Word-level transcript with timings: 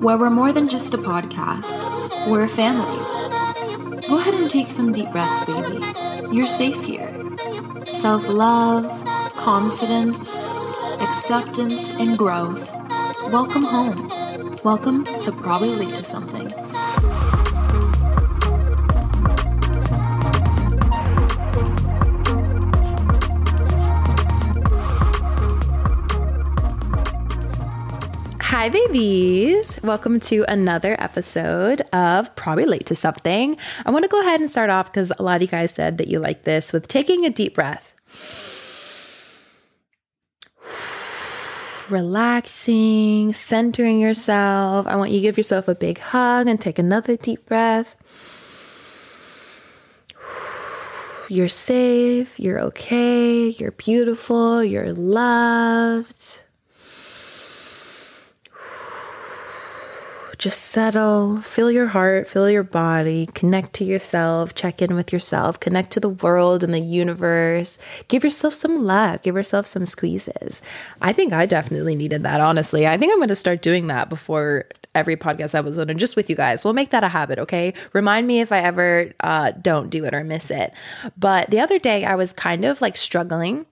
where 0.00 0.16
we're 0.16 0.30
more 0.30 0.52
than 0.52 0.68
just 0.68 0.94
a 0.94 0.98
podcast, 0.98 2.30
we're 2.30 2.44
a 2.44 2.48
family. 2.48 2.98
Go 4.08 4.18
ahead 4.18 4.34
and 4.34 4.48
take 4.48 4.68
some 4.68 4.92
deep 4.92 5.10
breaths, 5.10 5.44
baby. 5.44 5.84
You're 6.32 6.46
safe 6.46 6.80
here. 6.82 7.12
Self 7.84 8.28
love, 8.28 8.86
confidence, 9.36 10.44
acceptance, 11.00 11.90
and 11.90 12.16
growth. 12.16 12.72
Welcome 13.32 13.64
home. 13.64 14.56
Welcome 14.62 15.04
to 15.04 15.32
Probably 15.32 15.70
Late 15.70 15.94
to 15.96 16.04
Something. 16.04 16.67
Hi, 28.50 28.70
babies. 28.70 29.78
Welcome 29.82 30.20
to 30.20 30.46
another 30.48 30.96
episode 30.98 31.82
of 31.92 32.34
Probably 32.34 32.64
Late 32.64 32.86
to 32.86 32.94
Something. 32.94 33.58
I 33.84 33.90
want 33.90 34.04
to 34.04 34.08
go 34.08 34.22
ahead 34.22 34.40
and 34.40 34.50
start 34.50 34.70
off 34.70 34.90
because 34.90 35.12
a 35.18 35.22
lot 35.22 35.36
of 35.36 35.42
you 35.42 35.48
guys 35.48 35.74
said 35.74 35.98
that 35.98 36.08
you 36.08 36.18
like 36.18 36.44
this 36.44 36.72
with 36.72 36.88
taking 36.88 37.26
a 37.26 37.30
deep 37.30 37.54
breath. 37.54 37.92
Relaxing, 41.90 43.34
centering 43.34 44.00
yourself. 44.00 44.86
I 44.86 44.96
want 44.96 45.10
you 45.10 45.18
to 45.18 45.22
give 45.22 45.36
yourself 45.36 45.68
a 45.68 45.74
big 45.74 45.98
hug 45.98 46.48
and 46.48 46.58
take 46.58 46.78
another 46.78 47.18
deep 47.18 47.44
breath. 47.44 47.96
You're 51.28 51.48
safe, 51.48 52.40
you're 52.40 52.60
okay, 52.60 53.48
you're 53.48 53.72
beautiful, 53.72 54.64
you're 54.64 54.94
loved. 54.94 56.40
Just 60.38 60.60
settle, 60.66 61.42
feel 61.42 61.70
your 61.70 61.88
heart, 61.88 62.28
feel 62.28 62.48
your 62.48 62.62
body, 62.62 63.26
connect 63.34 63.72
to 63.74 63.84
yourself, 63.84 64.54
check 64.54 64.80
in 64.80 64.94
with 64.94 65.12
yourself, 65.12 65.58
connect 65.58 65.90
to 65.90 66.00
the 66.00 66.08
world 66.08 66.62
and 66.62 66.72
the 66.72 66.80
universe. 66.80 67.76
Give 68.06 68.22
yourself 68.22 68.54
some 68.54 68.84
love, 68.84 69.22
give 69.22 69.34
yourself 69.34 69.66
some 69.66 69.84
squeezes. 69.84 70.62
I 71.02 71.12
think 71.12 71.32
I 71.32 71.46
definitely 71.46 71.96
needed 71.96 72.22
that, 72.22 72.40
honestly. 72.40 72.86
I 72.86 72.96
think 72.96 73.12
I'm 73.12 73.18
going 73.18 73.28
to 73.28 73.36
start 73.36 73.62
doing 73.62 73.88
that 73.88 74.08
before 74.08 74.66
every 74.94 75.16
podcast 75.16 75.54
episode 75.56 75.90
and 75.90 75.98
just 75.98 76.16
with 76.16 76.30
you 76.30 76.36
guys. 76.36 76.64
We'll 76.64 76.74
make 76.74 76.90
that 76.90 77.04
a 77.04 77.08
habit, 77.08 77.38
okay? 77.40 77.74
Remind 77.92 78.26
me 78.26 78.40
if 78.40 78.52
I 78.52 78.58
ever 78.58 79.12
uh, 79.20 79.52
don't 79.52 79.90
do 79.90 80.04
it 80.04 80.14
or 80.14 80.24
miss 80.24 80.50
it. 80.50 80.72
But 81.16 81.50
the 81.50 81.60
other 81.60 81.78
day, 81.78 82.04
I 82.04 82.14
was 82.14 82.32
kind 82.32 82.64
of 82.64 82.80
like 82.80 82.96
struggling 82.96 83.66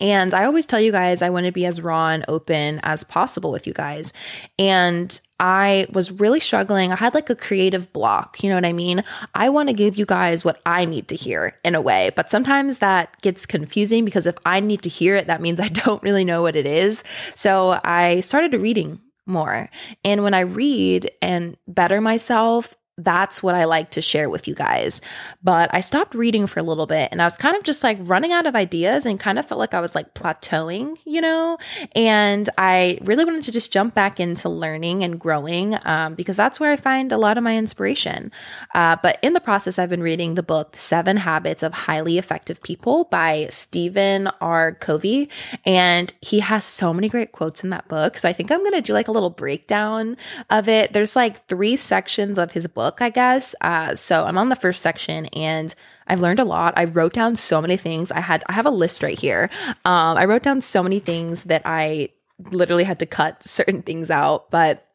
and 0.00 0.34
I 0.34 0.44
always 0.44 0.66
tell 0.66 0.80
you 0.80 0.92
guys 0.92 1.22
I 1.22 1.30
want 1.30 1.46
to 1.46 1.52
be 1.52 1.66
as 1.66 1.80
raw 1.80 2.10
and 2.10 2.24
open 2.28 2.80
as 2.82 3.04
possible 3.04 3.50
with 3.50 3.66
you 3.66 3.72
guys. 3.72 4.12
And 4.58 5.20
I 5.38 5.86
was 5.92 6.12
really 6.12 6.38
struggling. 6.40 6.92
I 6.92 6.96
had 6.96 7.14
like 7.14 7.28
a 7.28 7.34
creative 7.34 7.92
block. 7.92 8.42
You 8.42 8.48
know 8.48 8.54
what 8.54 8.64
I 8.64 8.72
mean? 8.72 9.02
I 9.34 9.48
want 9.48 9.68
to 9.68 9.74
give 9.74 9.96
you 9.96 10.06
guys 10.06 10.44
what 10.44 10.60
I 10.64 10.84
need 10.84 11.08
to 11.08 11.16
hear 11.16 11.58
in 11.64 11.74
a 11.74 11.80
way, 11.80 12.12
but 12.14 12.30
sometimes 12.30 12.78
that 12.78 13.20
gets 13.22 13.44
confusing 13.44 14.04
because 14.04 14.26
if 14.26 14.36
I 14.46 14.60
need 14.60 14.82
to 14.82 14.88
hear 14.88 15.16
it, 15.16 15.26
that 15.26 15.42
means 15.42 15.58
I 15.58 15.68
don't 15.84 16.02
really 16.02 16.24
know 16.24 16.42
what 16.42 16.56
it 16.56 16.66
is. 16.66 17.02
So 17.34 17.80
I 17.82 18.20
started 18.20 18.54
reading 18.54 19.00
more. 19.26 19.68
And 20.04 20.22
when 20.22 20.34
I 20.34 20.40
read 20.40 21.10
and 21.20 21.56
better 21.66 22.00
myself, 22.00 22.76
that's 23.04 23.42
what 23.42 23.54
I 23.54 23.64
like 23.64 23.90
to 23.90 24.00
share 24.00 24.28
with 24.28 24.48
you 24.48 24.54
guys. 24.54 25.00
But 25.42 25.72
I 25.74 25.80
stopped 25.80 26.14
reading 26.14 26.46
for 26.46 26.60
a 26.60 26.62
little 26.62 26.86
bit 26.86 27.08
and 27.12 27.20
I 27.20 27.24
was 27.24 27.36
kind 27.36 27.56
of 27.56 27.62
just 27.62 27.82
like 27.82 27.98
running 28.00 28.32
out 28.32 28.46
of 28.46 28.54
ideas 28.54 29.06
and 29.06 29.18
kind 29.18 29.38
of 29.38 29.46
felt 29.46 29.58
like 29.58 29.74
I 29.74 29.80
was 29.80 29.94
like 29.94 30.14
plateauing, 30.14 30.96
you 31.04 31.20
know? 31.20 31.58
And 31.94 32.48
I 32.58 32.98
really 33.02 33.24
wanted 33.24 33.42
to 33.44 33.52
just 33.52 33.72
jump 33.72 33.94
back 33.94 34.20
into 34.20 34.48
learning 34.48 35.02
and 35.04 35.18
growing 35.18 35.76
um, 35.84 36.14
because 36.14 36.36
that's 36.36 36.60
where 36.60 36.72
I 36.72 36.76
find 36.76 37.12
a 37.12 37.18
lot 37.18 37.38
of 37.38 37.44
my 37.44 37.56
inspiration. 37.56 38.32
Uh, 38.74 38.96
but 39.02 39.18
in 39.22 39.32
the 39.32 39.40
process, 39.40 39.78
I've 39.78 39.90
been 39.90 40.02
reading 40.02 40.34
the 40.34 40.42
book, 40.42 40.76
Seven 40.76 41.18
Habits 41.18 41.62
of 41.62 41.72
Highly 41.72 42.18
Effective 42.18 42.62
People 42.62 43.04
by 43.04 43.48
Stephen 43.50 44.28
R. 44.40 44.72
Covey. 44.72 45.28
And 45.64 46.12
he 46.20 46.40
has 46.40 46.64
so 46.64 46.92
many 46.92 47.08
great 47.08 47.32
quotes 47.32 47.64
in 47.64 47.70
that 47.70 47.88
book. 47.88 48.18
So 48.18 48.28
I 48.28 48.32
think 48.32 48.50
I'm 48.50 48.60
going 48.60 48.72
to 48.72 48.80
do 48.80 48.92
like 48.92 49.08
a 49.08 49.12
little 49.12 49.30
breakdown 49.30 50.16
of 50.50 50.68
it. 50.68 50.92
There's 50.92 51.16
like 51.16 51.46
three 51.46 51.76
sections 51.76 52.38
of 52.38 52.52
his 52.52 52.66
book 52.66 52.91
book, 52.92 53.00
I 53.00 53.10
guess. 53.10 53.54
Uh, 53.62 53.94
so 53.94 54.24
I'm 54.24 54.36
on 54.36 54.50
the 54.50 54.56
first 54.56 54.82
section 54.82 55.26
and 55.26 55.74
I've 56.06 56.20
learned 56.20 56.40
a 56.40 56.44
lot. 56.44 56.74
I 56.76 56.84
wrote 56.84 57.14
down 57.14 57.36
so 57.36 57.62
many 57.62 57.78
things. 57.78 58.12
I 58.12 58.20
had 58.20 58.44
I 58.48 58.52
have 58.52 58.66
a 58.66 58.70
list 58.70 59.02
right 59.02 59.18
here. 59.18 59.48
Um, 59.84 60.18
I 60.18 60.26
wrote 60.26 60.42
down 60.42 60.60
so 60.60 60.82
many 60.82 61.00
things 61.00 61.44
that 61.44 61.62
I 61.64 62.10
literally 62.50 62.84
had 62.84 62.98
to 62.98 63.06
cut 63.06 63.42
certain 63.48 63.82
things 63.82 64.10
out, 64.10 64.50
but 64.50 64.88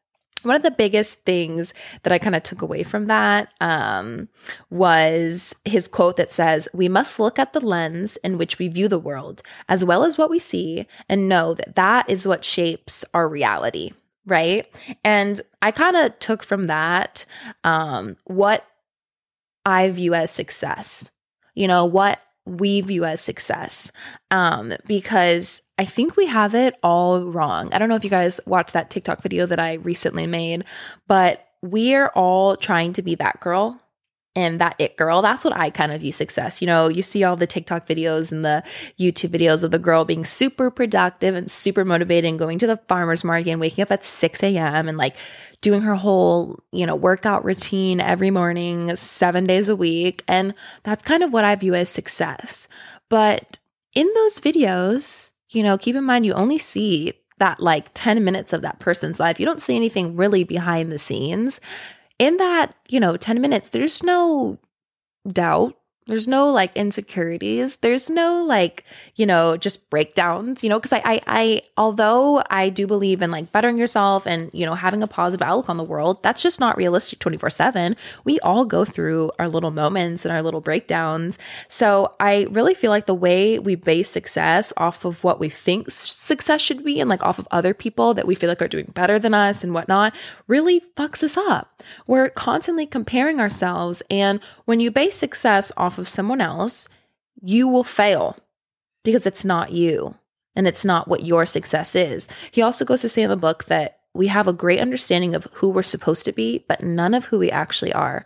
one 0.43 0.55
of 0.55 0.61
the 0.61 0.69
biggest 0.71 1.25
things 1.25 1.73
that 2.03 2.13
I 2.13 2.19
kind 2.19 2.35
of 2.35 2.43
took 2.43 2.61
away 2.61 2.83
from 2.83 3.07
that 3.07 3.51
um, 3.59 4.29
was 4.69 5.55
his 5.65 5.87
quote 5.87 6.17
that 6.17 6.31
says, 6.31 6.69
We 6.73 6.87
must 6.87 7.19
look 7.19 7.39
at 7.39 7.53
the 7.53 7.59
lens 7.59 8.17
in 8.17 8.37
which 8.37 8.59
we 8.59 8.67
view 8.67 8.87
the 8.87 8.99
world, 8.99 9.41
as 9.67 9.83
well 9.83 10.03
as 10.03 10.17
what 10.17 10.29
we 10.29 10.37
see, 10.37 10.85
and 11.09 11.27
know 11.27 11.55
that 11.55 11.73
that 11.75 12.07
is 12.07 12.27
what 12.27 12.45
shapes 12.45 13.03
our 13.15 13.27
reality 13.27 13.93
right? 14.27 14.67
And 15.03 15.41
I 15.61 15.71
kind 15.71 15.95
of 15.95 16.19
took 16.19 16.43
from 16.43 16.65
that 16.65 17.25
um, 17.63 18.17
what 18.25 18.65
I 19.65 19.89
view 19.89 20.13
as 20.13 20.31
success, 20.31 21.09
you 21.55 21.67
know, 21.67 21.85
what 21.85 22.19
we 22.45 22.81
view 22.81 23.03
as 23.05 23.21
success. 23.21 23.91
Um, 24.29 24.73
because 24.85 25.63
I 25.77 25.85
think 25.85 26.15
we 26.15 26.27
have 26.27 26.53
it 26.53 26.75
all 26.83 27.25
wrong. 27.25 27.73
I 27.73 27.77
don't 27.77 27.89
know 27.89 27.95
if 27.95 28.03
you 28.03 28.09
guys 28.09 28.39
watched 28.45 28.73
that 28.73 28.89
TikTok 28.89 29.21
video 29.21 29.45
that 29.45 29.59
I 29.59 29.73
recently 29.73 30.27
made, 30.27 30.65
but 31.07 31.45
we 31.61 31.95
are 31.95 32.11
all 32.15 32.55
trying 32.55 32.93
to 32.93 33.01
be 33.01 33.15
that 33.15 33.39
girl 33.39 33.81
and 34.37 34.61
that 34.61 34.75
it 34.77 34.97
girl. 34.97 35.23
That's 35.23 35.43
what 35.43 35.57
I 35.57 35.71
kind 35.71 35.91
of 35.91 36.01
view 36.01 36.11
success. 36.11 36.61
You 36.61 36.67
know, 36.67 36.89
you 36.89 37.01
see 37.01 37.23
all 37.23 37.35
the 37.35 37.47
TikTok 37.47 37.87
videos 37.87 38.31
and 38.31 38.45
the 38.45 38.63
YouTube 38.99 39.31
videos 39.31 39.63
of 39.63 39.71
the 39.71 39.79
girl 39.79 40.05
being 40.05 40.23
super 40.23 40.69
productive 40.69 41.33
and 41.33 41.49
super 41.49 41.83
motivated 41.83 42.29
and 42.29 42.37
going 42.37 42.59
to 42.59 42.67
the 42.67 42.77
farmer's 42.87 43.23
market 43.23 43.49
and 43.49 43.59
waking 43.59 43.81
up 43.81 43.91
at 43.91 44.03
6 44.03 44.43
a.m. 44.43 44.87
and 44.87 44.95
like 44.95 45.15
doing 45.61 45.81
her 45.81 45.95
whole, 45.95 46.63
you 46.71 46.85
know, 46.85 46.95
workout 46.95 47.43
routine 47.43 47.99
every 47.99 48.29
morning, 48.29 48.95
seven 48.95 49.43
days 49.43 49.69
a 49.69 49.75
week. 49.75 50.23
And 50.27 50.53
that's 50.83 51.03
kind 51.03 51.23
of 51.23 51.33
what 51.33 51.43
I 51.43 51.55
view 51.55 51.73
as 51.73 51.89
success. 51.89 52.67
But 53.09 53.57
in 53.95 54.07
those 54.13 54.39
videos, 54.39 55.31
you 55.49 55.63
know, 55.63 55.79
keep 55.79 55.95
in 55.95 56.03
mind 56.03 56.27
you 56.27 56.33
only 56.33 56.59
see 56.59 57.13
that 57.39 57.59
like 57.59 57.89
10 57.95 58.23
minutes 58.23 58.53
of 58.53 58.61
that 58.61 58.77
person's 58.77 59.19
life. 59.19 59.39
You 59.39 59.47
don't 59.47 59.61
see 59.61 59.75
anything 59.75 60.15
really 60.15 60.43
behind 60.43 60.91
the 60.91 60.99
scenes 60.99 61.59
in 62.19 62.37
that, 62.37 62.75
you 62.89 62.99
know, 62.99 63.17
10 63.17 63.41
minutes, 63.41 63.69
there's 63.69 64.03
no 64.03 64.57
doubt 65.27 65.75
there's 66.07 66.27
no 66.27 66.49
like 66.49 66.75
insecurities. 66.75 67.75
There's 67.77 68.09
no 68.09 68.43
like, 68.43 68.85
you 69.15 69.25
know, 69.25 69.57
just 69.57 69.89
breakdowns, 69.89 70.63
you 70.63 70.69
know, 70.69 70.79
because 70.79 70.93
I, 70.93 71.01
I, 71.03 71.21
I, 71.27 71.61
although 71.75 72.41
I 72.49 72.69
do 72.69 72.87
believe 72.87 73.21
in 73.21 73.29
like 73.29 73.51
bettering 73.51 73.77
yourself 73.77 74.25
and, 74.25 74.49
you 74.53 74.65
know, 74.65 74.75
having 74.75 75.03
a 75.03 75.07
positive 75.07 75.45
outlook 75.45 75.69
on 75.69 75.77
the 75.77 75.83
world, 75.83 76.23
that's 76.23 76.41
just 76.41 76.59
not 76.59 76.77
realistic 76.77 77.19
24 77.19 77.49
7. 77.49 77.95
We 78.23 78.39
all 78.39 78.65
go 78.65 78.85
through 78.85 79.31
our 79.37 79.49
little 79.49 79.71
moments 79.71 80.23
and 80.23 80.33
our 80.33 80.41
little 80.41 80.61
breakdowns. 80.61 81.37
So 81.67 82.15
I 82.19 82.47
really 82.49 82.73
feel 82.73 82.91
like 82.91 83.05
the 83.05 83.13
way 83.13 83.59
we 83.59 83.75
base 83.75 84.09
success 84.09 84.71
off 84.77 85.03
of 85.03 85.23
what 85.23 85.39
we 85.39 85.49
think 85.49 85.91
success 85.91 86.61
should 86.61 86.83
be 86.85 87.01
and 87.01 87.09
like 87.09 87.23
off 87.23 87.37
of 87.37 87.47
other 87.51 87.73
people 87.73 88.13
that 88.13 88.27
we 88.27 88.35
feel 88.35 88.49
like 88.49 88.61
are 88.61 88.67
doing 88.67 88.91
better 88.93 89.19
than 89.19 89.33
us 89.33 89.63
and 89.63 89.73
whatnot 89.73 90.15
really 90.47 90.79
fucks 90.95 91.21
us 91.21 91.35
up. 91.35 91.83
We're 92.05 92.29
constantly 92.29 92.85
comparing 92.85 93.39
ourselves. 93.39 94.01
And 94.09 94.39
when 94.65 94.79
you 94.79 94.89
base 94.89 95.15
success 95.15 95.71
off 95.75 95.96
of 95.97 96.09
someone 96.09 96.41
else, 96.41 96.87
you 97.41 97.67
will 97.67 97.83
fail 97.83 98.37
because 99.03 99.25
it's 99.25 99.45
not 99.45 99.71
you 99.71 100.15
and 100.55 100.67
it's 100.67 100.83
not 100.83 101.07
what 101.07 101.25
your 101.25 101.45
success 101.45 101.95
is. 101.95 102.27
He 102.51 102.61
also 102.61 102.83
goes 102.83 103.01
to 103.01 103.09
say 103.09 103.21
in 103.21 103.29
the 103.29 103.35
book 103.37 103.65
that 103.65 103.99
we 104.13 104.27
have 104.27 104.47
a 104.47 104.53
great 104.53 104.79
understanding 104.79 105.35
of 105.35 105.47
who 105.53 105.69
we're 105.69 105.83
supposed 105.83 106.25
to 106.25 106.31
be, 106.31 106.65
but 106.67 106.83
none 106.83 107.13
of 107.13 107.25
who 107.25 107.37
we 107.37 107.51
actually 107.51 107.93
are. 107.93 108.25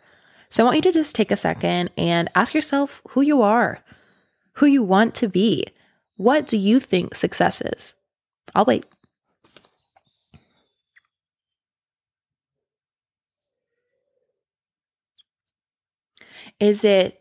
So 0.50 0.63
I 0.63 0.66
want 0.66 0.78
you 0.78 0.81
to 0.84 0.92
just 0.92 1.16
take 1.16 1.31
a 1.31 1.38
second 1.38 1.92
and 1.98 2.30
ask 2.34 2.54
yourself 2.54 3.01
who 3.10 3.22
you 3.22 3.42
are, 3.42 3.80
who 4.54 4.66
you 4.66 4.84
want 4.84 5.16
to 5.16 5.28
be. 5.28 5.68
What 6.16 6.48
do 6.48 6.57
you 6.57 6.80
think 6.80 7.16
success 7.16 7.62
is? 7.62 7.94
I'll 8.56 8.66
wait. 8.66 8.86
Is 16.60 16.86
it 16.86 17.21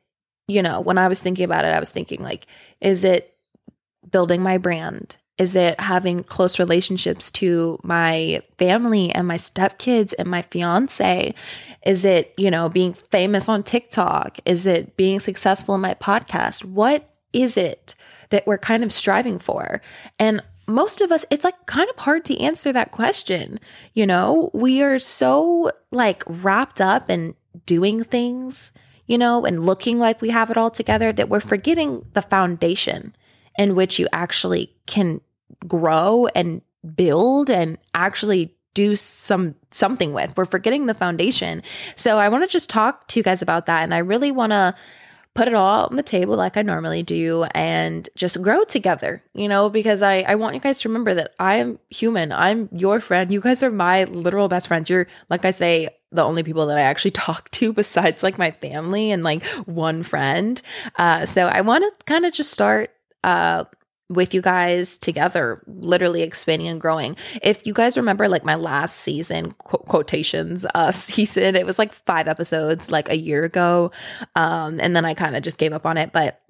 you 0.51 0.63
know, 0.63 0.81
when 0.81 0.99
I 0.99 1.09
was 1.09 1.21
thinking 1.21 1.45
about 1.45 1.65
it, 1.65 1.75
I 1.75 1.81
was 1.81 1.91
thinking 1.91 2.21
like, 2.21 2.47
is 2.81 3.05
it 3.05 3.37
building 4.11 4.43
my 4.43 4.59
brand? 4.59 5.17
Is 5.39 5.57
it 5.57 5.81
having 5.81 6.23
close 6.23 6.59
relationships 6.59 7.31
to 7.33 7.79
my 7.83 8.43
family 8.59 9.11
and 9.11 9.27
my 9.27 9.39
stepkids 9.39 10.13
and 10.19 10.29
my 10.29 10.43
fiance? 10.43 11.35
Is 11.87 12.05
it, 12.05 12.35
you 12.37 12.51
know, 12.51 12.69
being 12.69 12.93
famous 12.93 13.49
on 13.49 13.63
TikTok? 13.63 14.39
Is 14.45 14.67
it 14.67 14.97
being 14.97 15.21
successful 15.21 15.75
in 15.77 15.81
my 15.81 15.95
podcast? 15.95 16.65
What 16.65 17.09
is 17.33 17.57
it 17.57 17.95
that 18.31 18.47
we're 18.47 18.59
kind 18.59 18.83
of 18.83 18.93
striving 18.93 19.39
for? 19.39 19.81
And 20.19 20.43
most 20.67 21.01
of 21.01 21.11
us, 21.11 21.25
it's 21.31 21.45
like 21.45 21.67
kind 21.67 21.89
of 21.89 21.99
hard 21.99 22.25
to 22.27 22.39
answer 22.39 22.73
that 22.73 22.93
question. 22.93 23.61
You 23.95 24.07
know, 24.07 24.51
we 24.53 24.83
are 24.83 24.99
so 24.99 25.71
like 25.91 26.23
wrapped 26.27 26.81
up 26.81 27.09
in 27.09 27.35
doing 27.65 28.05
things, 28.05 28.73
you 29.11 29.19
know, 29.19 29.45
and 29.45 29.67
looking 29.67 29.99
like 29.99 30.23
we 30.23 30.31
have 30.31 30.51
it 30.51 30.57
all 30.57 30.71
together 30.71 31.13
that 31.13 31.29
we're 31.29 31.41
forgetting 31.41 32.07
the 32.13 32.23
foundation 32.23 33.13
in 33.59 33.75
which 33.75 33.99
you 33.99 34.07
actually 34.13 34.73
can 34.87 35.21
grow 35.67 36.29
and 36.37 36.63
build 36.95 37.51
and 37.51 37.77
actually 37.93 38.55
do 38.73 38.95
some 38.95 39.57
something 39.73 40.13
with. 40.13 40.33
We're 40.37 40.45
forgetting 40.45 40.87
the 40.87 40.95
foundation. 40.95 41.65
So 41.97 42.19
I 42.19 42.29
want 42.29 42.45
to 42.45 42.49
just 42.49 42.71
talk 42.71 43.09
to 43.09 43.19
you 43.19 43.25
guys 43.25 43.43
about 43.43 43.67
that 43.67 43.83
and 43.83 43.93
I 43.93 43.99
really 43.99 44.31
want 44.31 44.53
to 44.53 44.77
put 45.35 45.49
it 45.49 45.55
all 45.55 45.87
on 45.87 45.97
the 45.97 46.05
table 46.05 46.37
like 46.37 46.57
I 46.57 46.63
normally 46.63 47.03
do 47.03 47.45
and 47.53 48.09
just 48.15 48.41
grow 48.43 48.63
together, 48.63 49.25
you 49.35 49.49
know, 49.49 49.69
because 49.71 50.03
I, 50.03 50.21
I 50.21 50.37
want 50.37 50.55
you 50.55 50.61
guys 50.61 50.81
to 50.83 50.89
remember 50.89 51.15
that 51.15 51.35
I'm 51.41 51.81
human. 51.89 52.31
I'm 52.31 52.69
your 52.71 53.01
friend. 53.01 53.33
You 53.33 53.41
guys 53.41 53.65
are 53.65 53.73
my 53.73 54.05
literal 54.05 54.49
best 54.49 54.69
friends. 54.69 54.89
You're, 54.89 55.09
like 55.29 55.45
I 55.45 55.51
say, 55.51 55.89
the 56.13 56.25
only 56.25 56.43
people 56.43 56.67
that 56.67 56.79
I 56.79 56.83
actually 56.83 57.11
talk 57.13 57.51
to 57.53 57.73
besides 57.73 58.23
like 58.23 58.39
my 58.39 58.51
family 58.51 59.11
and 59.11 59.23
like 59.23 59.45
one 59.67 60.03
friend. 60.03 60.61
Uh, 60.97 61.27
so 61.27 61.47
I 61.47 61.61
want 61.61 61.85
to 61.85 62.05
kind 62.05 62.25
of 62.25 62.33
just 62.33 62.51
start 62.51 62.91
uh, 63.25 63.65
with 64.09 64.35
you 64.35 64.43
guys 64.43 64.99
together, 64.99 65.63
literally 65.67 66.23
expanding 66.23 66.67
and 66.67 66.81
growing. 66.81 67.17
If 67.43 67.65
you 67.65 67.73
guys 67.73 67.97
remember, 67.97 68.29
like 68.29 68.45
my 68.45 68.57
last 68.57 68.97
season, 68.99 69.53
qu- 69.53 69.79
quotations, 69.79 70.67
uh, 70.75 70.91
season, 70.91 71.55
it 71.55 71.65
was 71.65 71.79
like 71.79 71.93
five 71.93 72.27
episodes, 72.27 72.91
like 72.91 73.09
a 73.09 73.17
year 73.17 73.45
ago. 73.45 73.93
Um, 74.35 74.81
and 74.81 74.97
then 74.97 75.05
I 75.05 75.15
kind 75.15 75.37
of 75.37 75.43
just 75.43 75.59
gave 75.59 75.73
up 75.73 75.87
on 75.87 75.97
it. 75.97 76.13
But 76.13 76.41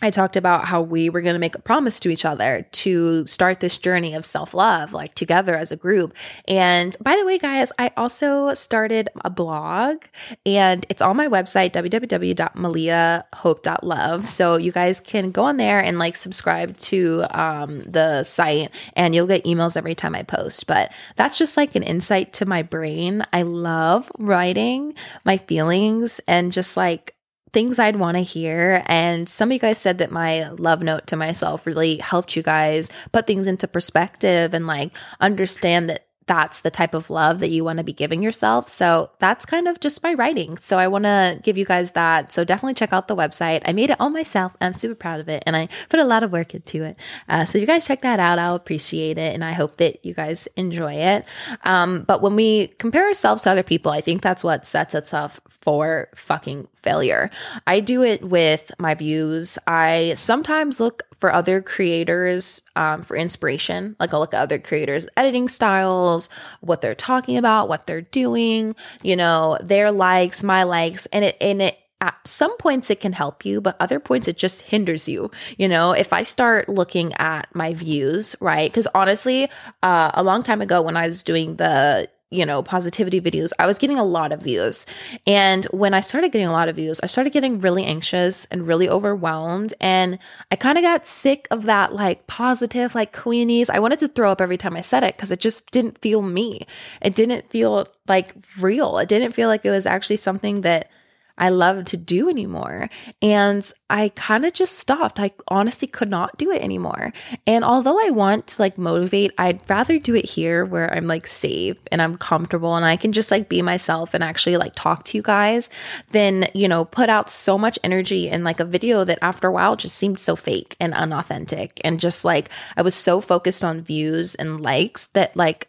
I 0.00 0.10
talked 0.10 0.36
about 0.36 0.66
how 0.66 0.80
we 0.80 1.10
were 1.10 1.22
going 1.22 1.34
to 1.34 1.40
make 1.40 1.56
a 1.56 1.60
promise 1.60 1.98
to 2.00 2.08
each 2.08 2.24
other 2.24 2.66
to 2.70 3.26
start 3.26 3.60
this 3.60 3.78
journey 3.78 4.14
of 4.14 4.24
self 4.24 4.54
love, 4.54 4.92
like 4.92 5.14
together 5.14 5.56
as 5.56 5.72
a 5.72 5.76
group. 5.76 6.14
And 6.46 6.96
by 7.00 7.16
the 7.16 7.26
way, 7.26 7.38
guys, 7.38 7.72
I 7.78 7.90
also 7.96 8.54
started 8.54 9.08
a 9.24 9.30
blog 9.30 10.04
and 10.46 10.86
it's 10.88 11.02
on 11.02 11.16
my 11.16 11.26
website, 11.26 11.72
www.maliahope.love. 11.72 14.28
So 14.28 14.56
you 14.56 14.70
guys 14.70 15.00
can 15.00 15.32
go 15.32 15.42
on 15.44 15.56
there 15.56 15.80
and 15.80 15.98
like 15.98 16.14
subscribe 16.16 16.76
to 16.76 17.24
um, 17.30 17.82
the 17.82 18.22
site 18.22 18.70
and 18.94 19.12
you'll 19.14 19.26
get 19.26 19.44
emails 19.44 19.76
every 19.76 19.96
time 19.96 20.14
I 20.14 20.22
post. 20.22 20.68
But 20.68 20.92
that's 21.16 21.38
just 21.38 21.56
like 21.56 21.74
an 21.74 21.82
insight 21.82 22.34
to 22.34 22.46
my 22.46 22.62
brain. 22.62 23.24
I 23.32 23.42
love 23.42 24.12
writing 24.18 24.94
my 25.24 25.38
feelings 25.38 26.20
and 26.28 26.52
just 26.52 26.76
like 26.76 27.16
things 27.52 27.78
I'd 27.78 27.96
want 27.96 28.16
to 28.16 28.22
hear. 28.22 28.82
And 28.86 29.28
some 29.28 29.48
of 29.48 29.52
you 29.52 29.58
guys 29.58 29.78
said 29.78 29.98
that 29.98 30.10
my 30.10 30.48
love 30.50 30.82
note 30.82 31.06
to 31.08 31.16
myself 31.16 31.66
really 31.66 31.98
helped 31.98 32.36
you 32.36 32.42
guys 32.42 32.88
put 33.12 33.26
things 33.26 33.46
into 33.46 33.68
perspective 33.68 34.54
and 34.54 34.66
like 34.66 34.96
understand 35.20 35.90
that 35.90 36.07
that's 36.28 36.60
the 36.60 36.70
type 36.70 36.94
of 36.94 37.10
love 37.10 37.40
that 37.40 37.50
you 37.50 37.64
want 37.64 37.78
to 37.78 37.84
be 37.84 37.92
giving 37.92 38.22
yourself. 38.22 38.68
So 38.68 39.10
that's 39.18 39.44
kind 39.44 39.66
of 39.66 39.80
just 39.80 40.02
my 40.02 40.14
writing. 40.14 40.56
So 40.58 40.78
I 40.78 40.86
want 40.86 41.04
to 41.04 41.40
give 41.42 41.58
you 41.58 41.64
guys 41.64 41.92
that. 41.92 42.32
So 42.32 42.44
definitely 42.44 42.74
check 42.74 42.92
out 42.92 43.08
the 43.08 43.16
website. 43.16 43.62
I 43.64 43.72
made 43.72 43.90
it 43.90 44.00
all 44.00 44.10
myself. 44.10 44.52
I'm 44.60 44.74
super 44.74 44.94
proud 44.94 45.18
of 45.18 45.28
it 45.28 45.42
and 45.46 45.56
I 45.56 45.68
put 45.88 45.98
a 45.98 46.04
lot 46.04 46.22
of 46.22 46.30
work 46.30 46.54
into 46.54 46.84
it. 46.84 46.96
Uh, 47.28 47.44
so 47.44 47.58
you 47.58 47.66
guys 47.66 47.86
check 47.86 48.02
that 48.02 48.20
out. 48.20 48.38
I'll 48.38 48.54
appreciate 48.54 49.18
it. 49.18 49.34
And 49.34 49.44
I 49.44 49.52
hope 49.52 49.78
that 49.78 50.04
you 50.04 50.14
guys 50.14 50.46
enjoy 50.56 50.94
it. 50.94 51.24
Um, 51.64 52.04
but 52.06 52.22
when 52.22 52.36
we 52.36 52.68
compare 52.78 53.08
ourselves 53.08 53.42
to 53.44 53.50
other 53.50 53.62
people, 53.62 53.90
I 53.90 54.00
think 54.00 54.22
that's 54.22 54.44
what 54.44 54.66
sets 54.66 54.94
us 54.94 55.12
up 55.12 55.32
for 55.60 56.08
fucking 56.14 56.68
failure. 56.82 57.30
I 57.66 57.80
do 57.80 58.02
it 58.02 58.22
with 58.22 58.70
my 58.78 58.94
views. 58.94 59.58
I 59.66 60.14
sometimes 60.14 60.78
look 60.80 61.02
for 61.18 61.32
other 61.32 61.60
creators 61.60 62.62
um, 62.76 63.02
for 63.02 63.16
inspiration. 63.16 63.96
Like 64.00 64.14
I'll 64.14 64.20
look 64.20 64.34
at 64.34 64.40
other 64.40 64.58
creators' 64.58 65.06
editing 65.16 65.48
styles, 65.48 66.30
what 66.60 66.80
they're 66.80 66.94
talking 66.94 67.36
about, 67.36 67.68
what 67.68 67.86
they're 67.86 68.02
doing, 68.02 68.74
you 69.02 69.16
know, 69.16 69.58
their 69.62 69.92
likes, 69.92 70.42
my 70.42 70.62
likes, 70.62 71.06
and 71.06 71.24
it 71.24 71.36
and 71.40 71.60
it 71.60 71.78
at 72.00 72.16
some 72.24 72.56
points 72.58 72.90
it 72.90 73.00
can 73.00 73.12
help 73.12 73.44
you, 73.44 73.60
but 73.60 73.76
other 73.80 73.98
points 73.98 74.28
it 74.28 74.38
just 74.38 74.62
hinders 74.62 75.08
you. 75.08 75.30
You 75.56 75.68
know, 75.68 75.92
if 75.92 76.12
I 76.12 76.22
start 76.22 76.68
looking 76.68 77.12
at 77.14 77.52
my 77.54 77.74
views, 77.74 78.36
right? 78.40 78.70
Because 78.70 78.86
honestly, 78.94 79.50
uh, 79.82 80.12
a 80.14 80.22
long 80.22 80.42
time 80.42 80.60
ago 80.60 80.80
when 80.80 80.96
I 80.96 81.08
was 81.08 81.22
doing 81.22 81.56
the 81.56 82.08
you 82.30 82.44
know, 82.44 82.62
positivity 82.62 83.20
videos, 83.20 83.52
I 83.58 83.66
was 83.66 83.78
getting 83.78 83.96
a 83.96 84.04
lot 84.04 84.32
of 84.32 84.42
views. 84.42 84.84
And 85.26 85.64
when 85.66 85.94
I 85.94 86.00
started 86.00 86.30
getting 86.30 86.46
a 86.46 86.52
lot 86.52 86.68
of 86.68 86.76
views, 86.76 87.00
I 87.02 87.06
started 87.06 87.32
getting 87.32 87.60
really 87.60 87.84
anxious 87.84 88.44
and 88.46 88.66
really 88.66 88.88
overwhelmed. 88.88 89.72
And 89.80 90.18
I 90.50 90.56
kind 90.56 90.76
of 90.76 90.82
got 90.82 91.06
sick 91.06 91.48
of 91.50 91.62
that 91.64 91.94
like 91.94 92.26
positive, 92.26 92.94
like 92.94 93.14
queenies. 93.14 93.70
I 93.70 93.78
wanted 93.78 93.98
to 94.00 94.08
throw 94.08 94.30
up 94.30 94.42
every 94.42 94.58
time 94.58 94.76
I 94.76 94.82
said 94.82 95.04
it 95.04 95.16
because 95.16 95.32
it 95.32 95.40
just 95.40 95.70
didn't 95.70 95.98
feel 95.98 96.20
me. 96.20 96.66
It 97.00 97.14
didn't 97.14 97.48
feel 97.50 97.88
like 98.06 98.34
real. 98.58 98.98
It 98.98 99.08
didn't 99.08 99.32
feel 99.32 99.48
like 99.48 99.64
it 99.64 99.70
was 99.70 99.86
actually 99.86 100.16
something 100.16 100.60
that 100.62 100.90
I 101.38 101.48
love 101.50 101.84
to 101.86 101.96
do 101.96 102.28
anymore. 102.28 102.90
And 103.22 103.70
I 103.88 104.10
kind 104.10 104.44
of 104.44 104.52
just 104.52 104.78
stopped. 104.78 105.20
I 105.20 105.30
honestly 105.48 105.88
could 105.88 106.10
not 106.10 106.36
do 106.36 106.50
it 106.50 106.62
anymore. 106.62 107.12
And 107.46 107.64
although 107.64 107.98
I 108.04 108.10
want 108.10 108.48
to 108.48 108.62
like 108.62 108.76
motivate, 108.76 109.32
I'd 109.38 109.62
rather 109.70 109.98
do 109.98 110.14
it 110.14 110.24
here 110.24 110.64
where 110.64 110.92
I'm 110.92 111.06
like 111.06 111.26
safe 111.26 111.76
and 111.90 112.02
I'm 112.02 112.18
comfortable 112.18 112.74
and 112.74 112.84
I 112.84 112.96
can 112.96 113.12
just 113.12 113.30
like 113.30 113.48
be 113.48 113.62
myself 113.62 114.14
and 114.14 114.22
actually 114.22 114.56
like 114.56 114.74
talk 114.74 115.04
to 115.04 115.16
you 115.16 115.22
guys 115.22 115.70
than, 116.10 116.48
you 116.54 116.68
know, 116.68 116.84
put 116.84 117.08
out 117.08 117.30
so 117.30 117.56
much 117.56 117.78
energy 117.84 118.28
in 118.28 118.44
like 118.44 118.60
a 118.60 118.64
video 118.64 119.04
that 119.04 119.18
after 119.22 119.48
a 119.48 119.52
while 119.52 119.76
just 119.76 119.96
seemed 119.96 120.20
so 120.20 120.36
fake 120.36 120.76
and 120.80 120.92
unauthentic. 120.92 121.80
And 121.84 122.00
just 122.00 122.24
like 122.24 122.50
I 122.76 122.82
was 122.82 122.94
so 122.94 123.20
focused 123.20 123.62
on 123.62 123.80
views 123.80 124.34
and 124.34 124.60
likes 124.60 125.06
that 125.08 125.36
like 125.36 125.68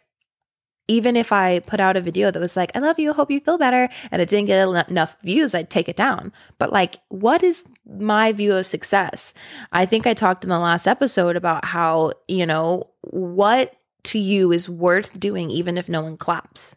even 0.90 1.16
if 1.16 1.30
I 1.30 1.60
put 1.60 1.78
out 1.78 1.96
a 1.96 2.00
video 2.00 2.32
that 2.32 2.40
was 2.40 2.56
like, 2.56 2.72
I 2.74 2.80
love 2.80 2.98
you, 2.98 3.12
hope 3.12 3.30
you 3.30 3.38
feel 3.38 3.58
better, 3.58 3.88
and 4.10 4.20
it 4.20 4.28
didn't 4.28 4.46
get 4.48 4.88
enough 4.90 5.16
views, 5.22 5.54
I'd 5.54 5.70
take 5.70 5.88
it 5.88 5.94
down. 5.94 6.32
But 6.58 6.72
like, 6.72 6.98
what 7.10 7.44
is 7.44 7.64
my 7.86 8.32
view 8.32 8.54
of 8.54 8.66
success? 8.66 9.32
I 9.70 9.86
think 9.86 10.04
I 10.04 10.14
talked 10.14 10.42
in 10.42 10.50
the 10.50 10.58
last 10.58 10.88
episode 10.88 11.36
about 11.36 11.64
how, 11.64 12.14
you 12.26 12.44
know, 12.44 12.88
what 13.02 13.76
to 14.02 14.18
you 14.18 14.50
is 14.50 14.68
worth 14.68 15.18
doing, 15.20 15.48
even 15.48 15.78
if 15.78 15.88
no 15.88 16.02
one 16.02 16.16
claps. 16.16 16.74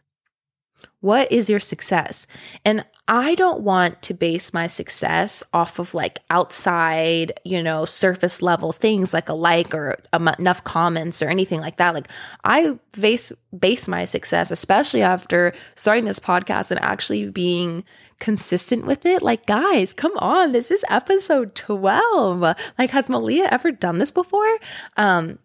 What 1.00 1.32
is 1.32 1.50
your 1.50 1.58
success? 1.58 2.28
And 2.64 2.86
I 3.06 3.34
don't 3.34 3.60
want 3.60 4.00
to 4.02 4.14
base 4.14 4.54
my 4.54 4.66
success 4.66 5.42
off 5.52 5.78
of 5.78 5.92
like 5.92 6.20
outside, 6.30 7.38
you 7.44 7.62
know, 7.62 7.84
surface 7.84 8.40
level 8.40 8.72
things 8.72 9.12
like 9.12 9.28
a 9.28 9.34
like 9.34 9.74
or 9.74 9.98
enough 10.38 10.64
comments 10.64 11.20
or 11.20 11.28
anything 11.28 11.60
like 11.60 11.76
that. 11.76 11.92
Like 11.92 12.08
I 12.44 12.78
base 12.98 13.30
base 13.58 13.88
my 13.88 14.06
success, 14.06 14.50
especially 14.50 15.02
after 15.02 15.52
starting 15.76 16.06
this 16.06 16.18
podcast 16.18 16.70
and 16.70 16.80
actually 16.80 17.28
being 17.28 17.84
consistent 18.20 18.86
with 18.86 19.04
it. 19.04 19.20
Like, 19.20 19.44
guys, 19.44 19.92
come 19.92 20.16
on, 20.16 20.52
this 20.52 20.70
is 20.70 20.84
episode 20.88 21.54
12. 21.54 22.56
Like, 22.78 22.90
has 22.90 23.10
Malia 23.10 23.48
ever 23.50 23.70
done 23.70 23.98
this 23.98 24.10
before? 24.10 24.58
Um, 24.96 25.38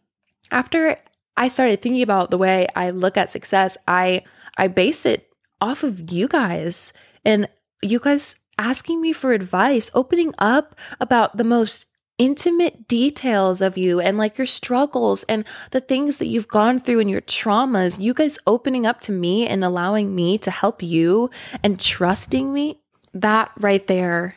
after 0.49 0.97
I 1.35 1.49
started 1.49 1.81
thinking 1.81 2.03
about 2.03 2.31
the 2.31 2.37
way 2.37 2.67
I 2.75 2.91
look 2.91 3.17
at 3.17 3.31
success, 3.31 3.77
I 3.85 4.23
I 4.57 4.67
base 4.67 5.05
it 5.05 5.27
off 5.59 5.83
of 5.83 6.09
you 6.11 6.29
guys 6.29 6.93
and 7.25 7.49
you 7.81 7.99
guys 7.99 8.35
asking 8.57 9.01
me 9.01 9.13
for 9.13 9.31
advice, 9.31 9.89
opening 9.93 10.33
up 10.37 10.75
about 10.99 11.37
the 11.37 11.43
most 11.43 11.85
intimate 12.17 12.85
details 12.87 13.61
of 13.61 13.77
you 13.77 14.01
and 14.01 14.17
like 14.17 14.37
your 14.37 14.45
struggles 14.45 15.23
and 15.23 15.45
the 15.71 15.79
things 15.79 16.17
that 16.17 16.27
you've 16.27 16.49
gone 16.49 16.77
through 16.77 16.99
and 16.99 17.09
your 17.09 17.21
traumas. 17.21 17.99
You 17.99 18.13
guys 18.13 18.37
opening 18.45 18.85
up 18.85 18.99
to 19.01 19.13
me 19.13 19.47
and 19.47 19.63
allowing 19.63 20.13
me 20.13 20.37
to 20.39 20.51
help 20.51 20.83
you 20.83 21.29
and 21.63 21.79
trusting 21.79 22.51
me. 22.51 22.81
That 23.13 23.51
right 23.57 23.87
there 23.87 24.35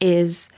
is 0.00 0.48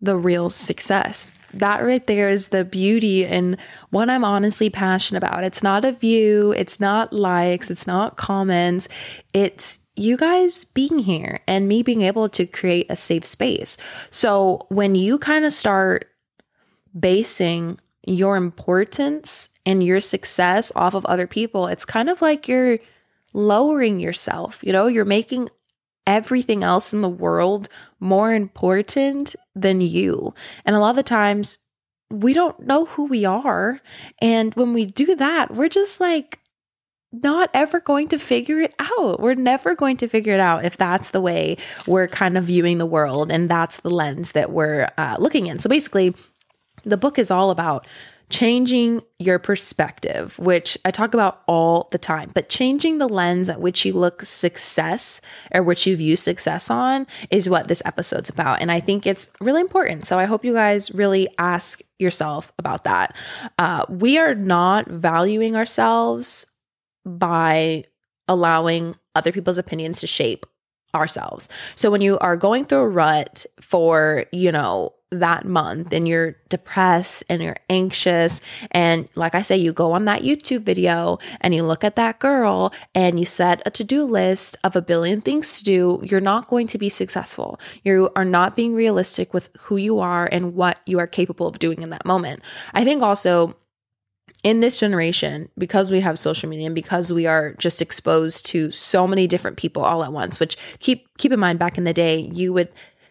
the 0.00 0.16
real 0.16 0.50
success. 0.50 1.26
That 1.54 1.82
right 1.82 2.06
there 2.06 2.28
is 2.28 2.48
the 2.48 2.64
beauty 2.64 3.26
and 3.26 3.56
what 3.90 4.08
I'm 4.08 4.24
honestly 4.24 4.70
passionate 4.70 5.18
about. 5.18 5.44
It's 5.44 5.62
not 5.62 5.84
a 5.84 5.92
view, 5.92 6.52
it's 6.52 6.80
not 6.80 7.12
likes, 7.12 7.70
it's 7.70 7.86
not 7.86 8.16
comments. 8.16 8.88
It's 9.32 9.78
you 9.96 10.16
guys 10.16 10.64
being 10.64 11.00
here 11.00 11.40
and 11.46 11.68
me 11.68 11.82
being 11.82 12.02
able 12.02 12.28
to 12.30 12.46
create 12.46 12.86
a 12.88 12.96
safe 12.96 13.26
space. 13.26 13.76
So 14.10 14.66
when 14.68 14.94
you 14.94 15.18
kind 15.18 15.44
of 15.44 15.52
start 15.52 16.06
basing 16.98 17.78
your 18.06 18.36
importance 18.36 19.50
and 19.66 19.82
your 19.82 20.00
success 20.00 20.72
off 20.74 20.94
of 20.94 21.04
other 21.06 21.26
people, 21.26 21.66
it's 21.66 21.84
kind 21.84 22.08
of 22.08 22.22
like 22.22 22.48
you're 22.48 22.78
lowering 23.34 24.00
yourself. 24.00 24.60
You 24.62 24.72
know, 24.72 24.86
you're 24.86 25.04
making 25.04 25.48
everything 26.06 26.64
else 26.64 26.92
in 26.92 27.02
the 27.02 27.08
world 27.08 27.68
more 28.00 28.32
important 28.32 29.36
than 29.60 29.80
you. 29.80 30.34
And 30.64 30.76
a 30.76 30.80
lot 30.80 30.90
of 30.90 30.96
the 30.96 31.02
times, 31.02 31.58
we 32.10 32.32
don't 32.32 32.58
know 32.60 32.86
who 32.86 33.04
we 33.04 33.24
are. 33.24 33.80
And 34.20 34.54
when 34.54 34.74
we 34.74 34.84
do 34.84 35.14
that, 35.16 35.54
we're 35.54 35.68
just 35.68 36.00
like 36.00 36.40
not 37.12 37.50
ever 37.54 37.80
going 37.80 38.08
to 38.08 38.18
figure 38.18 38.60
it 38.60 38.74
out. 38.78 39.20
We're 39.20 39.34
never 39.34 39.74
going 39.74 39.96
to 39.98 40.08
figure 40.08 40.34
it 40.34 40.40
out 40.40 40.64
if 40.64 40.76
that's 40.76 41.10
the 41.10 41.20
way 41.20 41.56
we're 41.86 42.08
kind 42.08 42.38
of 42.38 42.44
viewing 42.44 42.78
the 42.78 42.86
world 42.86 43.30
and 43.32 43.48
that's 43.48 43.78
the 43.78 43.90
lens 43.90 44.32
that 44.32 44.52
we're 44.52 44.90
uh, 44.96 45.16
looking 45.18 45.46
in. 45.46 45.58
So 45.58 45.68
basically, 45.68 46.14
the 46.84 46.96
book 46.96 47.18
is 47.18 47.30
all 47.30 47.50
about 47.50 47.86
changing 48.30 49.02
your 49.18 49.38
perspective, 49.38 50.38
which 50.38 50.78
I 50.84 50.90
talk 50.90 51.12
about 51.14 51.42
all 51.46 51.88
the 51.90 51.98
time, 51.98 52.30
but 52.32 52.48
changing 52.48 52.98
the 52.98 53.08
lens 53.08 53.50
at 53.50 53.60
which 53.60 53.84
you 53.84 53.92
look 53.92 54.24
success 54.24 55.20
or 55.52 55.62
which 55.62 55.86
you 55.86 55.96
view 55.96 56.16
success 56.16 56.70
on 56.70 57.06
is 57.30 57.48
what 57.48 57.68
this 57.68 57.82
episode's 57.84 58.30
about. 58.30 58.60
And 58.60 58.70
I 58.70 58.80
think 58.80 59.06
it's 59.06 59.30
really 59.40 59.60
important. 59.60 60.06
So 60.06 60.18
I 60.18 60.24
hope 60.24 60.44
you 60.44 60.54
guys 60.54 60.92
really 60.92 61.28
ask 61.38 61.82
yourself 61.98 62.52
about 62.58 62.84
that. 62.84 63.16
Uh, 63.58 63.84
we 63.88 64.16
are 64.18 64.34
not 64.34 64.88
valuing 64.88 65.56
ourselves 65.56 66.46
by 67.04 67.84
allowing 68.28 68.94
other 69.14 69.32
people's 69.32 69.58
opinions 69.58 70.00
to 70.00 70.06
shape 70.06 70.46
ourselves. 70.94 71.48
So 71.74 71.90
when 71.90 72.00
you 72.00 72.18
are 72.18 72.36
going 72.36 72.66
through 72.66 72.78
a 72.78 72.88
rut 72.88 73.46
for, 73.60 74.24
you 74.32 74.52
know, 74.52 74.94
that 75.12 75.44
month 75.44 75.92
and 75.92 76.06
you're 76.06 76.36
depressed 76.48 77.24
and 77.28 77.42
you're 77.42 77.56
anxious 77.68 78.40
and 78.70 79.08
like 79.16 79.34
I 79.34 79.42
say 79.42 79.56
you 79.56 79.72
go 79.72 79.92
on 79.92 80.04
that 80.04 80.22
YouTube 80.22 80.62
video 80.62 81.18
and 81.40 81.52
you 81.52 81.64
look 81.64 81.82
at 81.82 81.96
that 81.96 82.20
girl 82.20 82.72
and 82.94 83.18
you 83.18 83.26
set 83.26 83.60
a 83.66 83.70
to-do 83.70 84.04
list 84.04 84.56
of 84.62 84.76
a 84.76 84.82
billion 84.82 85.20
things 85.20 85.58
to 85.58 85.64
do 85.64 86.00
you're 86.04 86.20
not 86.20 86.46
going 86.46 86.68
to 86.68 86.78
be 86.78 86.88
successful 86.88 87.58
you 87.82 88.10
are 88.14 88.24
not 88.24 88.54
being 88.54 88.72
realistic 88.72 89.34
with 89.34 89.50
who 89.58 89.76
you 89.76 89.98
are 89.98 90.28
and 90.30 90.54
what 90.54 90.78
you 90.86 91.00
are 91.00 91.08
capable 91.08 91.48
of 91.48 91.58
doing 91.58 91.82
in 91.82 91.90
that 91.90 92.06
moment 92.06 92.40
I 92.72 92.84
think 92.84 93.02
also 93.02 93.56
in 94.42 94.60
this 94.60 94.80
generation, 94.80 95.48
because 95.58 95.90
we 95.90 96.00
have 96.00 96.18
social 96.18 96.48
media 96.48 96.66
and 96.66 96.74
because 96.74 97.12
we 97.12 97.26
are 97.26 97.54
just 97.54 97.82
exposed 97.82 98.46
to 98.46 98.70
so 98.70 99.06
many 99.06 99.26
different 99.26 99.56
people 99.56 99.84
all 99.84 100.02
at 100.02 100.12
once, 100.12 100.40
which 100.40 100.56
keep 100.78 101.06
keep 101.18 101.32
in 101.32 101.40
mind 101.40 101.58
back 101.58 101.76
in 101.76 101.84
the 101.84 101.92
day, 101.92 102.30
you 102.32 102.52
would 102.52 102.70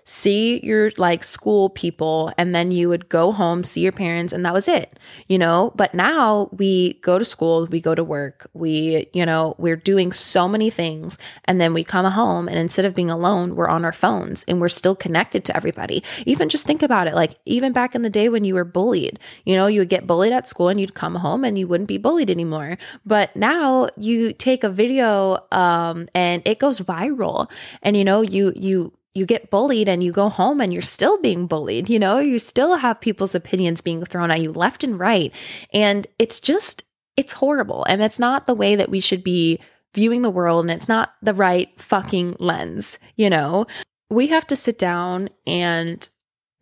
see 0.09 0.59
your 0.63 0.91
like 0.97 1.23
school 1.23 1.69
people 1.69 2.33
and 2.35 2.55
then 2.55 2.71
you 2.71 2.89
would 2.89 3.07
go 3.09 3.31
home 3.31 3.63
see 3.63 3.81
your 3.81 3.91
parents 3.91 4.33
and 4.33 4.43
that 4.43 4.53
was 4.53 4.67
it 4.67 4.97
you 5.27 5.37
know? 5.37 5.71
But 5.75 5.93
now 5.93 6.49
we 6.51 6.93
go 7.01 7.19
to 7.19 7.25
school 7.25 7.67
we 7.67 7.79
go 7.79 7.93
to 7.93 8.03
work 8.03 8.49
we 8.53 9.07
you 9.13 9.23
know 9.23 9.53
we're 9.59 9.75
doing 9.75 10.11
so 10.11 10.47
many 10.47 10.71
things 10.71 11.19
and 11.45 11.61
then 11.61 11.75
we 11.75 11.83
come 11.83 12.05
home 12.11 12.47
and 12.47 12.57
instead 12.57 12.85
of 12.85 12.95
being 12.95 13.11
alone 13.11 13.55
we're 13.55 13.67
on 13.67 13.85
our 13.85 13.93
phones 13.93 14.43
and 14.47 14.59
we're 14.59 14.67
still 14.67 14.95
connected 14.95 15.45
to 15.45 15.55
everybody. 15.55 16.03
Even 16.25 16.49
just 16.49 16.65
think 16.65 16.81
about 16.81 17.05
it 17.05 17.13
like 17.13 17.37
even 17.45 17.71
back 17.71 17.93
in 17.93 18.01
the 18.01 18.09
day 18.09 18.29
when 18.29 18.43
you 18.43 18.55
were 18.55 18.65
bullied 18.65 19.19
you 19.45 19.55
know 19.55 19.67
you 19.67 19.81
would 19.81 19.89
get 19.89 20.07
bullied 20.07 20.33
at 20.33 20.47
school 20.47 20.69
and 20.69 20.81
you'd 20.81 20.95
come 20.95 21.15
home 21.15 21.43
and 21.45 21.59
you 21.59 21.67
wouldn't 21.67 21.87
be 21.87 21.99
bullied 21.99 22.31
anymore. 22.31 22.79
But 23.05 23.35
now 23.35 23.89
you 23.95 24.33
take 24.33 24.63
a 24.63 24.69
video 24.69 25.37
um 25.51 26.09
and 26.15 26.41
it 26.45 26.57
goes 26.57 26.79
viral 26.79 27.51
and 27.83 27.95
you 27.95 28.03
know 28.03 28.21
you 28.21 28.53
you 28.55 28.91
you 29.13 29.25
get 29.25 29.49
bullied 29.49 29.89
and 29.89 30.03
you 30.03 30.11
go 30.11 30.29
home 30.29 30.61
and 30.61 30.71
you're 30.71 30.81
still 30.81 31.19
being 31.19 31.47
bullied. 31.47 31.89
You 31.89 31.99
know, 31.99 32.19
you 32.19 32.39
still 32.39 32.75
have 32.75 33.01
people's 33.01 33.35
opinions 33.35 33.81
being 33.81 34.05
thrown 34.05 34.31
at 34.31 34.41
you 34.41 34.51
left 34.51 34.83
and 34.83 34.99
right. 34.99 35.33
And 35.73 36.07
it's 36.19 36.39
just, 36.39 36.83
it's 37.17 37.33
horrible. 37.33 37.83
And 37.85 38.01
it's 38.01 38.19
not 38.19 38.47
the 38.47 38.55
way 38.55 38.75
that 38.75 38.89
we 38.89 38.99
should 38.99 39.23
be 39.23 39.59
viewing 39.95 40.21
the 40.21 40.29
world. 40.29 40.65
And 40.65 40.71
it's 40.71 40.87
not 40.87 41.13
the 41.21 41.33
right 41.33 41.69
fucking 41.79 42.37
lens, 42.39 42.99
you 43.15 43.29
know? 43.29 43.65
We 44.11 44.27
have 44.27 44.47
to 44.47 44.55
sit 44.55 44.79
down 44.79 45.29
and 45.45 46.07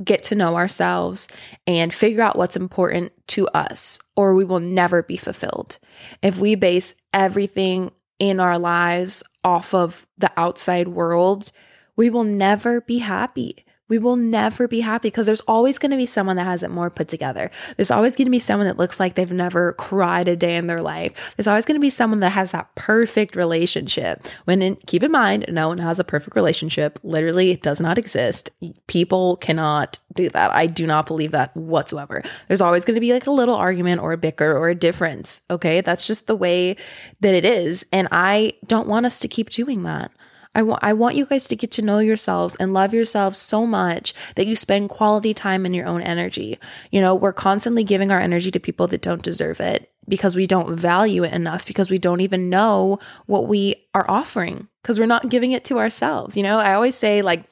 get 0.03 0.23
to 0.23 0.35
know 0.35 0.55
ourselves 0.55 1.27
and 1.65 1.93
figure 1.93 2.21
out 2.21 2.37
what's 2.37 2.55
important 2.55 3.11
to 3.27 3.47
us, 3.47 3.99
or 4.15 4.35
we 4.35 4.45
will 4.45 4.59
never 4.59 5.01
be 5.01 5.17
fulfilled. 5.17 5.79
If 6.21 6.37
we 6.37 6.55
base 6.55 6.95
everything 7.13 7.91
in 8.19 8.39
our 8.39 8.59
lives 8.59 9.23
off 9.43 9.73
of 9.73 10.05
the 10.17 10.31
outside 10.37 10.87
world, 10.89 11.51
we 11.97 12.09
will 12.09 12.23
never 12.23 12.79
be 12.79 12.99
happy. 12.99 13.65
We 13.89 13.99
will 13.99 14.17
never 14.17 14.67
be 14.67 14.81
happy 14.81 15.07
because 15.07 15.27
there's 15.27 15.41
always 15.41 15.77
going 15.77 15.91
to 15.91 15.97
be 15.97 16.05
someone 16.05 16.35
that 16.35 16.43
has 16.43 16.61
it 16.61 16.69
more 16.69 16.89
put 16.89 17.07
together. 17.07 17.49
There's 17.77 17.91
always 17.91 18.15
going 18.15 18.25
to 18.25 18.31
be 18.31 18.39
someone 18.39 18.67
that 18.67 18.77
looks 18.77 18.99
like 18.99 19.15
they've 19.15 19.31
never 19.31 19.73
cried 19.73 20.27
a 20.27 20.35
day 20.35 20.57
in 20.57 20.67
their 20.67 20.81
life. 20.81 21.33
There's 21.35 21.47
always 21.47 21.65
going 21.65 21.77
to 21.77 21.81
be 21.81 21.89
someone 21.89 22.19
that 22.19 22.31
has 22.31 22.51
that 22.51 22.73
perfect 22.75 23.35
relationship. 23.35 24.27
When 24.43 24.61
in, 24.61 24.75
keep 24.87 25.03
in 25.03 25.11
mind, 25.11 25.45
no 25.47 25.69
one 25.69 25.77
has 25.77 25.99
a 25.99 26.03
perfect 26.03 26.35
relationship. 26.35 26.99
Literally, 27.01 27.51
it 27.51 27.63
does 27.63 27.79
not 27.79 27.97
exist. 27.97 28.49
People 28.87 29.37
cannot 29.37 29.99
do 30.13 30.29
that. 30.29 30.51
I 30.51 30.65
do 30.65 30.85
not 30.85 31.05
believe 31.05 31.31
that 31.31 31.55
whatsoever. 31.55 32.23
There's 32.49 32.61
always 32.61 32.83
going 32.83 32.95
to 32.95 33.01
be 33.01 33.13
like 33.13 33.27
a 33.27 33.31
little 33.31 33.55
argument 33.55 34.01
or 34.01 34.11
a 34.11 34.17
bicker 34.17 34.51
or 34.51 34.69
a 34.69 34.75
difference. 34.75 35.41
Okay. 35.49 35.79
That's 35.79 36.05
just 36.07 36.27
the 36.27 36.35
way 36.35 36.75
that 37.21 37.33
it 37.33 37.45
is. 37.45 37.85
And 37.93 38.09
I 38.11 38.53
don't 38.65 38.87
want 38.87 39.05
us 39.05 39.19
to 39.19 39.29
keep 39.29 39.49
doing 39.49 39.83
that. 39.83 40.11
I 40.57 40.63
want 40.63 40.83
I 40.83 40.91
want 40.91 41.15
you 41.15 41.27
guys 41.27 41.47
to 41.49 41.55
get 41.55 41.69
to 41.73 41.83
know 41.83 41.99
yourselves 41.99 42.55
and 42.55 42.73
love 42.73 42.91
yourselves 42.91 43.37
so 43.37 43.67
much 43.67 44.15
that 44.35 44.47
you 44.47 44.55
spend 44.55 44.89
quality 44.89 45.31
time 45.31 45.67
in 45.67 45.73
your 45.75 45.85
own 45.85 46.01
energy. 46.01 46.57
You 46.89 46.99
know, 46.99 47.13
we're 47.13 47.31
constantly 47.31 47.83
giving 47.83 48.11
our 48.11 48.19
energy 48.19 48.49
to 48.49 48.59
people 48.59 48.87
that 48.87 49.03
don't 49.03 49.21
deserve 49.21 49.61
it 49.61 49.91
because 50.09 50.35
we 50.35 50.47
don't 50.47 50.75
value 50.75 51.23
it 51.23 51.31
enough 51.31 51.67
because 51.67 51.91
we 51.91 51.99
don't 51.99 52.21
even 52.21 52.49
know 52.49 52.97
what 53.27 53.47
we 53.47 53.75
are 53.93 54.09
offering 54.09 54.67
because 54.81 54.99
we're 54.99 55.05
not 55.05 55.29
giving 55.29 55.51
it 55.51 55.63
to 55.65 55.77
ourselves. 55.77 56.35
You 56.35 56.41
know, 56.41 56.57
I 56.57 56.73
always 56.73 56.95
say 56.95 57.21
like 57.21 57.43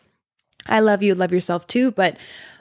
I 0.66 0.80
love 0.80 1.04
you, 1.04 1.14
love 1.14 1.32
yourself 1.32 1.68
too, 1.68 1.92
but 1.92 2.18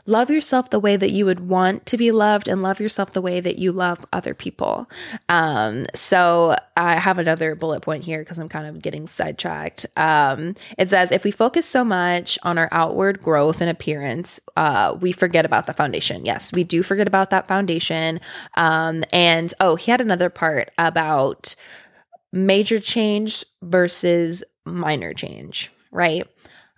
love 0.07 0.31
yourself 0.31 0.71
the 0.71 0.81
way 0.81 0.97
that 0.97 1.11
you 1.11 1.25
would 1.25 1.49
want 1.49 1.87
to 1.87 1.97
be 1.97 2.11
loved 2.11 2.49
and 2.49 2.63
love 2.63 2.81
yourself 2.81 3.13
the 3.13 3.23
way 3.23 3.41
that 3.41 3.59
you 3.59 3.73
love 3.73 4.05
other 4.13 4.35
people. 4.35 4.89
Um, 5.29 5.87
so 5.95 6.57
I 6.77 6.97
have 6.99 7.19
another 7.19 7.55
bullet 7.55 7.81
point 7.81 8.05
here 8.05 8.21
because 8.21 8.39
I'm 8.39 8.49
kind 8.49 8.67
of 8.67 8.83
getting 8.83 9.07
sidetracked. 9.07 9.87
Um, 9.97 10.55
it 10.77 10.91
says 10.91 11.11
if 11.11 11.25
we 11.25 11.31
focus 11.31 11.67
so 11.67 11.85
much 11.85 12.39
on 12.43 12.59
our 12.59 12.69
outward 12.71 13.23
growth 13.23 13.61
and 13.61 13.71
appearance, 13.71 14.41
uh, 14.57 14.97
we 15.01 15.13
forget 15.13 15.45
about 15.45 15.67
the 15.67 15.73
foundation. 15.73 16.25
Yes, 16.25 16.53
we 16.53 16.65
do 16.65 16.83
forget 16.83 17.07
about 17.07 17.31
that 17.31 17.49
foundation. 17.49 18.21
Um, 18.57 19.05
and 19.13 19.55
oh, 19.61 19.77
he 19.77 19.91
had 19.91 20.01
another 20.01 20.29
part 20.31 20.71
about 20.77 21.55
major 22.33 22.81
change 22.81 23.45
versus 23.63 24.45
minor 24.67 25.15
change, 25.15 25.71
right? 25.93 26.27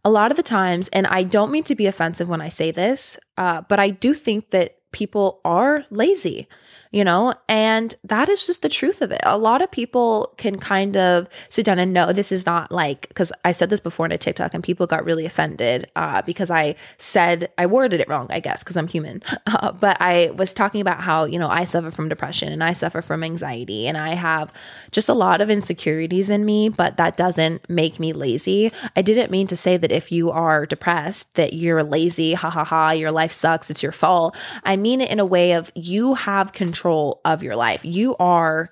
A 0.06 0.08
lot 0.08 0.30
of 0.30 0.36
the 0.36 0.42
times, 0.44 0.86
and 0.92 1.04
I 1.08 1.24
don't 1.24 1.50
mean 1.50 1.64
to 1.64 1.74
be 1.74 1.86
offensive 1.86 2.28
when 2.28 2.40
I 2.40 2.48
say 2.48 2.70
this, 2.70 3.18
uh, 3.36 3.62
but 3.68 3.80
I 3.80 3.90
do 3.90 4.14
think 4.14 4.50
that 4.50 4.76
people 4.92 5.40
are 5.44 5.84
lazy 5.90 6.46
you 6.90 7.04
know? 7.04 7.34
And 7.48 7.94
that 8.04 8.28
is 8.28 8.46
just 8.46 8.62
the 8.62 8.68
truth 8.68 9.02
of 9.02 9.10
it. 9.12 9.20
A 9.24 9.38
lot 9.38 9.62
of 9.62 9.70
people 9.70 10.32
can 10.36 10.58
kind 10.58 10.96
of 10.96 11.28
sit 11.48 11.64
down 11.64 11.78
and 11.78 11.92
know 11.92 12.12
this 12.12 12.32
is 12.32 12.46
not 12.46 12.70
like, 12.72 13.08
because 13.08 13.32
I 13.44 13.52
said 13.52 13.70
this 13.70 13.80
before 13.80 14.06
in 14.06 14.12
a 14.12 14.18
TikTok 14.18 14.54
and 14.54 14.62
people 14.62 14.86
got 14.86 15.04
really 15.04 15.26
offended 15.26 15.90
uh, 15.96 16.22
because 16.22 16.50
I 16.50 16.76
said, 16.98 17.50
I 17.58 17.66
worded 17.66 18.00
it 18.00 18.08
wrong, 18.08 18.26
I 18.30 18.40
guess, 18.40 18.62
because 18.62 18.76
I'm 18.76 18.88
human. 18.88 19.22
Uh, 19.46 19.70
but 19.70 19.96
I 20.00 20.30
was 20.30 20.52
talking 20.52 20.80
about 20.80 21.00
how, 21.00 21.24
you 21.24 21.38
know, 21.38 21.48
I 21.48 21.64
suffer 21.64 21.90
from 21.90 22.08
depression 22.08 22.52
and 22.52 22.64
I 22.64 22.72
suffer 22.72 23.00
from 23.00 23.22
anxiety 23.22 23.86
and 23.86 23.96
I 23.96 24.10
have 24.10 24.52
just 24.90 25.08
a 25.08 25.14
lot 25.14 25.40
of 25.40 25.48
insecurities 25.48 26.28
in 26.28 26.44
me, 26.44 26.68
but 26.68 26.96
that 26.96 27.16
doesn't 27.16 27.70
make 27.70 28.00
me 28.00 28.12
lazy. 28.12 28.70
I 28.96 29.02
didn't 29.02 29.30
mean 29.30 29.46
to 29.46 29.56
say 29.56 29.76
that 29.76 29.92
if 29.92 30.10
you 30.10 30.30
are 30.30 30.66
depressed, 30.66 31.36
that 31.36 31.52
you're 31.52 31.84
lazy, 31.84 32.34
ha 32.34 32.50
ha 32.50 32.64
ha, 32.64 32.90
your 32.90 33.12
life 33.12 33.32
sucks, 33.32 33.70
it's 33.70 33.84
your 33.84 33.92
fault. 33.92 34.36
I 34.64 34.76
mean 34.76 35.00
it 35.00 35.10
in 35.10 35.20
a 35.20 35.24
way 35.24 35.52
of 35.52 35.70
you 35.74 36.14
have 36.14 36.52
control 36.52 36.75
control 36.76 37.20
of 37.24 37.42
your 37.42 37.56
life. 37.56 37.84
You 37.84 38.16
are 38.16 38.70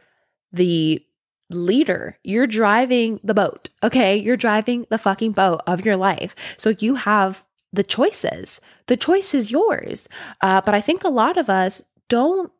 the 0.52 1.04
leader. 1.50 2.18
You're 2.22 2.46
driving 2.46 3.20
the 3.24 3.34
boat. 3.34 3.70
Okay. 3.82 4.16
You're 4.16 4.36
driving 4.36 4.86
the 4.90 4.98
fucking 4.98 5.32
boat 5.32 5.62
of 5.66 5.84
your 5.84 5.96
life. 5.96 6.34
So 6.56 6.74
you 6.78 6.96
have 6.96 7.44
the 7.72 7.82
choices. 7.82 8.60
The 8.86 8.96
choice 8.96 9.34
is 9.34 9.50
yours. 9.50 10.08
Uh, 10.40 10.60
but 10.60 10.74
I 10.74 10.80
think 10.80 11.04
a 11.04 11.08
lot 11.08 11.36
of 11.36 11.48
us 11.48 11.82
don't 12.08 12.52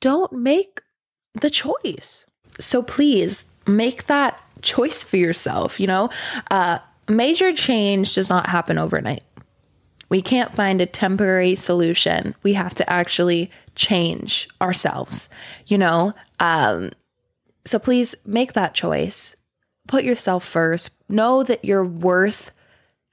don't 0.00 0.32
make 0.32 0.82
the 1.40 1.50
choice. 1.50 2.26
So 2.60 2.82
please 2.82 3.46
make 3.66 4.06
that 4.06 4.40
choice 4.62 5.02
for 5.02 5.16
yourself. 5.16 5.80
You 5.80 5.86
know, 5.88 6.10
uh, 6.50 6.78
major 7.08 7.52
change 7.52 8.14
does 8.14 8.30
not 8.30 8.46
happen 8.46 8.78
overnight. 8.78 9.22
We 10.08 10.22
can't 10.22 10.54
find 10.54 10.80
a 10.80 10.86
temporary 10.86 11.54
solution. 11.54 12.34
We 12.42 12.54
have 12.54 12.74
to 12.76 12.88
actually 12.88 13.50
change 13.74 14.48
ourselves, 14.60 15.28
you 15.66 15.78
know? 15.78 16.14
Um, 16.40 16.92
so 17.64 17.78
please 17.78 18.14
make 18.24 18.52
that 18.52 18.74
choice. 18.74 19.34
Put 19.88 20.04
yourself 20.04 20.44
first. 20.44 20.90
Know 21.08 21.42
that 21.42 21.64
you're 21.64 21.84
worth 21.84 22.52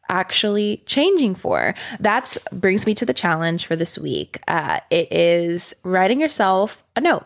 actually 0.09 0.83
changing 0.85 1.35
for. 1.35 1.73
That 1.99 2.37
brings 2.51 2.85
me 2.85 2.93
to 2.95 3.05
the 3.05 3.13
challenge 3.13 3.65
for 3.65 3.75
this 3.75 3.97
week. 3.97 4.39
Uh, 4.47 4.79
it 4.89 5.11
is 5.11 5.73
writing 5.83 6.21
yourself 6.21 6.83
a 6.95 7.01
note, 7.01 7.25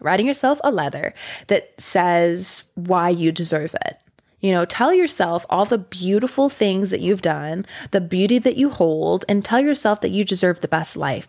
writing 0.00 0.26
yourself 0.26 0.60
a 0.64 0.72
letter 0.72 1.14
that 1.46 1.72
says 1.80 2.64
why 2.74 3.10
you 3.10 3.30
deserve 3.30 3.74
it. 3.86 3.98
You 4.44 4.52
know, 4.52 4.66
tell 4.66 4.92
yourself 4.92 5.46
all 5.48 5.64
the 5.64 5.78
beautiful 5.78 6.50
things 6.50 6.90
that 6.90 7.00
you've 7.00 7.22
done, 7.22 7.64
the 7.92 8.00
beauty 8.02 8.38
that 8.40 8.58
you 8.58 8.68
hold, 8.68 9.24
and 9.26 9.42
tell 9.42 9.58
yourself 9.58 10.02
that 10.02 10.10
you 10.10 10.22
deserve 10.22 10.60
the 10.60 10.68
best 10.68 10.98
life 10.98 11.28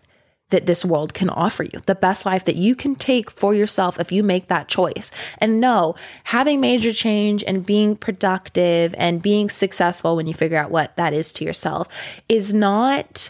that 0.50 0.66
this 0.66 0.84
world 0.84 1.14
can 1.14 1.30
offer 1.30 1.64
you, 1.64 1.80
the 1.86 1.96
best 1.96 2.26
life 2.26 2.44
that 2.44 2.58
you 2.58 2.76
can 2.76 2.94
take 2.94 3.32
for 3.32 3.54
yourself 3.54 4.02
if 4.02 4.12
you 4.12 4.22
make 4.22 4.50
that 4.50 4.68
choice. 4.68 5.12
And 5.38 5.62
no, 5.62 5.96
having 6.26 6.60
major 6.60 6.92
change 6.92 7.42
and 7.48 7.66
being 7.66 7.96
productive 7.96 8.94
and 8.98 9.22
being 9.22 9.50
successful 9.50 10.18
when 10.18 10.28
you 10.28 10.34
figure 10.34 10.58
out 10.58 10.70
what 10.70 10.98
that 10.98 11.14
is 11.14 11.32
to 11.34 11.46
yourself 11.46 11.88
is 12.28 12.54
not 12.54 13.30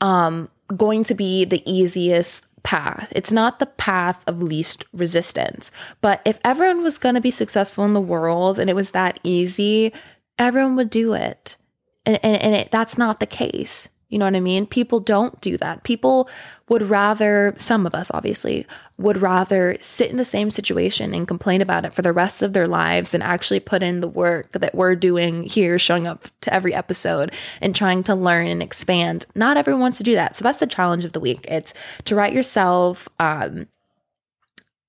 um, 0.00 0.48
going 0.74 1.04
to 1.04 1.14
be 1.14 1.44
the 1.44 1.62
easiest 1.70 2.47
path. 2.62 3.12
It's 3.14 3.32
not 3.32 3.58
the 3.58 3.66
path 3.66 4.22
of 4.26 4.42
least 4.42 4.84
resistance. 4.92 5.70
But 6.00 6.20
if 6.24 6.38
everyone 6.44 6.82
was 6.82 6.98
going 6.98 7.14
to 7.14 7.20
be 7.20 7.30
successful 7.30 7.84
in 7.84 7.94
the 7.94 8.00
world 8.00 8.58
and 8.58 8.68
it 8.68 8.76
was 8.76 8.90
that 8.92 9.20
easy, 9.22 9.92
everyone 10.38 10.76
would 10.76 10.90
do 10.90 11.14
it. 11.14 11.56
And, 12.06 12.18
and, 12.22 12.42
and 12.42 12.54
it, 12.54 12.70
that's 12.70 12.98
not 12.98 13.20
the 13.20 13.26
case. 13.26 13.88
You 14.08 14.18
know 14.18 14.24
what 14.24 14.36
I 14.36 14.40
mean? 14.40 14.66
People 14.66 15.00
don't 15.00 15.38
do 15.42 15.58
that. 15.58 15.82
People 15.82 16.30
would 16.68 16.82
rather, 16.82 17.52
some 17.58 17.86
of 17.86 17.94
us 17.94 18.10
obviously, 18.14 18.66
would 18.96 19.20
rather 19.20 19.76
sit 19.80 20.10
in 20.10 20.16
the 20.16 20.24
same 20.24 20.50
situation 20.50 21.14
and 21.14 21.28
complain 21.28 21.60
about 21.60 21.84
it 21.84 21.92
for 21.92 22.00
the 22.00 22.12
rest 22.12 22.40
of 22.40 22.54
their 22.54 22.66
lives 22.66 23.12
and 23.12 23.22
actually 23.22 23.60
put 23.60 23.82
in 23.82 24.00
the 24.00 24.08
work 24.08 24.52
that 24.52 24.74
we're 24.74 24.96
doing 24.96 25.44
here, 25.44 25.78
showing 25.78 26.06
up 26.06 26.28
to 26.40 26.52
every 26.52 26.72
episode 26.72 27.32
and 27.60 27.76
trying 27.76 28.02
to 28.02 28.14
learn 28.14 28.46
and 28.46 28.62
expand. 28.62 29.26
Not 29.34 29.58
everyone 29.58 29.82
wants 29.82 29.98
to 29.98 30.04
do 30.04 30.14
that. 30.14 30.36
So 30.36 30.42
that's 30.42 30.60
the 30.60 30.66
challenge 30.66 31.04
of 31.04 31.12
the 31.12 31.20
week. 31.20 31.44
It's 31.46 31.74
to 32.06 32.14
write 32.14 32.32
yourself, 32.32 33.08
um, 33.20 33.66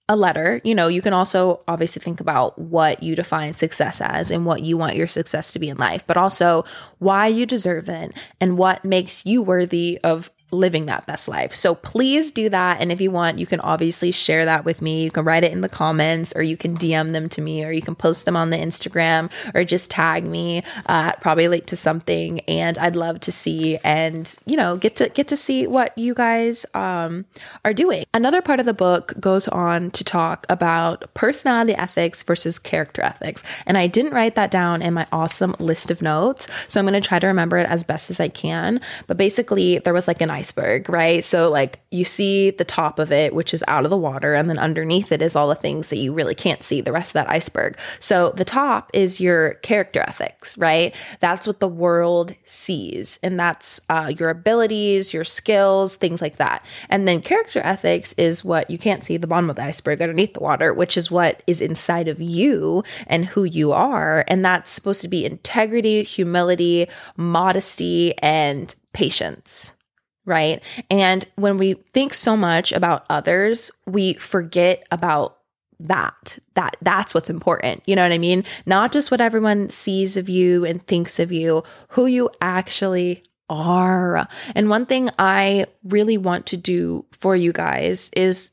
a 0.09 0.15
letter, 0.15 0.59
you 0.63 0.73
know, 0.73 0.87
you 0.87 1.03
can 1.03 1.13
also 1.13 1.63
obviously 1.67 2.01
think 2.01 2.19
about 2.19 2.57
what 2.57 3.03
you 3.03 3.15
define 3.15 3.53
success 3.53 4.01
as 4.01 4.31
and 4.31 4.43
what 4.43 4.63
you 4.63 4.75
want 4.75 4.95
your 4.95 5.07
success 5.07 5.53
to 5.53 5.59
be 5.59 5.69
in 5.69 5.77
life, 5.77 6.03
but 6.07 6.17
also 6.17 6.65
why 6.97 7.27
you 7.27 7.45
deserve 7.45 7.87
it 7.87 8.11
and 8.41 8.57
what 8.57 8.83
makes 8.83 9.23
you 9.23 9.43
worthy 9.43 9.99
of 10.03 10.31
living 10.51 10.87
that 10.87 11.05
best 11.05 11.27
life. 11.27 11.53
So 11.53 11.75
please 11.75 12.31
do 12.31 12.49
that. 12.49 12.81
And 12.81 12.91
if 12.91 13.01
you 13.01 13.11
want, 13.11 13.39
you 13.39 13.45
can 13.45 13.59
obviously 13.59 14.11
share 14.11 14.45
that 14.45 14.65
with 14.65 14.81
me. 14.81 15.03
You 15.03 15.11
can 15.11 15.25
write 15.25 15.43
it 15.43 15.51
in 15.51 15.61
the 15.61 15.69
comments 15.69 16.33
or 16.35 16.41
you 16.41 16.57
can 16.57 16.75
DM 16.75 17.11
them 17.11 17.29
to 17.29 17.41
me 17.41 17.63
or 17.63 17.71
you 17.71 17.81
can 17.81 17.95
post 17.95 18.25
them 18.25 18.35
on 18.35 18.49
the 18.49 18.57
Instagram 18.57 19.29
or 19.53 19.63
just 19.63 19.91
tag 19.91 20.23
me, 20.23 20.63
uh, 20.87 21.13
probably 21.13 21.47
late 21.47 21.67
to 21.67 21.75
something. 21.75 22.39
And 22.41 22.77
I'd 22.77 22.95
love 22.95 23.19
to 23.21 23.31
see 23.31 23.77
and, 23.83 24.35
you 24.45 24.57
know, 24.57 24.77
get 24.77 24.95
to 24.97 25.09
get 25.09 25.27
to 25.29 25.35
see 25.35 25.67
what 25.67 25.97
you 25.97 26.13
guys 26.13 26.65
um, 26.73 27.25
are 27.63 27.73
doing. 27.73 28.05
Another 28.13 28.41
part 28.41 28.59
of 28.59 28.65
the 28.65 28.73
book 28.73 29.13
goes 29.19 29.47
on 29.47 29.91
to 29.91 30.03
talk 30.03 30.45
about 30.49 31.13
personality 31.13 31.75
ethics 31.75 32.23
versus 32.23 32.57
character 32.59 33.01
ethics. 33.01 33.43
And 33.65 33.77
I 33.77 33.87
didn't 33.87 34.13
write 34.13 34.35
that 34.35 34.51
down 34.51 34.81
in 34.81 34.93
my 34.93 35.05
awesome 35.11 35.55
list 35.59 35.91
of 35.91 36.01
notes. 36.01 36.47
So 36.67 36.79
I'm 36.79 36.85
going 36.85 36.99
to 36.99 37.07
try 37.07 37.19
to 37.19 37.27
remember 37.27 37.57
it 37.57 37.67
as 37.67 37.83
best 37.83 38.09
as 38.09 38.19
I 38.19 38.29
can. 38.29 38.81
But 39.07 39.17
basically, 39.17 39.79
there 39.79 39.93
was 39.93 40.07
like 40.07 40.21
an 40.21 40.31
iceberg, 40.39 40.89
right? 40.89 41.23
So, 41.23 41.49
like, 41.49 41.81
you 41.91 42.05
see 42.05 42.51
the 42.51 42.63
top 42.63 42.97
of 42.97 43.11
it, 43.11 43.35
which 43.35 43.53
is 43.53 43.63
out 43.67 43.83
of 43.83 43.89
the 43.89 43.97
water, 43.97 44.33
and 44.33 44.49
then 44.49 44.57
underneath 44.57 45.11
it 45.11 45.21
is 45.21 45.35
all 45.35 45.49
the 45.49 45.55
things 45.55 45.89
that 45.89 45.97
you 45.97 46.13
really 46.13 46.35
can't 46.35 46.63
see, 46.63 46.79
the 46.79 46.93
rest 46.93 47.09
of 47.09 47.13
that 47.13 47.29
iceberg. 47.29 47.77
So, 47.99 48.29
the 48.29 48.45
top 48.45 48.89
is 48.93 49.19
your 49.19 49.55
character 49.55 50.01
ethics, 50.07 50.57
right? 50.57 50.95
That's 51.19 51.45
what 51.45 51.59
the 51.59 51.67
world 51.67 52.35
sees, 52.45 53.19
and 53.21 53.37
that's 53.37 53.81
uh, 53.89 54.13
your 54.17 54.29
abilities, 54.29 55.13
your 55.13 55.25
skills, 55.25 55.95
things 55.95 56.21
like 56.21 56.37
that. 56.37 56.65
And 56.89 57.07
then, 57.07 57.21
character 57.21 57.59
ethics 57.59 58.13
is 58.13 58.45
what 58.45 58.69
you 58.69 58.77
can't 58.77 59.03
see 59.03 59.17
the 59.17 59.27
bottom 59.27 59.49
of 59.49 59.57
the 59.57 59.63
iceberg 59.63 60.01
underneath 60.01 60.33
the 60.33 60.39
water, 60.39 60.73
which 60.73 60.95
is 60.95 61.11
what 61.11 61.43
is 61.47 61.59
inside 61.59 62.07
of 62.07 62.21
you 62.21 62.83
and 63.07 63.25
who 63.25 63.43
you 63.43 63.73
are. 63.73 64.23
And 64.29 64.45
that's 64.45 64.71
supposed 64.71 65.01
to 65.01 65.09
be 65.09 65.25
integrity, 65.25 66.03
humility, 66.03 66.87
modesty, 67.17 68.17
and 68.19 68.73
patience 68.93 69.73
right? 70.29 70.63
And 70.89 71.25
when 71.35 71.57
we 71.57 71.73
think 71.73 72.13
so 72.13 72.37
much 72.37 72.71
about 72.71 73.05
others, 73.09 73.71
we 73.85 74.13
forget 74.13 74.87
about 74.91 75.35
that 75.81 76.37
that 76.55 76.75
that's 76.81 77.13
what's 77.13 77.29
important 77.29 77.81
you 77.85 77.95
know 77.95 78.03
what 78.03 78.11
i 78.11 78.17
mean? 78.17 78.43
Not 78.65 78.91
just 78.91 79.11
what 79.11 79.21
everyone 79.21 79.69
sees 79.69 80.17
of 80.17 80.27
you 80.27 80.65
and 80.65 80.85
thinks 80.85 81.19
of 81.19 81.31
you 81.31 81.63
who 81.89 82.05
you 82.05 82.29
actually 82.41 83.23
are. 83.49 84.27
And 84.55 84.69
one 84.69 84.85
thing 84.85 85.09
i 85.17 85.65
really 85.83 86.17
want 86.17 86.45
to 86.47 86.57
do 86.57 87.05
for 87.11 87.35
you 87.35 87.53
guys 87.53 88.11
is 88.15 88.51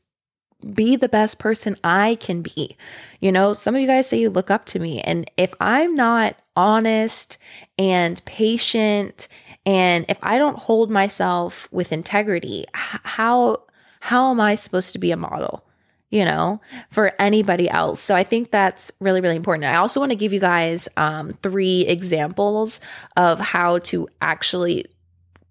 be 0.73 0.95
the 0.95 1.09
best 1.09 1.37
person 1.37 1.75
i 1.83 2.15
can 2.15 2.41
be. 2.41 2.77
You 3.19 3.33
know 3.33 3.53
some 3.53 3.75
of 3.75 3.81
you 3.81 3.87
guys 3.87 4.07
say 4.07 4.19
you 4.19 4.29
look 4.29 4.49
up 4.49 4.65
to 4.67 4.79
me 4.79 5.01
and 5.01 5.29
if 5.35 5.53
i'm 5.59 5.95
not 5.95 6.37
honest 6.55 7.37
and 7.77 8.23
patient 8.23 9.27
and 9.67 10.05
if 10.07 10.17
I 10.23 10.37
don't 10.37 10.57
hold 10.57 10.89
myself 10.89 11.67
with 11.71 11.91
integrity, 11.91 12.65
how 12.73 13.63
how 13.99 14.31
am 14.31 14.39
I 14.39 14.55
supposed 14.55 14.93
to 14.93 14.99
be 14.99 15.11
a 15.11 15.17
model? 15.17 15.63
you 16.09 16.23
know, 16.23 16.61
for 16.89 17.11
anybody 17.19 17.69
else. 17.69 17.99
So 17.99 18.15
I 18.15 18.23
think 18.23 18.49
that's 18.49 18.93
really, 19.01 19.19
really 19.19 19.35
important. 19.35 19.65
I 19.65 19.75
also 19.75 19.99
want 19.99 20.11
to 20.11 20.15
give 20.15 20.31
you 20.31 20.39
guys 20.39 20.87
um, 20.95 21.29
three 21.29 21.81
examples 21.81 22.79
of 23.17 23.39
how 23.41 23.79
to 23.79 24.07
actually 24.21 24.85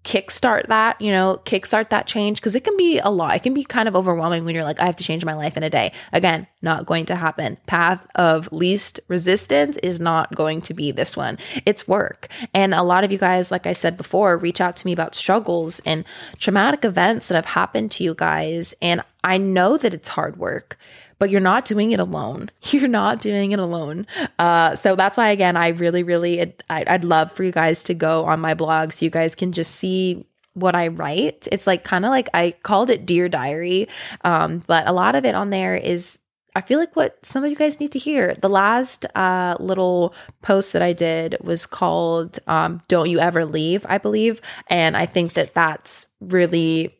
kickstart 0.07 0.67
that, 0.67 0.99
you 1.01 1.11
know, 1.11 1.41
kickstart 1.43 1.89
that 1.89 2.07
change 2.07 2.39
because 2.39 2.55
it 2.55 2.63
can 2.63 2.77
be 2.77 2.97
a 2.97 3.09
lot. 3.09 3.35
It 3.35 3.43
can 3.43 3.53
be 3.53 3.65
kind 3.65 3.89
of 3.89 3.95
overwhelming 3.95 4.45
when 4.45 4.55
you're 4.55 4.63
like, 4.63 4.79
I 4.79 4.85
have 4.85 4.95
to 4.95 5.03
change 5.03 5.25
my 5.25 5.33
life 5.33 5.57
in 5.57 5.63
a 5.63 5.69
day. 5.69 5.91
Again, 6.13 6.47
not 6.61 6.85
going 6.85 7.03
to 7.07 7.15
happen. 7.17 7.57
Path 7.67 8.07
of 8.15 8.49
least 8.53 9.01
resistance 9.09 9.77
is 9.79 9.99
not 9.99 10.33
going 10.33 10.61
to 10.61 10.73
be 10.73 10.93
this 10.93 11.17
one. 11.17 11.37
It's 11.65 11.89
work. 11.89 12.29
And 12.53 12.73
a 12.73 12.83
lot 12.83 13.03
of 13.03 13.11
you 13.11 13.17
guys, 13.17 13.51
like 13.51 13.67
I 13.67 13.73
said 13.73 13.97
before, 13.97 14.37
reach 14.37 14.61
out 14.61 14.77
to 14.77 14.85
me 14.87 14.93
about 14.93 15.13
struggles 15.13 15.81
and 15.81 16.05
traumatic 16.37 16.85
events 16.85 17.27
that 17.27 17.35
have 17.35 17.45
happened 17.45 17.91
to 17.91 18.05
you 18.05 18.13
guys. 18.13 18.73
And 18.81 19.01
I 19.25 19.37
know 19.37 19.75
that 19.75 19.93
it's 19.93 20.07
hard 20.07 20.37
work 20.37 20.77
but 21.19 21.29
you're 21.29 21.41
not 21.41 21.65
doing 21.65 21.91
it 21.91 21.99
alone. 21.99 22.51
You're 22.63 22.87
not 22.87 23.21
doing 23.21 23.51
it 23.51 23.59
alone. 23.59 24.05
Uh, 24.37 24.75
so 24.75 24.95
that's 24.95 25.17
why, 25.17 25.29
again, 25.29 25.57
I 25.57 25.69
really, 25.69 26.03
really, 26.03 26.41
I'd, 26.41 26.63
I'd 26.69 27.03
love 27.03 27.31
for 27.31 27.43
you 27.43 27.51
guys 27.51 27.83
to 27.83 27.93
go 27.93 28.25
on 28.25 28.39
my 28.39 28.53
blog 28.53 28.91
so 28.91 29.05
you 29.05 29.09
guys 29.09 29.35
can 29.35 29.51
just 29.51 29.75
see 29.75 30.25
what 30.53 30.75
I 30.75 30.87
write. 30.87 31.47
It's 31.51 31.67
like 31.67 31.83
kind 31.83 32.05
of 32.05 32.09
like 32.09 32.29
I 32.33 32.51
called 32.63 32.89
it 32.89 33.05
Dear 33.05 33.29
Diary, 33.29 33.87
um, 34.23 34.63
but 34.67 34.87
a 34.87 34.91
lot 34.91 35.15
of 35.15 35.23
it 35.23 35.35
on 35.35 35.49
there 35.49 35.75
is 35.75 36.19
I 36.55 36.61
feel 36.61 36.79
like 36.79 36.95
what 36.95 37.23
some 37.23 37.43
of 37.43 37.51
you 37.51 37.55
guys 37.55 37.79
need 37.79 37.91
to 37.91 37.99
hear. 37.99 38.33
The 38.33 38.49
last 38.49 39.05
uh, 39.13 39.57
little 39.59 40.15
post 40.41 40.73
that 40.73 40.81
I 40.81 40.91
did 40.91 41.37
was 41.39 41.67
called 41.67 42.39
um, 42.47 42.81
Don't 42.87 43.11
You 43.11 43.19
Ever 43.19 43.45
Leave, 43.45 43.85
I 43.87 43.99
believe. 43.99 44.41
And 44.65 44.97
I 44.97 45.05
think 45.05 45.33
that 45.33 45.53
that's 45.53 46.07
really 46.19 46.96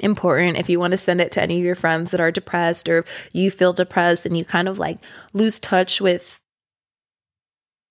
important. 0.00 0.58
If 0.58 0.68
you 0.68 0.78
want 0.78 0.92
to 0.92 0.98
send 0.98 1.20
it 1.20 1.32
to 1.32 1.42
any 1.42 1.58
of 1.58 1.64
your 1.64 1.74
friends 1.74 2.10
that 2.10 2.20
are 2.20 2.30
depressed 2.30 2.88
or 2.88 3.04
you 3.32 3.50
feel 3.50 3.72
depressed 3.72 4.26
and 4.26 4.36
you 4.36 4.44
kind 4.44 4.68
of 4.68 4.78
like 4.78 4.98
lose 5.32 5.58
touch 5.60 6.00
with 6.00 6.40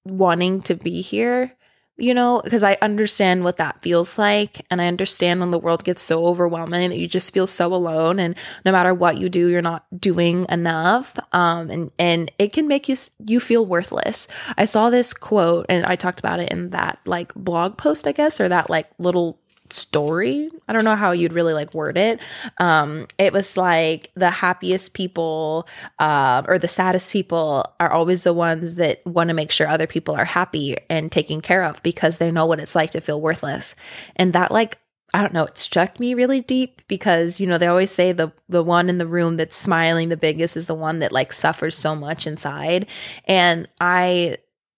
wanting 0.05 0.61
to 0.61 0.75
be 0.75 1.01
here 1.01 1.57
you 1.97 2.13
know 2.13 2.41
because 2.43 2.63
i 2.63 2.77
understand 2.81 3.43
what 3.43 3.57
that 3.57 3.81
feels 3.81 4.17
like 4.17 4.65
and 4.69 4.81
i 4.81 4.87
understand 4.87 5.39
when 5.39 5.51
the 5.51 5.59
world 5.59 5.83
gets 5.83 6.01
so 6.01 6.25
overwhelming 6.27 6.89
that 6.89 6.97
you 6.97 7.07
just 7.07 7.33
feel 7.33 7.47
so 7.47 7.73
alone 7.73 8.19
and 8.19 8.35
no 8.63 8.71
matter 8.71 8.93
what 8.93 9.17
you 9.17 9.29
do 9.29 9.47
you're 9.47 9.61
not 9.61 9.85
doing 9.99 10.45
enough 10.49 11.17
um 11.33 11.69
and 11.69 11.91
and 11.97 12.31
it 12.37 12.53
can 12.53 12.67
make 12.67 12.87
you 12.87 12.95
you 13.25 13.39
feel 13.39 13.65
worthless. 13.65 14.27
I 14.57 14.65
saw 14.65 14.89
this 14.89 15.13
quote 15.13 15.65
and 15.69 15.85
i 15.85 15.95
talked 15.95 16.19
about 16.19 16.39
it 16.39 16.51
in 16.51 16.69
that 16.69 16.99
like 17.05 17.33
blog 17.33 17.77
post 17.77 18.07
i 18.07 18.11
guess 18.11 18.39
or 18.39 18.47
that 18.47 18.69
like 18.69 18.87
little 18.99 19.39
story. 19.73 20.49
I 20.67 20.73
don't 20.73 20.83
know 20.83 20.95
how 20.95 21.11
you'd 21.11 21.33
really 21.33 21.53
like 21.53 21.73
word 21.73 21.97
it. 21.97 22.19
Um, 22.59 23.07
it 23.17 23.33
was 23.33 23.57
like 23.57 24.11
the 24.15 24.29
happiest 24.29 24.93
people 24.93 25.67
uh, 25.99 26.43
or 26.47 26.59
the 26.59 26.67
saddest 26.67 27.11
people 27.13 27.65
are 27.79 27.91
always 27.91 28.23
the 28.23 28.33
ones 28.33 28.75
that 28.75 29.05
want 29.05 29.29
to 29.29 29.33
make 29.33 29.51
sure 29.51 29.67
other 29.67 29.87
people 29.87 30.15
are 30.15 30.25
happy 30.25 30.77
and 30.89 31.11
taken 31.11 31.41
care 31.41 31.63
of 31.63 31.81
because 31.83 32.17
they 32.17 32.31
know 32.31 32.45
what 32.45 32.59
it's 32.59 32.75
like 32.75 32.91
to 32.91 33.01
feel 33.01 33.21
worthless. 33.21 33.75
And 34.15 34.33
that 34.33 34.51
like 34.51 34.79
I 35.13 35.21
don't 35.21 35.33
know, 35.33 35.45
it 35.45 35.57
struck 35.57 35.99
me 35.99 36.13
really 36.13 36.41
deep 36.41 36.81
because 36.87 37.39
you 37.39 37.47
know 37.47 37.57
they 37.57 37.67
always 37.67 37.91
say 37.91 38.11
the 38.11 38.31
the 38.49 38.63
one 38.63 38.89
in 38.89 38.97
the 38.97 39.07
room 39.07 39.37
that's 39.37 39.55
smiling 39.55 40.09
the 40.09 40.17
biggest 40.17 40.57
is 40.57 40.67
the 40.67 40.75
one 40.75 40.99
that 40.99 41.13
like 41.13 41.31
suffers 41.31 41.77
so 41.77 41.95
much 41.95 42.27
inside. 42.27 42.87
And 43.25 43.69
I 43.79 44.37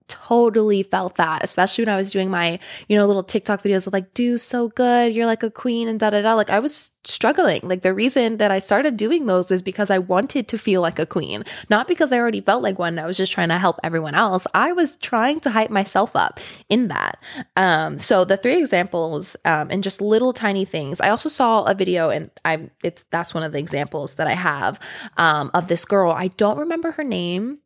totally 0.10 0.84
felt 0.84 1.16
that, 1.16 1.44
especially 1.44 1.86
when 1.86 1.94
I 1.94 1.98
was 1.98 2.12
doing 2.12 2.30
my, 2.30 2.60
you 2.88 2.98
know, 2.98 3.06
little 3.06 3.24
TikTok 3.24 3.64
videos 3.64 3.88
of 3.88 3.94
like, 3.94 4.14
do 4.14 4.38
so 4.38 4.68
good, 4.68 5.14
you're 5.14 5.26
like 5.26 5.44
a 5.44 5.52
queen 5.52 5.88
and 5.88 6.00
da 6.00 6.10
da 6.10 6.22
da. 6.22 6.34
Like 6.34 6.50
I 6.50 6.60
was 6.60 6.92
struggling. 7.06 7.62
Like 7.64 7.82
the 7.82 7.94
reason 7.94 8.38
that 8.38 8.52
I 8.52 8.60
started 8.60 8.98
doing 8.98 9.26
those 9.26 9.52
is 9.52 9.62
because 9.62 9.90
I 9.90 10.00
wanted 10.00 10.48
to 10.50 10.58
feel 10.58 10.82
like 10.82 11.00
a 11.00 11.06
queen, 11.06 11.44
not 11.70 11.88
because 11.88 12.12
I 12.12 12.18
already 12.18 12.42
felt 12.42 12.62
like 12.62 12.78
one. 12.78 13.00
I 13.00 13.06
was 13.06 13.18
just 13.18 13.32
trying 13.32 13.50
to 13.50 13.58
help 13.58 13.80
everyone 13.84 14.16
else. 14.16 14.46
I 14.54 14.74
was 14.74 14.96
trying 14.98 15.40
to 15.42 15.50
hype 15.50 15.70
myself 15.70 16.16
up 16.16 16.40
in 16.68 16.90
that. 16.90 17.18
Um, 17.56 18.00
so 18.00 18.26
the 18.26 18.38
three 18.38 18.58
examples 18.58 19.38
um, 19.46 19.70
and 19.72 19.84
just 19.84 20.02
little 20.02 20.34
tiny 20.34 20.66
things. 20.66 21.00
I 21.00 21.10
also 21.10 21.30
saw 21.30 21.64
a 21.64 21.74
video 21.74 22.10
and 22.10 22.30
I 22.44 22.70
it's 22.84 23.04
that's 23.12 23.34
one 23.34 23.44
of 23.44 23.54
the 23.54 23.60
examples 23.60 24.16
that 24.16 24.28
I 24.28 24.34
have 24.34 24.80
um, 25.18 25.52
of 25.54 25.68
this 25.68 25.86
girl. 25.86 26.12
I 26.12 26.28
don't 26.28 26.58
remember 26.58 26.92
her 26.92 27.04
name 27.04 27.60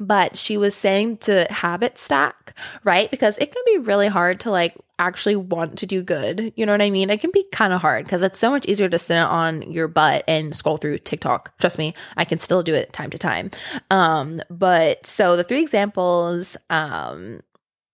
but 0.00 0.36
she 0.36 0.56
was 0.56 0.74
saying 0.74 1.18
to 1.18 1.46
habit 1.50 1.98
stack, 1.98 2.56
right? 2.84 3.10
Because 3.10 3.36
it 3.38 3.52
can 3.52 3.62
be 3.66 3.78
really 3.78 4.08
hard 4.08 4.40
to 4.40 4.50
like 4.50 4.74
actually 4.98 5.36
want 5.36 5.78
to 5.78 5.86
do 5.86 6.02
good. 6.02 6.52
You 6.56 6.64
know 6.64 6.72
what 6.72 6.82
I 6.82 6.90
mean? 6.90 7.10
It 7.10 7.20
can 7.20 7.30
be 7.32 7.44
kind 7.52 7.72
of 7.72 7.82
hard 7.82 8.04
because 8.04 8.22
it's 8.22 8.38
so 8.38 8.50
much 8.50 8.66
easier 8.66 8.88
to 8.88 8.98
sit 8.98 9.18
on 9.18 9.70
your 9.70 9.88
butt 9.88 10.24
and 10.26 10.56
scroll 10.56 10.78
through 10.78 10.98
TikTok. 10.98 11.56
Trust 11.58 11.78
me, 11.78 11.94
I 12.16 12.24
can 12.24 12.38
still 12.38 12.62
do 12.62 12.74
it 12.74 12.92
time 12.94 13.10
to 13.10 13.18
time. 13.18 13.50
Um, 13.90 14.40
but 14.48 15.06
so 15.06 15.36
the 15.36 15.44
three 15.44 15.60
examples, 15.60 16.56
um, 16.70 17.42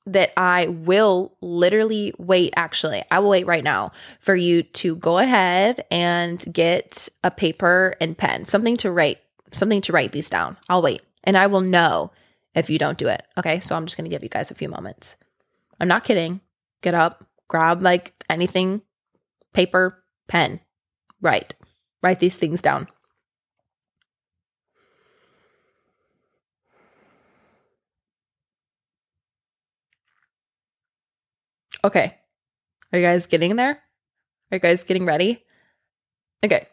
that 0.09 0.33
I 0.37 0.69
will 0.69 1.35
literally 1.41 2.15
wait, 2.17 2.55
actually, 2.57 3.03
I 3.11 3.19
will 3.19 3.31
wait 3.31 3.47
right 3.47 3.65
now 3.65 3.91
for 4.21 4.37
you 4.37 4.63
to 4.63 4.95
go 4.95 5.19
ahead 5.19 5.85
and 5.91 6.45
get 6.53 7.09
a 7.25 7.31
paper 7.33 7.97
and 8.01 8.17
pen, 8.17 8.45
something 8.45 8.77
to 8.79 8.93
write, 8.93 9.19
something 9.51 9.81
to 9.81 9.93
write 9.93 10.13
these 10.13 10.31
down. 10.31 10.59
I'll 10.69 10.81
wait 10.81 11.03
and 11.27 11.37
I 11.37 11.49
will 11.49 11.61
know 11.61 12.13
if 12.55 12.71
you 12.71 12.79
don't 12.79 12.97
do 12.97 13.09
it. 13.09 13.23
Okay. 13.37 13.61
So 13.61 13.77
I'm 13.77 13.85
just 13.85 13.97
to 13.97 14.09
give 14.09 14.23
you 14.23 14.31
guys 14.31 14.51
a 14.51 14.55
few 14.55 14.69
moments. 14.69 15.17
I'm 15.79 15.89
not 15.89 16.05
kidding. 16.05 16.41
Get 16.81 16.95
up, 16.95 17.27
grab 17.49 17.83
like 17.83 18.15
anything, 18.31 18.81
paper, 19.53 20.03
pen, 20.29 20.61
write, 21.21 21.55
write 22.03 22.21
these 22.21 22.37
things 22.37 22.63
down. 22.63 22.89
Okay. 31.85 32.17
Are 32.93 32.99
you 32.99 33.05
guys 33.05 33.27
getting 33.27 33.57
there? 33.57 33.83
Are 34.51 34.57
you 34.57 34.59
guys 34.59 34.85
getting 34.85 35.07
ready? 35.07 35.45
Okay. 36.45 36.67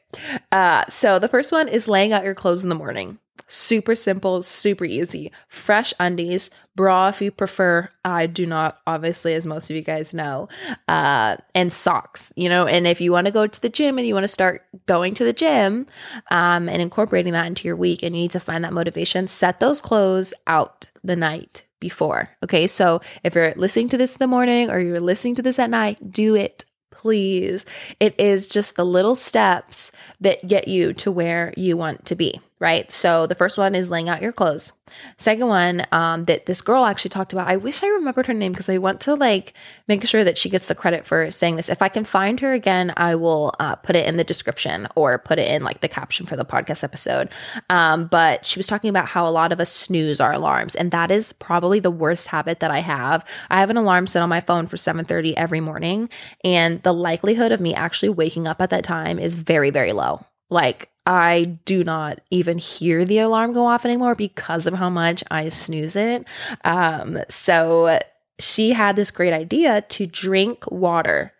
Uh, 0.51 0.85
so 0.87 1.19
the 1.19 1.27
first 1.27 1.51
one 1.51 1.67
is 1.67 1.87
laying 1.87 2.13
out 2.13 2.23
your 2.23 2.35
clothes 2.35 2.63
in 2.63 2.69
the 2.69 2.75
morning. 2.75 3.19
Super 3.47 3.93
simple, 3.93 4.41
super 4.41 4.85
easy. 4.85 5.31
Fresh 5.47 5.93
undies, 5.99 6.49
bra 6.75 7.09
if 7.09 7.21
you 7.21 7.29
prefer. 7.29 7.89
I 8.03 8.25
do 8.25 8.45
not, 8.45 8.79
obviously, 8.87 9.33
as 9.35 9.45
most 9.45 9.69
of 9.69 9.75
you 9.75 9.83
guys 9.83 10.13
know. 10.13 10.49
Uh, 10.87 11.37
and 11.53 11.71
socks, 11.71 12.33
you 12.35 12.49
know. 12.49 12.65
And 12.65 12.87
if 12.87 12.99
you 13.01 13.11
want 13.11 13.27
to 13.27 13.33
go 13.33 13.45
to 13.45 13.61
the 13.61 13.69
gym 13.69 13.97
and 13.97 14.07
you 14.07 14.13
want 14.13 14.23
to 14.23 14.29
start 14.29 14.65
going 14.85 15.13
to 15.15 15.23
the 15.23 15.33
gym 15.33 15.85
um, 16.31 16.67
and 16.69 16.81
incorporating 16.81 17.33
that 17.33 17.45
into 17.45 17.67
your 17.67 17.75
week 17.75 18.01
and 18.01 18.15
you 18.15 18.23
need 18.23 18.31
to 18.31 18.39
find 18.39 18.63
that 18.63 18.73
motivation, 18.73 19.27
set 19.27 19.59
those 19.59 19.81
clothes 19.81 20.33
out 20.47 20.89
the 21.03 21.15
night 21.15 21.63
before. 21.79 22.29
Okay. 22.43 22.65
So 22.65 23.01
if 23.23 23.35
you're 23.35 23.53
listening 23.55 23.89
to 23.89 23.97
this 23.97 24.15
in 24.15 24.19
the 24.19 24.27
morning 24.27 24.71
or 24.71 24.79
you're 24.79 24.99
listening 24.99 25.35
to 25.35 25.41
this 25.41 25.59
at 25.59 25.69
night, 25.69 26.11
do 26.11 26.35
it 26.35 26.65
please. 26.91 27.65
It 27.99 28.17
is 28.17 28.47
just 28.47 28.77
the 28.77 28.85
little 28.85 29.15
steps 29.15 29.91
that 30.21 30.47
get 30.47 30.69
you 30.69 30.93
to 30.93 31.11
where 31.11 31.53
you 31.57 31.75
want 31.75 32.05
to 32.05 32.15
be 32.15 32.39
right? 32.63 32.89
So 32.93 33.27
the 33.27 33.35
first 33.35 33.57
one 33.57 33.75
is 33.75 33.89
laying 33.89 34.07
out 34.07 34.21
your 34.21 34.31
clothes. 34.31 34.71
Second 35.17 35.47
one 35.47 35.85
um, 35.91 36.23
that 36.25 36.45
this 36.45 36.61
girl 36.61 36.85
actually 36.85 37.09
talked 37.09 37.33
about. 37.33 37.49
I 37.49 37.57
wish 37.57 37.83
I 37.83 37.87
remembered 37.87 38.27
her 38.27 38.33
name 38.33 38.53
because 38.53 38.69
I 38.69 38.77
want 38.77 39.01
to 39.01 39.15
like 39.15 39.53
make 39.89 40.05
sure 40.05 40.23
that 40.23 40.37
she 40.37 40.49
gets 40.49 40.67
the 40.67 40.75
credit 40.75 41.05
for 41.05 41.29
saying 41.29 41.57
this. 41.57 41.67
If 41.67 41.81
I 41.81 41.89
can 41.89 42.05
find 42.05 42.39
her 42.39 42.53
again, 42.53 42.93
I 42.95 43.15
will 43.15 43.53
uh, 43.59 43.75
put 43.75 43.97
it 43.97 44.07
in 44.07 44.15
the 44.15 44.23
description 44.23 44.87
or 44.95 45.19
put 45.19 45.39
it 45.39 45.49
in 45.49 45.65
like 45.65 45.81
the 45.81 45.89
caption 45.89 46.25
for 46.25 46.37
the 46.37 46.45
podcast 46.45 46.85
episode. 46.85 47.29
Um, 47.69 48.07
but 48.07 48.45
she 48.45 48.57
was 48.59 48.67
talking 48.67 48.89
about 48.89 49.07
how 49.07 49.27
a 49.27 49.31
lot 49.31 49.51
of 49.51 49.59
us 49.59 49.69
snooze 49.69 50.21
our 50.21 50.31
alarms, 50.31 50.73
and 50.73 50.89
that 50.91 51.11
is 51.11 51.33
probably 51.33 51.81
the 51.81 51.91
worst 51.91 52.29
habit 52.29 52.61
that 52.61 52.71
I 52.71 52.79
have. 52.79 53.25
I 53.49 53.59
have 53.59 53.71
an 53.71 53.77
alarm 53.77 54.07
set 54.07 54.23
on 54.23 54.29
my 54.29 54.39
phone 54.39 54.67
for 54.67 54.77
7:30 54.77 55.35
every 55.35 55.59
morning, 55.59 56.09
and 56.45 56.81
the 56.83 56.93
likelihood 56.93 57.51
of 57.51 57.59
me 57.59 57.75
actually 57.75 58.09
waking 58.09 58.47
up 58.47 58.61
at 58.61 58.69
that 58.69 58.85
time 58.85 59.19
is 59.19 59.35
very 59.35 59.69
very 59.69 59.91
low. 59.91 60.25
Like 60.49 60.92
I 61.05 61.59
do 61.65 61.83
not 61.83 62.21
even 62.29 62.57
hear 62.57 63.03
the 63.03 63.19
alarm 63.19 63.53
go 63.53 63.65
off 63.65 63.85
anymore 63.85 64.15
because 64.15 64.65
of 64.65 64.73
how 64.73 64.89
much 64.89 65.23
I 65.29 65.49
snooze 65.49 65.95
it. 65.95 66.25
Um, 66.63 67.19
so 67.29 67.99
she 68.39 68.71
had 68.71 68.95
this 68.95 69.11
great 69.11 69.33
idea 69.33 69.81
to 69.81 70.05
drink 70.05 70.69
water 70.71 71.33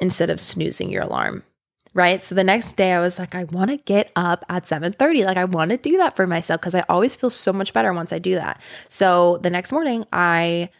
instead 0.00 0.30
of 0.30 0.40
snoozing 0.40 0.90
your 0.90 1.02
alarm. 1.02 1.44
Right. 1.92 2.24
So 2.24 2.34
the 2.34 2.42
next 2.42 2.76
day 2.76 2.92
I 2.92 2.98
was 2.98 3.20
like, 3.20 3.36
I 3.36 3.44
want 3.44 3.70
to 3.70 3.76
get 3.76 4.10
up 4.16 4.44
at 4.48 4.64
7:30. 4.64 5.24
Like 5.24 5.36
I 5.36 5.44
want 5.44 5.70
to 5.70 5.76
do 5.76 5.96
that 5.98 6.16
for 6.16 6.26
myself 6.26 6.60
because 6.60 6.74
I 6.74 6.84
always 6.88 7.14
feel 7.14 7.30
so 7.30 7.52
much 7.52 7.72
better 7.72 7.92
once 7.92 8.12
I 8.12 8.18
do 8.18 8.34
that. 8.34 8.60
So 8.88 9.38
the 9.38 9.50
next 9.50 9.70
morning 9.70 10.04
I 10.12 10.70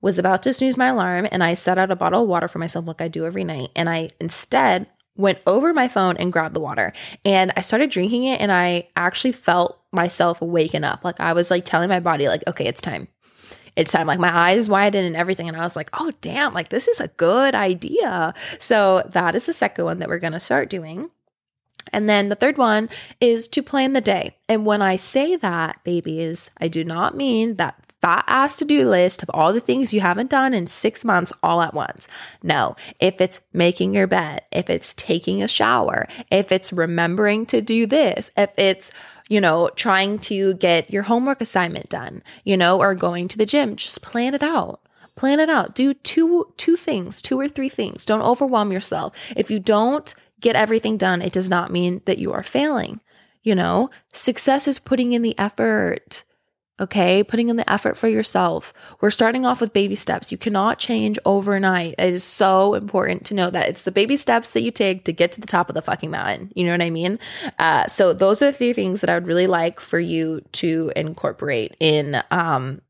was 0.00 0.18
about 0.18 0.42
to 0.44 0.54
snooze 0.54 0.76
my 0.76 0.88
alarm 0.88 1.26
and 1.32 1.42
I 1.42 1.54
set 1.54 1.78
out 1.78 1.90
a 1.90 1.96
bottle 1.96 2.22
of 2.22 2.28
water 2.28 2.46
for 2.46 2.60
myself 2.60 2.86
like 2.86 3.00
I 3.00 3.08
do 3.08 3.26
every 3.26 3.42
night. 3.42 3.70
And 3.74 3.90
I 3.90 4.10
instead 4.20 4.86
went 5.16 5.38
over 5.46 5.74
my 5.74 5.88
phone 5.88 6.16
and 6.16 6.32
grabbed 6.32 6.54
the 6.54 6.60
water 6.60 6.92
and 7.24 7.52
I 7.56 7.60
started 7.60 7.90
drinking 7.90 8.24
it 8.24 8.40
and 8.40 8.50
I 8.50 8.88
actually 8.96 9.32
felt 9.32 9.78
myself 9.92 10.40
waking 10.40 10.84
up. 10.84 11.04
Like 11.04 11.20
I 11.20 11.32
was 11.34 11.50
like 11.50 11.64
telling 11.64 11.88
my 11.88 12.00
body 12.00 12.28
like, 12.28 12.42
okay, 12.46 12.64
it's 12.64 12.80
time. 12.80 13.08
It's 13.76 13.92
time. 13.92 14.06
Like 14.06 14.18
my 14.18 14.34
eyes 14.34 14.68
widened 14.68 15.06
and 15.06 15.16
everything. 15.16 15.48
And 15.48 15.56
I 15.56 15.62
was 15.62 15.76
like, 15.76 15.90
oh, 15.94 16.12
damn, 16.20 16.52
like 16.52 16.68
this 16.68 16.88
is 16.88 17.00
a 17.00 17.08
good 17.08 17.54
idea. 17.54 18.34
So 18.58 19.02
that 19.12 19.34
is 19.34 19.46
the 19.46 19.52
second 19.52 19.84
one 19.84 19.98
that 19.98 20.08
we're 20.08 20.18
going 20.18 20.34
to 20.34 20.40
start 20.40 20.68
doing. 20.68 21.10
And 21.92 22.08
then 22.08 22.28
the 22.28 22.34
third 22.34 22.58
one 22.58 22.88
is 23.20 23.48
to 23.48 23.62
plan 23.62 23.92
the 23.92 24.00
day. 24.00 24.36
And 24.48 24.66
when 24.66 24.82
I 24.82 24.96
say 24.96 25.36
that, 25.36 25.82
babies, 25.84 26.50
I 26.58 26.68
do 26.68 26.84
not 26.84 27.16
mean 27.16 27.56
that 27.56 27.91
fat 28.02 28.24
ass 28.26 28.56
to 28.56 28.64
do 28.64 28.86
list 28.86 29.22
of 29.22 29.30
all 29.32 29.52
the 29.52 29.60
things 29.60 29.94
you 29.94 30.00
haven't 30.00 30.28
done 30.28 30.52
in 30.52 30.66
six 30.66 31.04
months 31.04 31.32
all 31.42 31.62
at 31.62 31.72
once. 31.72 32.08
No, 32.42 32.76
if 33.00 33.20
it's 33.20 33.40
making 33.52 33.94
your 33.94 34.06
bed, 34.06 34.42
if 34.50 34.68
it's 34.68 34.92
taking 34.94 35.42
a 35.42 35.48
shower, 35.48 36.06
if 36.30 36.52
it's 36.52 36.72
remembering 36.72 37.46
to 37.46 37.62
do 37.62 37.86
this, 37.86 38.30
if 38.36 38.50
it's 38.58 38.90
you 39.28 39.40
know, 39.40 39.70
trying 39.76 40.18
to 40.18 40.52
get 40.54 40.90
your 40.90 41.04
homework 41.04 41.40
assignment 41.40 41.88
done, 41.88 42.22
you 42.44 42.54
know, 42.54 42.78
or 42.78 42.94
going 42.94 43.28
to 43.28 43.38
the 43.38 43.46
gym, 43.46 43.76
just 43.76 44.02
plan 44.02 44.34
it 44.34 44.42
out. 44.42 44.80
Plan 45.14 45.40
it 45.40 45.48
out. 45.48 45.74
Do 45.74 45.94
two 45.94 46.52
two 46.56 46.76
things 46.76 47.22
two 47.22 47.38
or 47.38 47.48
three 47.48 47.68
things. 47.68 48.04
Don't 48.04 48.22
overwhelm 48.22 48.72
yourself. 48.72 49.14
If 49.36 49.50
you 49.50 49.58
don't 49.58 50.14
get 50.40 50.56
everything 50.56 50.96
done 50.96 51.22
it 51.22 51.32
does 51.32 51.48
not 51.48 51.70
mean 51.70 52.02
that 52.04 52.18
you 52.18 52.32
are 52.32 52.42
failing. 52.42 53.00
You 53.42 53.54
know 53.54 53.90
success 54.12 54.66
is 54.66 54.78
putting 54.78 55.12
in 55.12 55.22
the 55.22 55.38
effort 55.38 56.24
Okay, 56.82 57.22
putting 57.22 57.48
in 57.48 57.54
the 57.54 57.72
effort 57.72 57.96
for 57.96 58.08
yourself. 58.08 58.72
We're 59.00 59.10
starting 59.10 59.46
off 59.46 59.60
with 59.60 59.72
baby 59.72 59.94
steps. 59.94 60.32
You 60.32 60.36
cannot 60.36 60.80
change 60.80 61.16
overnight. 61.24 61.94
It 61.96 62.12
is 62.12 62.24
so 62.24 62.74
important 62.74 63.24
to 63.26 63.34
know 63.34 63.50
that 63.50 63.68
it's 63.68 63.84
the 63.84 63.92
baby 63.92 64.16
steps 64.16 64.52
that 64.52 64.62
you 64.62 64.72
take 64.72 65.04
to 65.04 65.12
get 65.12 65.30
to 65.32 65.40
the 65.40 65.46
top 65.46 65.68
of 65.68 65.76
the 65.76 65.82
fucking 65.82 66.10
mountain. 66.10 66.50
You 66.56 66.66
know 66.66 66.72
what 66.72 66.82
I 66.82 66.90
mean? 66.90 67.20
Uh, 67.56 67.86
so 67.86 68.12
those 68.12 68.42
are 68.42 68.46
the 68.46 68.58
three 68.58 68.72
things 68.72 69.00
that 69.00 69.08
I 69.08 69.14
would 69.14 69.28
really 69.28 69.46
like 69.46 69.78
for 69.78 70.00
you 70.00 70.42
to 70.54 70.92
incorporate 70.96 71.76
in 71.78 72.20
um, 72.32 72.82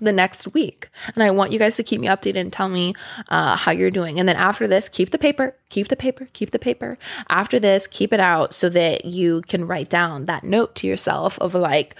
the 0.00 0.12
next 0.12 0.54
week. 0.54 0.88
And 1.14 1.24
I 1.24 1.30
want 1.32 1.50
you 1.50 1.58
guys 1.58 1.76
to 1.76 1.82
keep 1.82 2.00
me 2.00 2.06
updated 2.06 2.36
and 2.36 2.52
tell 2.52 2.68
me 2.68 2.94
uh, 3.28 3.56
how 3.56 3.72
you're 3.72 3.90
doing. 3.90 4.20
And 4.20 4.28
then 4.28 4.36
after 4.36 4.68
this, 4.68 4.88
keep 4.88 5.10
the 5.10 5.18
paper, 5.18 5.56
keep 5.68 5.88
the 5.88 5.96
paper, 5.96 6.28
keep 6.32 6.52
the 6.52 6.58
paper. 6.58 6.96
After 7.28 7.58
this, 7.58 7.88
keep 7.88 8.12
it 8.12 8.20
out 8.20 8.54
so 8.54 8.68
that 8.68 9.04
you 9.04 9.42
can 9.48 9.66
write 9.66 9.88
down 9.88 10.26
that 10.26 10.44
note 10.44 10.76
to 10.76 10.86
yourself 10.86 11.38
of 11.40 11.54
like, 11.54 11.96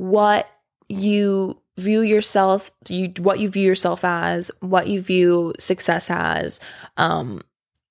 what 0.00 0.48
you 0.88 1.60
view 1.76 2.00
yourself 2.00 2.70
you 2.88 3.12
what 3.18 3.38
you 3.38 3.50
view 3.50 3.66
yourself 3.66 4.02
as 4.02 4.50
what 4.60 4.88
you 4.88 4.98
view 4.98 5.52
success 5.58 6.10
as 6.10 6.58
um 6.96 7.42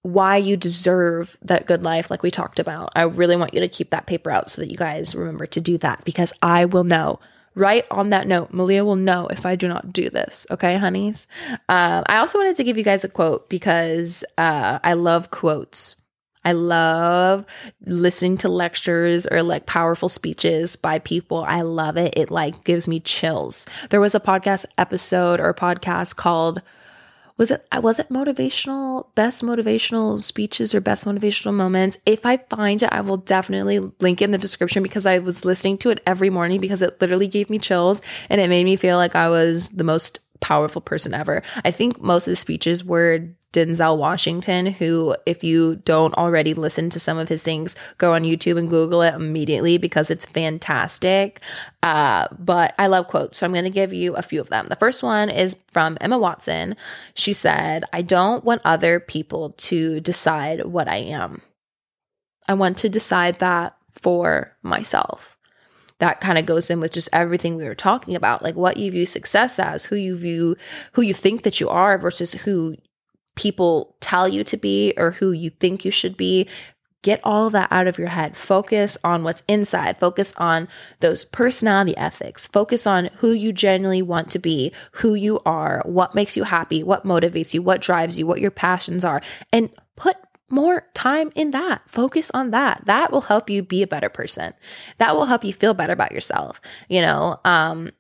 why 0.01 0.37
you 0.37 0.57
deserve 0.57 1.37
that 1.43 1.67
good 1.67 1.83
life 1.83 2.09
like 2.09 2.23
we 2.23 2.31
talked 2.31 2.57
about. 2.57 2.89
I 2.95 3.01
really 3.01 3.35
want 3.35 3.53
you 3.53 3.59
to 3.59 3.67
keep 3.67 3.91
that 3.91 4.07
paper 4.07 4.31
out 4.31 4.49
so 4.49 4.61
that 4.61 4.71
you 4.71 4.77
guys 4.77 5.13
remember 5.13 5.45
to 5.47 5.61
do 5.61 5.77
that 5.79 6.03
because 6.03 6.33
i 6.41 6.65
will 6.65 6.83
know. 6.83 7.19
Right 7.53 7.85
on 7.91 8.09
that 8.09 8.25
note 8.25 8.53
malia 8.53 8.83
will 8.83 8.95
know 8.95 9.27
if 9.27 9.45
i 9.45 9.55
do 9.55 9.67
not 9.67 9.93
do 9.93 10.09
this 10.09 10.47
okay 10.49 10.77
honeys? 10.77 11.27
Uh, 11.67 12.03
i 12.07 12.17
also 12.17 12.39
wanted 12.39 12.55
to 12.55 12.63
give 12.63 12.77
you 12.77 12.83
guys 12.83 13.03
a 13.03 13.09
quote 13.09 13.49
because 13.49 14.23
uh, 14.37 14.79
i 14.83 14.93
love 14.93 15.29
quotes 15.29 15.95
I 16.49 16.53
love 16.53 17.45
listening 17.85 18.37
to 18.37 18.49
lectures 18.49 19.27
or 19.27 19.43
like 19.43 19.67
powerful 19.67 20.09
speeches 20.09 20.75
by 20.75 20.97
people. 20.97 21.43
I 21.47 21.61
love 21.61 21.95
it. 21.95 22.15
It 22.17 22.31
like 22.31 22.63
gives 22.63 22.87
me 22.87 23.01
chills. 23.01 23.67
There 23.91 24.01
was 24.01 24.15
a 24.15 24.19
podcast 24.19 24.65
episode 24.75 25.39
or 25.39 25.53
podcast 25.53 26.15
called 26.15 26.63
was 27.37 27.51
it 27.51 27.67
I 27.71 27.77
was 27.77 27.99
it 27.99 28.09
motivational 28.09 29.13
best 29.13 29.43
motivational 29.43 30.19
speeches 30.19 30.73
or 30.73 30.81
best 30.81 31.05
motivational 31.05 31.53
moments 31.53 31.97
if 32.05 32.25
i 32.25 32.35
find 32.35 32.83
it 32.83 32.89
i 32.91 32.99
will 32.99 33.15
definitely 33.15 33.79
link 34.01 34.21
in 34.21 34.31
the 34.31 34.37
description 34.37 34.83
because 34.83 35.05
i 35.05 35.19
was 35.19 35.45
listening 35.45 35.77
to 35.77 35.89
it 35.89 36.01
every 36.05 36.29
morning 36.29 36.59
because 36.59 36.81
it 36.81 36.99
literally 36.99 37.27
gave 37.27 37.49
me 37.49 37.57
chills 37.57 38.01
and 38.29 38.41
it 38.41 38.49
made 38.49 38.65
me 38.65 38.75
feel 38.75 38.97
like 38.97 39.15
i 39.15 39.29
was 39.29 39.69
the 39.69 39.85
most 39.85 40.19
powerful 40.41 40.81
person 40.81 41.13
ever 41.13 41.41
i 41.63 41.71
think 41.71 42.01
most 42.01 42.27
of 42.27 42.33
the 42.33 42.35
speeches 42.35 42.83
were 42.83 43.29
Denzel 43.51 43.97
Washington, 43.97 44.67
who, 44.67 45.15
if 45.25 45.43
you 45.43 45.77
don't 45.77 46.13
already 46.15 46.53
listen 46.53 46.89
to 46.91 46.99
some 46.99 47.17
of 47.17 47.29
his 47.29 47.41
things, 47.41 47.75
go 47.97 48.13
on 48.13 48.23
YouTube 48.23 48.59
and 48.59 48.69
Google 48.69 49.01
it 49.01 49.15
immediately 49.15 49.77
because 49.77 50.11
it's 50.11 50.25
fantastic. 50.25 51.41
Uh, 51.81 52.27
but 52.37 52.75
I 52.77 52.87
love 52.87 53.07
quotes. 53.07 53.39
So 53.39 53.45
I'm 53.45 53.53
going 53.53 53.63
to 53.63 53.71
give 53.71 53.91
you 53.91 54.15
a 54.15 54.21
few 54.21 54.39
of 54.39 54.49
them. 54.49 54.67
The 54.67 54.75
first 54.75 55.01
one 55.01 55.29
is 55.29 55.57
from 55.71 55.97
Emma 55.99 56.19
Watson. 56.19 56.75
She 57.15 57.33
said, 57.33 57.85
I 57.91 58.03
don't 58.03 58.43
want 58.43 58.61
other 58.65 58.99
people 58.99 59.51
to 59.57 59.99
decide 59.99 60.65
what 60.65 60.87
I 60.87 60.97
am. 60.97 61.41
I 62.47 62.53
want 62.53 62.77
to 62.77 62.89
decide 62.89 63.39
that 63.39 63.75
for 63.93 64.55
myself 64.61 65.37
that 65.99 66.21
kind 66.21 66.37
of 66.37 66.45
goes 66.45 66.69
in 66.69 66.79
with 66.79 66.93
just 66.93 67.09
everything 67.13 67.55
we 67.55 67.65
were 67.65 67.75
talking 67.75 68.15
about 68.15 68.41
like 68.41 68.55
what 68.55 68.77
you 68.77 68.89
view 68.89 69.05
success 69.05 69.59
as 69.59 69.85
who 69.85 69.95
you 69.95 70.15
view 70.15 70.55
who 70.93 71.01
you 71.01 71.13
think 71.13 71.43
that 71.43 71.59
you 71.59 71.69
are 71.69 71.97
versus 71.97 72.33
who 72.33 72.75
people 73.35 73.95
tell 73.99 74.27
you 74.27 74.43
to 74.43 74.57
be 74.57 74.93
or 74.97 75.11
who 75.11 75.31
you 75.31 75.49
think 75.49 75.85
you 75.85 75.91
should 75.91 76.17
be 76.17 76.47
Get 77.01 77.21
all 77.23 77.47
of 77.47 77.53
that 77.53 77.71
out 77.71 77.87
of 77.87 77.97
your 77.97 78.09
head. 78.09 78.35
Focus 78.35 78.97
on 79.05 79.23
what's 79.23 79.43
inside. 79.47 79.97
Focus 79.99 80.33
on 80.35 80.67
those 80.99 81.23
personality 81.23 81.95
ethics. 81.95 82.45
Focus 82.45 82.85
on 82.85 83.09
who 83.17 83.31
you 83.31 83.53
genuinely 83.53 84.01
want 84.01 84.29
to 84.31 84.39
be, 84.39 84.73
who 84.93 85.13
you 85.13 85.39
are, 85.45 85.81
what 85.85 86.13
makes 86.13 86.35
you 86.35 86.43
happy, 86.43 86.83
what 86.83 87.05
motivates 87.05 87.53
you, 87.53 87.61
what 87.61 87.81
drives 87.81 88.19
you, 88.19 88.27
what 88.27 88.41
your 88.41 88.51
passions 88.51 89.05
are, 89.05 89.21
and 89.53 89.69
put 89.95 90.17
more 90.49 90.87
time 90.93 91.31
in 91.35 91.51
that. 91.51 91.83
Focus 91.87 92.29
on 92.33 92.51
that. 92.51 92.81
That 92.85 93.13
will 93.13 93.21
help 93.21 93.49
you 93.49 93.63
be 93.63 93.81
a 93.81 93.87
better 93.87 94.09
person. 94.09 94.53
That 94.97 95.15
will 95.15 95.25
help 95.25 95.45
you 95.45 95.53
feel 95.53 95.73
better 95.73 95.93
about 95.93 96.11
yourself. 96.11 96.59
You 96.89 97.01
know, 97.01 97.39
um, 97.45 97.91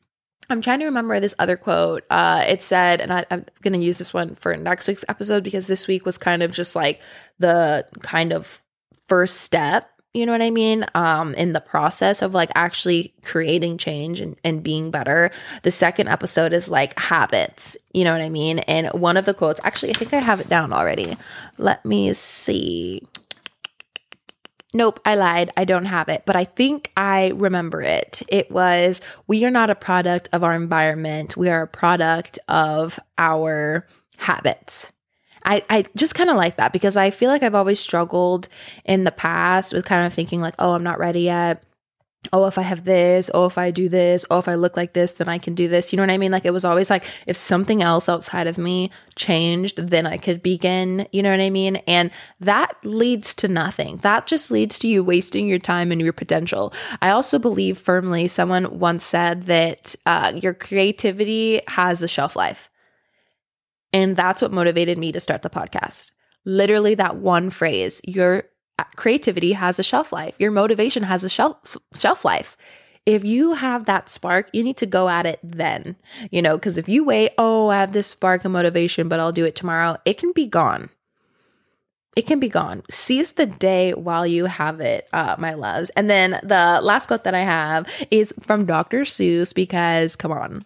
I'm 0.49 0.61
trying 0.61 0.79
to 0.79 0.85
remember 0.85 1.19
this 1.19 1.35
other 1.37 1.57
quote. 1.57 2.03
Uh, 2.09 2.43
it 2.47 2.63
said, 2.63 3.01
and 3.01 3.13
I, 3.13 3.25
I'm 3.29 3.45
going 3.61 3.73
to 3.73 3.85
use 3.85 3.99
this 3.99 4.13
one 4.13 4.35
for 4.35 4.55
next 4.55 4.87
week's 4.87 5.05
episode 5.07 5.43
because 5.43 5.67
this 5.67 5.87
week 5.87 6.05
was 6.05 6.17
kind 6.17 6.41
of 6.41 6.51
just 6.51 6.75
like 6.75 7.01
the 7.37 7.85
kind 8.01 8.33
of 8.33 8.61
first 9.07 9.41
step 9.41 9.89
you 10.13 10.25
know 10.25 10.31
what 10.31 10.41
I 10.41 10.49
mean? 10.49 10.85
Um, 10.95 11.35
in 11.35 11.53
the 11.53 11.61
process 11.61 12.21
of 12.23 12.33
like 12.33 12.49
actually 12.55 13.13
creating 13.23 13.77
change 13.77 14.21
and, 14.21 14.35
and 14.43 14.63
being 14.63 14.89
better. 14.89 15.29
The 15.61 15.71
second 15.71 16.07
episode 16.07 16.51
is 16.51 16.67
like 16.67 16.97
habits, 16.97 17.77
you 17.93 18.03
know 18.03 18.11
what 18.11 18.21
I 18.21 18.29
mean? 18.29 18.59
And 18.59 18.87
one 18.87 19.17
of 19.17 19.25
the 19.25 19.35
quotes, 19.35 19.59
actually, 19.63 19.91
I 19.91 19.93
think 19.93 20.13
I 20.13 20.19
have 20.19 20.39
it 20.39 20.49
down 20.49 20.73
already. 20.73 21.15
Let 21.59 21.85
me 21.85 22.13
see. 22.13 23.07
Nope, 24.73 24.99
I 25.03 25.15
lied. 25.15 25.51
I 25.57 25.65
don't 25.65 25.85
have 25.85 26.09
it, 26.09 26.23
but 26.25 26.35
I 26.35 26.45
think 26.45 26.91
I 26.95 27.29
remember 27.35 27.81
it. 27.81 28.21
It 28.27 28.51
was 28.51 29.01
We 29.27 29.43
are 29.45 29.51
not 29.51 29.71
a 29.71 29.75
product 29.75 30.29
of 30.31 30.43
our 30.43 30.53
environment, 30.53 31.35
we 31.35 31.49
are 31.49 31.63
a 31.63 31.67
product 31.67 32.37
of 32.47 32.99
our 33.17 33.87
habits. 34.17 34.91
I, 35.45 35.63
I 35.69 35.85
just 35.95 36.15
kind 36.15 36.29
of 36.29 36.35
like 36.35 36.57
that 36.57 36.73
because 36.73 36.97
I 36.97 37.11
feel 37.11 37.29
like 37.29 37.43
I've 37.43 37.55
always 37.55 37.79
struggled 37.79 38.49
in 38.83 39.05
the 39.05 39.11
past 39.11 39.73
with 39.73 39.85
kind 39.85 40.05
of 40.05 40.13
thinking, 40.13 40.41
like, 40.41 40.53
oh, 40.59 40.73
I'm 40.73 40.83
not 40.83 40.99
ready 40.99 41.21
yet 41.21 41.63
oh, 42.33 42.45
if 42.45 42.57
I 42.57 42.63
have 42.63 42.83
this, 42.83 43.31
oh, 43.33 43.45
if 43.45 43.57
I 43.57 43.71
do 43.71 43.87
this, 43.87 44.25
oh, 44.29 44.39
if 44.39 44.47
I 44.47 44.55
look 44.55 44.75
like 44.75 44.93
this, 44.93 45.13
then 45.13 45.29
I 45.29 45.37
can 45.37 45.55
do 45.55 45.67
this. 45.67 45.91
You 45.91 45.97
know 45.97 46.03
what 46.03 46.11
I 46.11 46.17
mean? 46.17 46.31
Like 46.31 46.45
it 46.45 46.51
was 46.51 46.65
always 46.65 46.89
like 46.89 47.05
if 47.25 47.37
something 47.37 47.81
else 47.81 48.09
outside 48.09 48.45
of 48.45 48.57
me 48.57 48.91
changed, 49.15 49.77
then 49.77 50.05
I 50.05 50.17
could 50.17 50.43
begin. 50.43 51.07
You 51.11 51.23
know 51.23 51.31
what 51.31 51.39
I 51.39 51.49
mean? 51.49 51.77
And 51.87 52.11
that 52.39 52.75
leads 52.83 53.33
to 53.35 53.47
nothing. 53.47 53.97
That 53.97 54.27
just 54.27 54.51
leads 54.51 54.77
to 54.79 54.87
you 54.87 55.03
wasting 55.03 55.47
your 55.47 55.59
time 55.59 55.91
and 55.91 56.01
your 56.01 56.13
potential. 56.13 56.73
I 57.01 57.09
also 57.09 57.39
believe 57.39 57.77
firmly, 57.77 58.27
someone 58.27 58.79
once 58.79 59.05
said 59.05 59.45
that 59.45 59.95
uh, 60.05 60.33
your 60.35 60.53
creativity 60.53 61.61
has 61.67 62.03
a 62.03 62.07
shelf 62.07 62.35
life. 62.35 62.69
And 63.91 64.15
that's 64.15 64.41
what 64.41 64.51
motivated 64.51 64.97
me 64.97 65.11
to 65.13 65.19
start 65.19 65.41
the 65.41 65.49
podcast. 65.49 66.11
Literally, 66.45 66.95
that 66.95 67.15
one 67.15 67.49
phrase, 67.49 68.01
your 68.03 68.43
creativity 68.95 69.53
has 69.53 69.79
a 69.79 69.83
shelf 69.83 70.11
life. 70.11 70.35
Your 70.39 70.51
motivation 70.51 71.03
has 71.03 71.23
a 71.23 71.29
shelf 71.29 71.77
shelf 71.95 72.25
life. 72.25 72.57
If 73.05 73.25
you 73.25 73.53
have 73.53 73.85
that 73.85 74.09
spark, 74.09 74.49
you 74.53 74.63
need 74.63 74.77
to 74.77 74.85
go 74.85 75.09
at 75.09 75.25
it 75.25 75.39
then. 75.43 75.95
You 76.31 76.41
know, 76.41 76.57
because 76.57 76.77
if 76.77 76.87
you 76.87 77.03
wait, 77.03 77.31
oh, 77.37 77.69
I 77.69 77.77
have 77.77 77.93
this 77.93 78.07
spark 78.07 78.45
of 78.45 78.51
motivation, 78.51 79.07
but 79.07 79.19
I'll 79.19 79.31
do 79.31 79.45
it 79.45 79.55
tomorrow, 79.55 79.97
it 80.05 80.17
can 80.17 80.31
be 80.31 80.47
gone. 80.47 80.89
It 82.15 82.27
can 82.27 82.39
be 82.39 82.49
gone. 82.49 82.83
Seize 82.89 83.31
the 83.33 83.45
day 83.45 83.93
while 83.93 84.27
you 84.27 84.45
have 84.45 84.81
it, 84.81 85.07
uh, 85.13 85.35
my 85.39 85.53
loves. 85.53 85.89
And 85.91 86.09
then 86.09 86.39
the 86.43 86.81
last 86.83 87.07
quote 87.07 87.23
that 87.23 87.35
I 87.35 87.43
have 87.43 87.87
is 88.11 88.33
from 88.41 88.65
Dr. 88.65 89.01
Seuss 89.01 89.53
because, 89.53 90.15
come 90.15 90.31
on, 90.31 90.65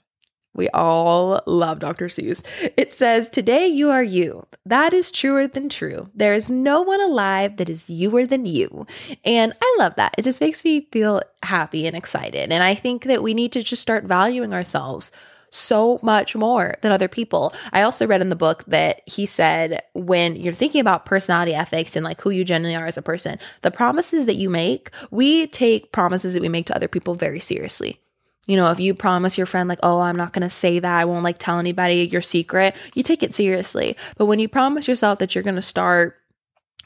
we 0.54 0.70
all 0.70 1.42
love 1.46 1.80
Dr. 1.80 2.08
Seuss. 2.08 2.44
It 2.78 2.96
says, 2.96 3.30
Today 3.30 3.68
you 3.68 3.89
are 3.89 4.04
you. 4.04 4.46
That 4.66 4.94
is 4.94 5.12
truer 5.12 5.48
than 5.48 5.70
true. 5.70 6.10
There 6.13 6.34
is 6.34 6.52
no 6.52 6.82
one 6.82 7.02
alive 7.02 7.58
that 7.58 7.70
is 7.70 7.86
youer 7.86 8.28
than 8.28 8.46
you. 8.46 8.86
And 9.26 9.54
I 9.62 9.76
love 9.80 9.96
that. 9.96 10.16
It 10.18 10.24
just 10.24 10.42
makes 10.42 10.63
me 10.63 10.88
feel 10.92 11.22
happy 11.42 11.88
and 11.88 11.96
excited. 11.96 12.52
And 12.52 12.63
I 12.63 12.76
think 12.76 13.06
that 13.06 13.24
we 13.24 13.34
need 13.34 13.52
to 13.54 13.63
just 13.63 13.82
start 13.82 14.04
valuing 14.04 14.54
ourselves 14.54 15.12
so 15.50 16.00
much 16.02 16.36
more 16.36 16.76
than 16.82 16.92
other 16.92 17.08
people. 17.08 17.54
I 17.72 17.84
also 17.84 18.08
read 18.08 18.22
in 18.22 18.30
the 18.30 18.36
book 18.36 18.63
that 18.66 19.08
he 19.08 19.28
said 19.28 19.84
when 19.94 20.36
you're 20.36 20.52
thinking 20.52 20.82
about 20.82 21.06
personality 21.06 21.54
ethics 21.54 21.96
and 21.96 22.04
like 22.04 22.22
who 22.22 22.32
you 22.32 22.44
genuinely 22.44 22.76
are 22.76 22.88
as 22.88 22.98
a 22.98 23.04
person, 23.04 23.38
the 23.62 23.70
promises 23.70 24.26
that 24.26 24.36
you 24.36 24.50
make, 24.50 24.89
we 25.12 25.46
take 25.48 25.92
promises 25.92 26.34
that 26.34 26.42
we 26.42 26.50
make 26.50 26.66
to 26.68 26.76
other 26.76 26.88
people 26.88 27.13
very 27.13 27.39
seriously. 27.39 28.00
You 28.47 28.58
know, 28.58 28.71
if 28.71 28.79
you 28.79 28.93
promise 28.93 29.38
your 29.38 29.47
friend, 29.47 29.69
like, 29.69 29.79
oh, 29.84 30.01
I'm 30.01 30.17
not 30.17 30.34
going 30.34 30.41
to 30.41 30.49
say 30.49 30.79
that, 30.79 30.99
I 30.99 31.06
won't 31.06 31.23
like 31.23 31.38
tell 31.38 31.60
anybody 31.60 32.06
your 32.06 32.21
secret, 32.21 32.75
you 32.93 33.01
take 33.01 33.23
it 33.23 33.34
seriously. 33.34 33.95
But 34.17 34.25
when 34.25 34.39
you 34.39 34.49
promise 34.49 34.88
yourself 34.88 35.19
that 35.19 35.34
you're 35.34 35.43
going 35.43 35.56
to 35.56 35.62
start 35.62 36.17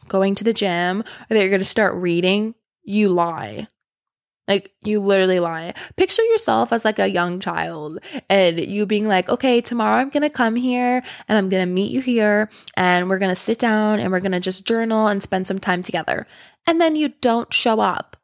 going 0.08 0.36
to 0.36 0.44
the 0.44 0.54
gym 0.54 1.02
or 1.02 1.34
that 1.34 1.40
you're 1.40 1.50
going 1.50 1.60
to 1.60 1.66
start 1.66 1.96
reading, 1.96 2.54
you 2.84 3.10
lie. 3.10 3.68
Like 4.48 4.72
you 4.84 5.02
literally 5.02 5.40
lie. 5.40 5.74
Picture 5.98 6.24
yourself 6.24 6.72
as 6.72 6.86
like 6.86 7.00
a 7.00 7.10
young 7.10 7.40
child 7.40 8.00
and 8.30 8.60
you 8.60 8.86
being 8.86 9.08
like, 9.08 9.28
okay, 9.28 9.60
tomorrow 9.60 9.98
I'm 9.98 10.10
to 10.22 10.30
come 10.30 10.56
here 10.56 11.04
and 11.28 11.38
I'm 11.38 11.50
to 11.66 11.72
meet 11.72 11.92
you 11.92 12.00
here 12.00 12.50
and 12.76 13.10
we're 13.10 13.20
to 13.30 13.36
sit 13.36 13.60
down 13.60 14.00
and 14.00 14.12
we're 14.12 14.22
to 14.32 14.40
just 14.40 14.66
journal 14.66 15.08
and 15.08 15.22
spend 15.22 15.48
some 15.48 15.60
time 15.60 15.84
together. 15.84 16.28
And 16.66 16.80
then 16.80 16.96
you 16.96 17.10
don't 17.10 17.54
show 17.54 17.80
up. 17.82 18.17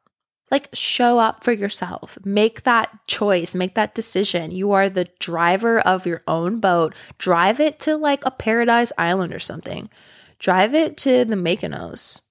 Like, 0.54 0.68
show 0.72 1.18
up 1.18 1.42
for 1.42 1.50
yourself. 1.50 2.16
Make 2.24 2.62
that 2.62 2.96
choice, 3.08 3.56
make 3.56 3.74
that 3.74 3.92
decision. 3.92 4.52
You 4.52 4.70
are 4.70 4.88
the 4.88 5.08
driver 5.18 5.80
of 5.80 6.06
your 6.06 6.22
own 6.28 6.60
boat. 6.60 6.94
Drive 7.18 7.58
it 7.58 7.80
to 7.80 7.96
like 7.96 8.24
a 8.24 8.30
paradise 8.30 8.92
island 8.96 9.34
or 9.34 9.40
something. 9.40 9.90
Drive 10.38 10.72
it 10.72 10.96
to 10.98 11.24
the 11.24 11.34
Mykonos. 11.34 12.22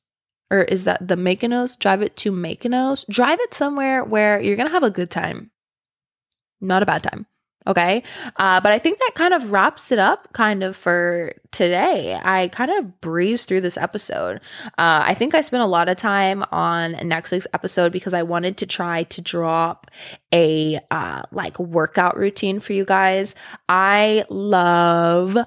Or 0.49 0.61
is 0.61 0.85
that 0.85 1.05
the 1.05 1.17
Mykonos? 1.17 1.77
Drive 1.77 2.01
it 2.01 2.15
to 2.15 2.31
Mykonos. 2.31 3.05
Drive 3.09 3.41
it 3.41 3.53
somewhere 3.53 4.05
where 4.05 4.39
you're 4.39 4.55
going 4.55 4.69
to 4.69 4.73
have 4.73 4.83
a 4.83 4.89
good 4.89 5.11
time, 5.11 5.51
not 6.61 6.81
a 6.81 6.85
bad 6.85 7.03
time. 7.03 7.25
Okay. 7.65 8.03
Uh, 8.37 8.59
but 8.61 8.71
I 8.71 8.79
think 8.79 8.99
that 8.99 9.11
kind 9.15 9.33
of 9.33 9.51
wraps 9.51 9.91
it 9.91 9.99
up 9.99 10.31
kind 10.33 10.63
of 10.63 10.75
for 10.75 11.33
today. 11.51 12.19
I 12.21 12.49
kind 12.49 12.71
of 12.71 12.99
breezed 12.99 13.47
through 13.47 13.61
this 13.61 13.77
episode. 13.77 14.37
Uh, 14.77 15.03
I 15.05 15.13
think 15.13 15.33
I 15.33 15.41
spent 15.41 15.63
a 15.63 15.67
lot 15.67 15.87
of 15.87 15.95
time 15.95 16.43
on 16.51 16.97
next 17.07 17.31
week's 17.31 17.47
episode 17.53 17.91
because 17.91 18.13
I 18.13 18.23
wanted 18.23 18.57
to 18.57 18.65
try 18.65 19.03
to 19.03 19.21
drop 19.21 19.89
a 20.33 20.79
uh, 20.91 21.23
like 21.31 21.57
workout 21.59 22.17
routine 22.17 22.59
for 22.59 22.73
you 22.73 22.85
guys. 22.85 23.35
I 23.69 24.25
love 24.29 25.37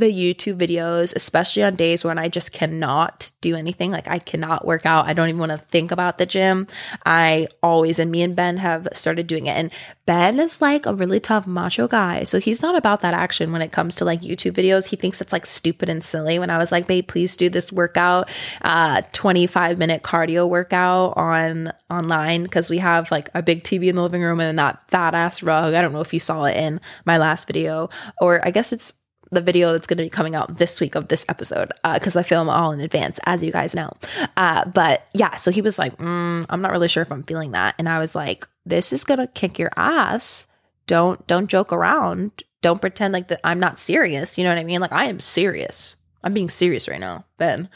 the 0.00 0.12
YouTube 0.12 0.56
videos, 0.56 1.14
especially 1.14 1.62
on 1.62 1.76
days 1.76 2.04
when 2.04 2.18
I 2.18 2.28
just 2.28 2.52
cannot 2.52 3.30
do 3.40 3.54
anything. 3.54 3.90
Like 3.92 4.08
I 4.08 4.18
cannot 4.18 4.66
work 4.66 4.84
out. 4.84 5.06
I 5.06 5.12
don't 5.12 5.28
even 5.28 5.38
want 5.38 5.52
to 5.52 5.58
think 5.58 5.92
about 5.92 6.18
the 6.18 6.26
gym. 6.26 6.66
I 7.06 7.48
always, 7.62 7.98
and 7.98 8.10
me 8.10 8.22
and 8.22 8.34
Ben 8.34 8.56
have 8.56 8.88
started 8.92 9.26
doing 9.26 9.46
it. 9.46 9.56
And 9.56 9.70
Ben 10.06 10.40
is 10.40 10.60
like 10.60 10.86
a 10.86 10.94
really 10.94 11.20
tough 11.20 11.46
macho 11.46 11.86
guy. 11.86 12.24
So 12.24 12.40
he's 12.40 12.62
not 12.62 12.76
about 12.76 13.00
that 13.00 13.14
action 13.14 13.52
when 13.52 13.62
it 13.62 13.72
comes 13.72 13.94
to 13.96 14.04
like 14.04 14.22
YouTube 14.22 14.52
videos. 14.52 14.86
He 14.86 14.96
thinks 14.96 15.20
it's 15.20 15.32
like 15.32 15.46
stupid 15.46 15.88
and 15.88 16.02
silly. 16.02 16.38
When 16.38 16.50
I 16.50 16.58
was 16.58 16.72
like, 16.72 16.86
babe, 16.86 17.06
please 17.06 17.36
do 17.36 17.48
this 17.48 17.72
workout, 17.72 18.28
uh, 18.62 19.02
25 19.12 19.78
minute 19.78 20.02
cardio 20.02 20.48
workout 20.48 21.16
on 21.16 21.72
online 21.90 22.44
because 22.44 22.70
we 22.70 22.78
have 22.78 23.10
like 23.10 23.28
a 23.34 23.42
big 23.42 23.62
TV 23.62 23.88
in 23.88 23.96
the 23.96 24.02
living 24.02 24.22
room 24.22 24.40
and 24.40 24.48
then 24.48 24.56
that 24.56 24.80
fat 24.90 25.14
ass 25.14 25.42
rug. 25.42 25.74
I 25.74 25.82
don't 25.82 25.92
know 25.92 26.00
if 26.00 26.14
you 26.14 26.20
saw 26.20 26.44
it 26.44 26.56
in 26.56 26.80
my 27.04 27.18
last 27.18 27.46
video, 27.46 27.90
or 28.20 28.44
I 28.44 28.50
guess 28.50 28.72
it's 28.72 28.94
the 29.30 29.40
video 29.40 29.72
that's 29.72 29.86
going 29.86 29.98
to 29.98 30.04
be 30.04 30.10
coming 30.10 30.34
out 30.34 30.58
this 30.58 30.80
week 30.80 30.94
of 30.94 31.08
this 31.08 31.24
episode 31.28 31.72
because 31.94 32.16
uh, 32.16 32.20
I 32.20 32.22
film 32.22 32.48
all 32.48 32.72
in 32.72 32.80
advance, 32.80 33.20
as 33.24 33.42
you 33.42 33.52
guys 33.52 33.74
know. 33.74 33.90
Uh, 34.36 34.68
but 34.68 35.06
yeah, 35.14 35.36
so 35.36 35.50
he 35.50 35.62
was 35.62 35.78
like, 35.78 35.96
mm, 35.98 36.46
"I'm 36.48 36.62
not 36.62 36.72
really 36.72 36.88
sure 36.88 37.02
if 37.02 37.12
I'm 37.12 37.22
feeling 37.22 37.52
that," 37.52 37.74
and 37.78 37.88
I 37.88 37.98
was 37.98 38.14
like, 38.14 38.46
"This 38.66 38.92
is 38.92 39.04
gonna 39.04 39.28
kick 39.28 39.58
your 39.58 39.70
ass. 39.76 40.46
Don't 40.86 41.24
don't 41.26 41.46
joke 41.46 41.72
around. 41.72 42.42
Don't 42.62 42.80
pretend 42.80 43.12
like 43.12 43.28
that 43.28 43.40
I'm 43.44 43.60
not 43.60 43.78
serious. 43.78 44.36
You 44.36 44.44
know 44.44 44.50
what 44.50 44.58
I 44.58 44.64
mean? 44.64 44.80
Like 44.80 44.92
I 44.92 45.04
am 45.04 45.20
serious." 45.20 45.96
I'm 46.22 46.34
being 46.34 46.48
serious 46.48 46.88
right 46.88 47.00
now, 47.00 47.24
Ben. 47.38 47.68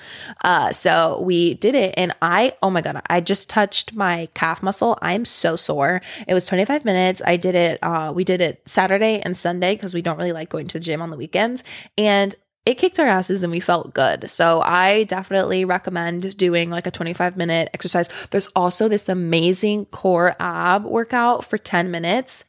Uh, 0.42 0.72
so 0.72 1.20
we 1.22 1.54
did 1.54 1.74
it, 1.74 1.94
and 1.96 2.14
I, 2.20 2.54
oh 2.62 2.70
my 2.70 2.80
god, 2.80 3.00
I 3.08 3.20
just 3.20 3.48
touched 3.48 3.94
my 3.94 4.28
calf 4.34 4.62
muscle. 4.62 4.98
I'm 5.00 5.24
so 5.24 5.56
sore. 5.56 6.02
It 6.28 6.34
was 6.34 6.46
25 6.46 6.84
minutes. 6.84 7.22
I 7.24 7.36
did 7.36 7.54
it. 7.54 7.78
Uh, 7.82 8.12
we 8.14 8.24
did 8.24 8.40
it 8.40 8.62
Saturday 8.68 9.20
and 9.20 9.36
Sunday 9.36 9.74
because 9.74 9.94
we 9.94 10.02
don't 10.02 10.18
really 10.18 10.32
like 10.32 10.50
going 10.50 10.68
to 10.68 10.78
the 10.78 10.84
gym 10.84 11.00
on 11.00 11.10
the 11.10 11.16
weekends, 11.16 11.64
and 11.96 12.34
it 12.66 12.78
kicked 12.78 12.98
our 12.98 13.06
asses 13.06 13.42
and 13.42 13.52
we 13.52 13.60
felt 13.60 13.92
good. 13.92 14.30
So 14.30 14.60
I 14.60 15.04
definitely 15.04 15.64
recommend 15.64 16.36
doing 16.38 16.70
like 16.70 16.86
a 16.86 16.90
25 16.90 17.36
minute 17.36 17.68
exercise. 17.74 18.08
There's 18.30 18.46
also 18.56 18.88
this 18.88 19.08
amazing 19.08 19.86
core 19.86 20.34
ab 20.40 20.84
workout 20.84 21.44
for 21.44 21.58
10 21.58 21.90
minutes 21.90 22.44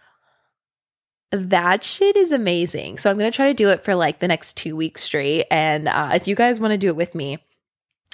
that 1.32 1.84
shit 1.84 2.16
is 2.16 2.32
amazing. 2.32 2.98
So 2.98 3.10
I'm 3.10 3.18
going 3.18 3.32
to 3.32 3.36
try 3.36 3.48
to 3.48 3.54
do 3.54 3.70
it 3.70 3.82
for 3.82 3.96
like 3.96 4.20
the 4.20 4.28
next 4.28 4.58
two 4.58 4.76
weeks 4.76 5.04
straight. 5.04 5.46
And 5.52 5.88
uh, 5.88 6.12
if 6.14 6.28
you 6.28 6.36
guys 6.36 6.62
want 6.62 6.72
to 6.72 6.78
do 6.78 6.88
it 6.88 6.96
with 6.96 7.16
me, 7.16 7.45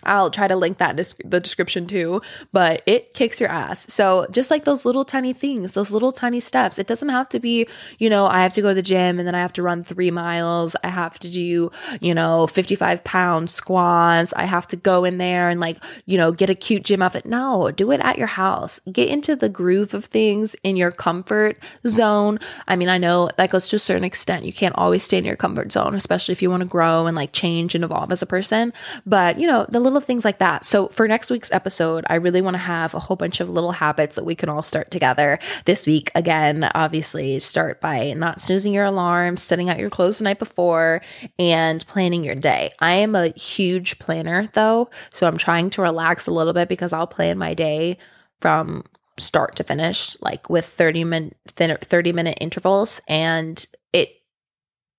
I'll 0.03 0.31
try 0.31 0.47
to 0.47 0.55
link 0.55 0.77
that 0.77 0.91
in 0.97 1.29
the 1.29 1.39
description 1.39 1.87
too, 1.87 2.21
but 2.51 2.81
it 2.85 3.13
kicks 3.13 3.39
your 3.39 3.49
ass. 3.49 3.91
So, 3.91 4.25
just 4.31 4.51
like 4.51 4.65
those 4.65 4.85
little 4.85 5.05
tiny 5.05 5.33
things, 5.33 5.73
those 5.73 5.91
little 5.91 6.11
tiny 6.11 6.39
steps, 6.39 6.79
it 6.79 6.87
doesn't 6.87 7.09
have 7.09 7.29
to 7.29 7.39
be, 7.39 7.67
you 7.97 8.09
know, 8.09 8.27
I 8.27 8.43
have 8.43 8.53
to 8.53 8.61
go 8.61 8.69
to 8.69 8.75
the 8.75 8.81
gym 8.81 9.19
and 9.19 9.27
then 9.27 9.35
I 9.35 9.41
have 9.41 9.53
to 9.53 9.63
run 9.63 9.83
three 9.83 10.11
miles. 10.11 10.75
I 10.83 10.89
have 10.89 11.19
to 11.19 11.29
do, 11.29 11.71
you 11.99 12.13
know, 12.13 12.47
55 12.47 13.03
pound 13.03 13.49
squats. 13.49 14.33
I 14.35 14.45
have 14.45 14.67
to 14.69 14.75
go 14.75 15.03
in 15.03 15.17
there 15.17 15.49
and 15.49 15.59
like, 15.59 15.77
you 16.05 16.17
know, 16.17 16.31
get 16.31 16.49
a 16.49 16.55
cute 16.55 16.83
gym 16.83 17.01
outfit. 17.01 17.25
No, 17.25 17.71
do 17.71 17.91
it 17.91 17.99
at 18.01 18.17
your 18.17 18.27
house. 18.27 18.79
Get 18.91 19.09
into 19.09 19.35
the 19.35 19.49
groove 19.49 19.93
of 19.93 20.05
things 20.05 20.55
in 20.63 20.75
your 20.75 20.91
comfort 20.91 21.57
zone. 21.87 22.39
I 22.67 22.75
mean, 22.75 22.89
I 22.89 22.97
know 22.97 23.29
that 23.37 23.49
goes 23.49 23.67
to 23.69 23.75
a 23.75 23.79
certain 23.79 24.03
extent. 24.03 24.45
You 24.45 24.53
can't 24.53 24.75
always 24.77 25.03
stay 25.03 25.17
in 25.17 25.25
your 25.25 25.35
comfort 25.35 25.71
zone, 25.71 25.95
especially 25.95 26.31
if 26.31 26.41
you 26.41 26.49
want 26.49 26.61
to 26.61 26.67
grow 26.67 27.07
and 27.07 27.15
like 27.15 27.33
change 27.33 27.75
and 27.75 27.83
evolve 27.83 28.11
as 28.11 28.21
a 28.21 28.25
person. 28.25 28.73
But, 29.05 29.39
you 29.39 29.47
know, 29.47 29.65
the 29.69 29.79
little 29.79 29.90
little 29.91 30.05
things 30.05 30.25
like 30.25 30.39
that. 30.39 30.65
So 30.65 30.87
for 30.87 31.07
next 31.07 31.29
week's 31.29 31.51
episode, 31.51 32.05
I 32.09 32.15
really 32.15 32.41
want 32.41 32.55
to 32.55 32.59
have 32.59 32.93
a 32.93 32.99
whole 32.99 33.17
bunch 33.17 33.39
of 33.39 33.49
little 33.49 33.71
habits 33.71 34.15
that 34.15 34.25
we 34.25 34.35
can 34.35 34.49
all 34.49 34.63
start 34.63 34.91
together 34.91 35.39
this 35.65 35.85
week. 35.85 36.11
Again, 36.15 36.69
obviously, 36.75 37.39
start 37.39 37.81
by 37.81 38.13
not 38.13 38.41
snoozing 38.41 38.73
your 38.73 38.85
alarm, 38.85 39.37
setting 39.37 39.69
out 39.69 39.79
your 39.79 39.89
clothes 39.89 40.17
the 40.17 40.23
night 40.23 40.39
before, 40.39 41.01
and 41.37 41.85
planning 41.87 42.23
your 42.23 42.35
day. 42.35 42.71
I 42.79 42.93
am 42.93 43.15
a 43.15 43.29
huge 43.29 43.99
planner 43.99 44.49
though, 44.53 44.89
so 45.11 45.27
I'm 45.27 45.37
trying 45.37 45.69
to 45.71 45.81
relax 45.81 46.27
a 46.27 46.31
little 46.31 46.53
bit 46.53 46.69
because 46.69 46.93
I'll 46.93 47.07
plan 47.07 47.37
my 47.37 47.53
day 47.53 47.97
from 48.39 48.83
start 49.17 49.55
to 49.57 49.63
finish, 49.63 50.19
like 50.21 50.49
with 50.49 50.65
30 50.65 51.03
minute 51.03 51.37
30 51.47 52.13
minute 52.13 52.37
intervals, 52.41 53.01
and 53.07 53.65
it 53.93 54.09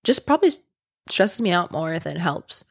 just 0.03 0.25
probably 0.25 0.51
stresses 1.09 1.41
me 1.41 1.51
out 1.51 1.71
more 1.71 1.99
than 1.99 2.17
it 2.17 2.21
helps. 2.21 2.63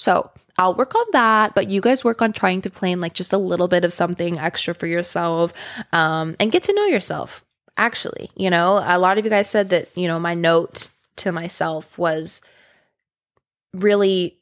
So 0.00 0.30
I'll 0.56 0.74
work 0.74 0.94
on 0.94 1.06
that, 1.12 1.54
but 1.54 1.68
you 1.68 1.82
guys 1.82 2.04
work 2.04 2.22
on 2.22 2.32
trying 2.32 2.62
to 2.62 2.70
plan 2.70 3.00
like 3.00 3.12
just 3.12 3.34
a 3.34 3.38
little 3.38 3.68
bit 3.68 3.84
of 3.84 3.92
something 3.92 4.38
extra 4.38 4.74
for 4.74 4.86
yourself 4.86 5.52
um, 5.92 6.36
and 6.40 6.50
get 6.50 6.62
to 6.64 6.72
know 6.72 6.86
yourself. 6.86 7.44
Actually, 7.76 8.30
you 8.34 8.48
know, 8.48 8.82
a 8.82 8.98
lot 8.98 9.18
of 9.18 9.24
you 9.24 9.30
guys 9.30 9.48
said 9.48 9.68
that, 9.70 9.88
you 9.96 10.08
know, 10.08 10.18
my 10.18 10.32
note 10.32 10.88
to 11.16 11.32
myself 11.32 11.98
was 11.98 12.40
really 13.74 14.38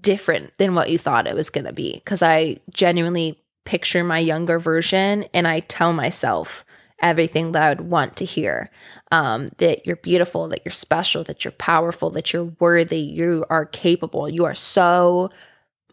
different 0.00 0.56
than 0.58 0.76
what 0.76 0.88
you 0.88 0.98
thought 0.98 1.26
it 1.26 1.34
was 1.34 1.50
going 1.50 1.66
to 1.66 1.72
be 1.72 1.94
because 1.94 2.22
I 2.22 2.60
genuinely 2.70 3.42
picture 3.64 4.04
my 4.04 4.20
younger 4.20 4.60
version 4.60 5.26
and 5.34 5.48
I 5.48 5.60
tell 5.60 5.92
myself, 5.92 6.64
everything 7.00 7.52
that 7.52 7.62
I 7.62 7.68
would 7.70 7.82
want 7.82 8.16
to 8.16 8.24
hear. 8.24 8.70
Um, 9.12 9.50
that 9.58 9.86
you're 9.86 9.96
beautiful, 9.96 10.48
that 10.48 10.62
you're 10.64 10.72
special, 10.72 11.22
that 11.24 11.44
you're 11.44 11.52
powerful, 11.52 12.10
that 12.10 12.32
you're 12.32 12.52
worthy, 12.58 13.00
you 13.00 13.44
are 13.50 13.66
capable. 13.66 14.28
You 14.28 14.44
are 14.44 14.54
so 14.54 15.30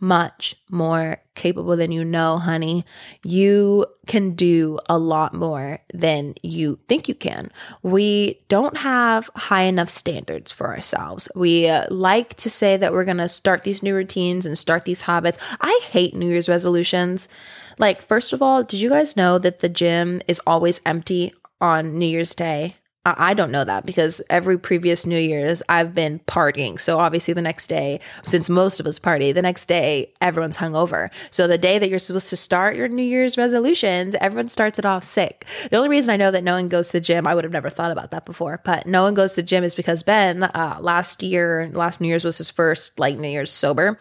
much 0.03 0.55
more 0.69 1.21
capable 1.33 1.77
than 1.77 1.91
you 1.91 2.03
know, 2.03 2.37
honey. 2.37 2.85
You 3.23 3.85
can 4.05 4.35
do 4.35 4.77
a 4.89 4.97
lot 4.97 5.33
more 5.33 5.79
than 5.93 6.35
you 6.43 6.77
think 6.89 7.07
you 7.07 7.15
can. 7.15 7.51
We 7.81 8.41
don't 8.49 8.77
have 8.77 9.29
high 9.35 9.63
enough 9.63 9.89
standards 9.89 10.51
for 10.51 10.67
ourselves. 10.67 11.29
We 11.35 11.69
uh, 11.69 11.85
like 11.89 12.35
to 12.35 12.49
say 12.49 12.75
that 12.75 12.91
we're 12.91 13.05
going 13.05 13.17
to 13.17 13.29
start 13.29 13.63
these 13.63 13.81
new 13.81 13.95
routines 13.95 14.45
and 14.45 14.57
start 14.57 14.83
these 14.83 15.01
habits. 15.01 15.39
I 15.61 15.79
hate 15.89 16.13
New 16.13 16.27
Year's 16.29 16.49
resolutions. 16.49 17.29
Like, 17.77 18.07
first 18.07 18.33
of 18.33 18.41
all, 18.41 18.63
did 18.63 18.79
you 18.79 18.89
guys 18.89 19.17
know 19.17 19.37
that 19.39 19.59
the 19.59 19.69
gym 19.69 20.21
is 20.27 20.41
always 20.45 20.81
empty 20.85 21.33
on 21.59 21.97
New 21.97 22.07
Year's 22.07 22.35
Day? 22.35 22.75
I 23.05 23.33
don't 23.33 23.51
know 23.51 23.65
that 23.65 23.85
because 23.85 24.21
every 24.29 24.57
previous 24.57 25.05
New 25.05 25.19
Year's 25.19 25.61
I've 25.67 25.93
been 25.93 26.19
partying. 26.19 26.79
So 26.79 26.99
obviously 26.99 27.33
the 27.33 27.41
next 27.41 27.67
day, 27.67 27.99
since 28.23 28.49
most 28.49 28.79
of 28.79 28.85
us 28.85 28.97
party, 28.97 29.33
the 29.33 29.41
next 29.41 29.65
day 29.65 30.13
everyone's 30.21 30.55
hungover. 30.55 31.09
So 31.29 31.45
the 31.45 31.57
day 31.57 31.79
that 31.79 31.89
you're 31.89 31.99
supposed 31.99 32.29
to 32.29 32.37
start 32.37 32.77
your 32.77 32.87
New 32.87 33.03
Year's 33.03 33.37
resolutions, 33.37 34.15
everyone 34.21 34.47
starts 34.47 34.79
it 34.79 34.85
off 34.85 35.03
sick. 35.03 35.45
The 35.69 35.75
only 35.75 35.89
reason 35.89 36.13
I 36.13 36.17
know 36.17 36.31
that 36.31 36.45
no 36.45 36.55
one 36.55 36.69
goes 36.69 36.87
to 36.87 36.93
the 36.93 37.01
gym, 37.01 37.27
I 37.27 37.35
would 37.35 37.43
have 37.43 37.51
never 37.51 37.69
thought 37.69 37.91
about 37.91 38.11
that 38.11 38.25
before, 38.25 38.61
but 38.63 38.87
no 38.87 39.03
one 39.03 39.15
goes 39.15 39.31
to 39.31 39.41
the 39.41 39.43
gym 39.43 39.65
is 39.65 39.75
because 39.75 40.03
Ben 40.03 40.43
uh, 40.43 40.77
last 40.79 41.21
year, 41.21 41.69
last 41.73 41.99
New 41.99 42.07
Year's 42.07 42.23
was 42.23 42.37
his 42.37 42.49
first 42.49 42.99
like 42.99 43.17
New 43.17 43.27
Year's 43.27 43.51
sober. 43.51 43.99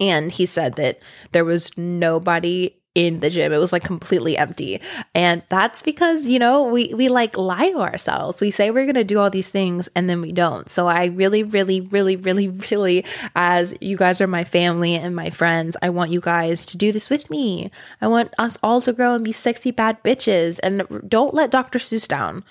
And 0.00 0.32
he 0.32 0.46
said 0.46 0.76
that 0.76 0.98
there 1.32 1.44
was 1.44 1.76
nobody 1.76 2.74
in 2.94 3.20
the 3.20 3.30
gym. 3.30 3.52
It 3.52 3.58
was 3.58 3.72
like 3.72 3.82
completely 3.82 4.38
empty. 4.38 4.80
And 5.14 5.42
that's 5.48 5.82
because, 5.82 6.28
you 6.28 6.38
know, 6.38 6.62
we 6.62 6.94
we 6.94 7.08
like 7.08 7.36
lie 7.36 7.70
to 7.70 7.80
ourselves. 7.80 8.40
We 8.40 8.50
say 8.50 8.70
we're 8.70 8.84
going 8.84 8.94
to 8.94 9.04
do 9.04 9.18
all 9.18 9.30
these 9.30 9.50
things 9.50 9.88
and 9.96 10.08
then 10.08 10.20
we 10.20 10.32
don't. 10.32 10.68
So 10.68 10.86
I 10.86 11.06
really 11.06 11.42
really 11.42 11.80
really 11.80 12.16
really 12.16 12.48
really 12.48 13.04
as 13.34 13.74
you 13.80 13.96
guys 13.96 14.20
are 14.20 14.26
my 14.26 14.44
family 14.44 14.94
and 14.94 15.14
my 15.14 15.30
friends, 15.30 15.76
I 15.82 15.90
want 15.90 16.12
you 16.12 16.20
guys 16.20 16.64
to 16.66 16.78
do 16.78 16.92
this 16.92 17.10
with 17.10 17.30
me. 17.30 17.70
I 18.00 18.06
want 18.06 18.32
us 18.38 18.56
all 18.62 18.80
to 18.82 18.92
grow 18.92 19.14
and 19.14 19.24
be 19.24 19.32
sexy 19.32 19.72
bad 19.72 20.02
bitches 20.04 20.60
and 20.62 21.08
don't 21.08 21.34
let 21.34 21.50
Dr. 21.50 21.78
Seuss 21.78 22.06
down. 22.06 22.44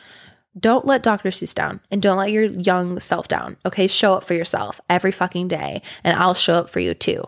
Don't 0.60 0.86
let 0.86 1.02
Dr. 1.02 1.30
Seuss 1.30 1.56
down 1.56 1.80
and 1.90 2.02
don't 2.02 2.18
let 2.18 2.32
your 2.32 2.44
young 2.44 3.00
self 3.00 3.28
down. 3.28 3.58
Okay, 3.66 3.88
show 3.88 4.14
up 4.14 4.24
for 4.24 4.34
yourself 4.34 4.80
every 4.90 5.12
fucking 5.12 5.48
day 5.48 5.82
and 6.04 6.16
I'll 6.18 6.36
show 6.36 6.56
up 6.56 6.70
for 6.70 6.80
you 6.80 6.94
too 6.94 7.24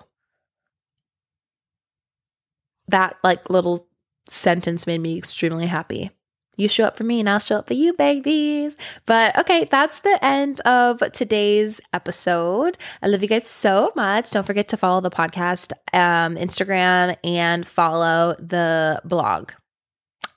that 2.87 3.17
like 3.23 3.49
little 3.49 3.87
sentence 4.27 4.87
made 4.87 5.01
me 5.01 5.17
extremely 5.17 5.67
happy. 5.67 6.11
You 6.57 6.69
show 6.69 6.85
up 6.85 6.95
for 6.95 7.03
me 7.03 7.19
and 7.19 7.29
I'll 7.29 7.39
show 7.39 7.57
up 7.57 7.67
for 7.67 7.73
you, 7.73 7.93
babies. 7.93 8.77
But 9.05 9.37
okay, 9.37 9.67
that's 9.69 9.99
the 9.99 10.23
end 10.23 10.61
of 10.61 11.03
today's 11.11 11.81
episode. 11.91 12.77
I 13.01 13.07
love 13.07 13.21
you 13.21 13.27
guys 13.27 13.47
so 13.49 13.91
much. 13.95 14.31
Don't 14.31 14.45
forget 14.45 14.69
to 14.69 14.77
follow 14.77 15.01
the 15.01 15.11
podcast, 15.11 15.73
um, 15.93 16.35
Instagram, 16.35 17.17
and 17.23 17.67
follow 17.67 18.35
the 18.39 19.01
blog. 19.03 19.51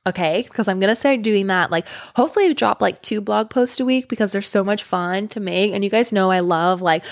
Okay, 0.07 0.43
because 0.49 0.69
I'm 0.69 0.81
gonna 0.81 0.97
start 0.97 1.23
doing 1.23 1.49
that. 1.49 1.71
Like, 1.71 1.87
hopefully, 2.17 2.47
I 2.47 2.53
drop 2.55 2.81
like 2.81 3.03
two 3.03 3.21
blog 3.21 3.51
posts 3.51 3.79
a 3.79 3.85
week 3.85 4.09
because 4.09 4.33
they're 4.33 4.43
so 4.43 4.65
much 4.65 4.83
fun 4.83 5.29
to 5.29 5.41
make. 5.41 5.73
And 5.73 5.85
you 5.85 5.91
guys 5.91 6.13
know 6.13 6.31
I 6.31 6.41
love 6.41 6.81
like 6.81 7.05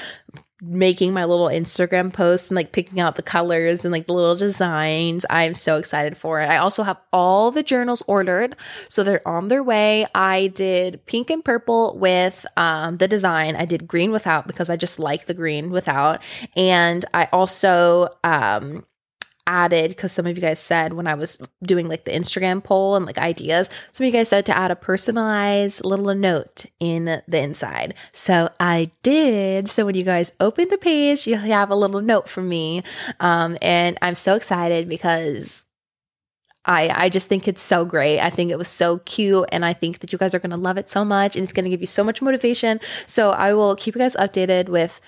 making 0.62 1.12
my 1.12 1.24
little 1.24 1.48
Instagram 1.48 2.12
posts 2.12 2.48
and 2.48 2.56
like 2.56 2.72
picking 2.72 2.98
out 2.98 3.16
the 3.16 3.22
colors 3.22 3.84
and 3.84 3.92
like 3.92 4.06
the 4.06 4.12
little 4.14 4.36
designs. 4.36 5.26
I'm 5.28 5.54
so 5.54 5.76
excited 5.76 6.16
for 6.16 6.40
it. 6.40 6.48
I 6.48 6.56
also 6.56 6.82
have 6.82 6.98
all 7.12 7.50
the 7.50 7.62
journals 7.62 8.02
ordered, 8.06 8.56
so 8.88 9.04
they're 9.04 9.26
on 9.28 9.48
their 9.48 9.62
way. 9.62 10.06
I 10.14 10.48
did 10.48 11.04
pink 11.06 11.30
and 11.30 11.44
purple 11.44 11.98
with 11.98 12.46
um, 12.56 12.96
the 12.96 13.08
design. 13.08 13.54
I 13.56 13.66
did 13.66 13.86
green 13.86 14.12
without 14.12 14.46
because 14.46 14.70
I 14.70 14.76
just 14.76 14.98
like 14.98 15.26
the 15.26 15.34
green 15.34 15.70
without, 15.70 16.22
and 16.56 17.04
I 17.12 17.28
also 17.32 18.08
um, 18.24 18.86
added 19.46 19.90
because 19.90 20.12
some 20.12 20.26
of 20.26 20.36
you 20.36 20.40
guys 20.40 20.58
said 20.58 20.92
when 20.92 21.06
I 21.06 21.14
was 21.14 21.38
doing 21.62 21.88
like 21.88 22.04
the 22.04 22.10
Instagram 22.10 22.62
poll 22.62 22.96
and 22.96 23.06
like 23.06 23.18
ideas, 23.18 23.70
some 23.92 24.04
of 24.04 24.12
you 24.12 24.18
guys 24.18 24.28
said 24.28 24.46
to 24.46 24.56
add 24.56 24.70
a 24.70 24.76
personalized 24.76 25.84
little 25.84 26.14
note 26.14 26.66
in 26.80 27.22
the 27.26 27.38
inside. 27.38 27.94
So 28.12 28.50
I 28.60 28.90
did. 29.02 29.68
So 29.68 29.86
when 29.86 29.94
you 29.94 30.04
guys 30.04 30.32
open 30.40 30.68
the 30.68 30.78
page, 30.78 31.26
you'll 31.26 31.38
have 31.38 31.70
a 31.70 31.76
little 31.76 32.00
note 32.00 32.28
from 32.28 32.48
me. 32.48 32.82
Um, 33.20 33.56
and 33.62 33.98
I'm 34.02 34.14
so 34.14 34.34
excited 34.34 34.88
because 34.88 35.64
I, 36.64 37.04
I 37.04 37.08
just 37.08 37.28
think 37.28 37.46
it's 37.46 37.62
so 37.62 37.84
great. 37.84 38.20
I 38.20 38.28
think 38.28 38.50
it 38.50 38.58
was 38.58 38.68
so 38.68 38.98
cute 38.98 39.48
and 39.52 39.64
I 39.64 39.72
think 39.72 40.00
that 40.00 40.12
you 40.12 40.18
guys 40.18 40.34
are 40.34 40.40
going 40.40 40.50
to 40.50 40.56
love 40.56 40.76
it 40.76 40.90
so 40.90 41.04
much 41.04 41.36
and 41.36 41.44
it's 41.44 41.52
going 41.52 41.64
to 41.64 41.70
give 41.70 41.80
you 41.80 41.86
so 41.86 42.02
much 42.02 42.20
motivation. 42.20 42.80
So 43.06 43.30
I 43.30 43.54
will 43.54 43.76
keep 43.76 43.94
you 43.94 44.00
guys 44.00 44.16
updated 44.16 44.68
with 44.68 45.00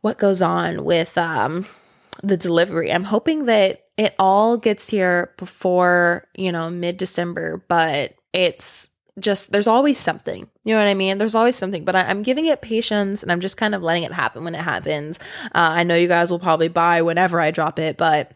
what 0.00 0.16
goes 0.16 0.40
on 0.40 0.84
with 0.84 1.18
um 1.18 1.66
the 2.22 2.36
delivery. 2.36 2.92
I'm 2.92 3.04
hoping 3.04 3.46
that 3.46 3.84
it 3.96 4.14
all 4.18 4.56
gets 4.56 4.88
here 4.88 5.34
before, 5.36 6.26
you 6.34 6.52
know, 6.52 6.70
mid 6.70 6.96
December, 6.96 7.64
but 7.68 8.14
it's 8.32 8.88
just, 9.18 9.52
there's 9.52 9.66
always 9.66 9.98
something. 9.98 10.48
You 10.64 10.74
know 10.74 10.80
what 10.80 10.88
I 10.88 10.94
mean? 10.94 11.18
There's 11.18 11.34
always 11.34 11.56
something, 11.56 11.84
but 11.84 11.96
I, 11.96 12.10
am 12.10 12.22
giving 12.22 12.46
it 12.46 12.62
patience 12.62 13.22
and 13.22 13.30
I'm 13.30 13.40
just 13.40 13.56
kind 13.56 13.74
of 13.74 13.82
letting 13.82 14.04
it 14.04 14.12
happen 14.12 14.44
when 14.44 14.54
it 14.54 14.62
happens. 14.62 15.18
Uh, 15.46 15.72
I 15.72 15.82
know 15.82 15.96
you 15.96 16.08
guys 16.08 16.30
will 16.30 16.38
probably 16.38 16.68
buy 16.68 17.02
whenever 17.02 17.40
I 17.40 17.50
drop 17.50 17.78
it, 17.78 17.96
but. 17.96 18.32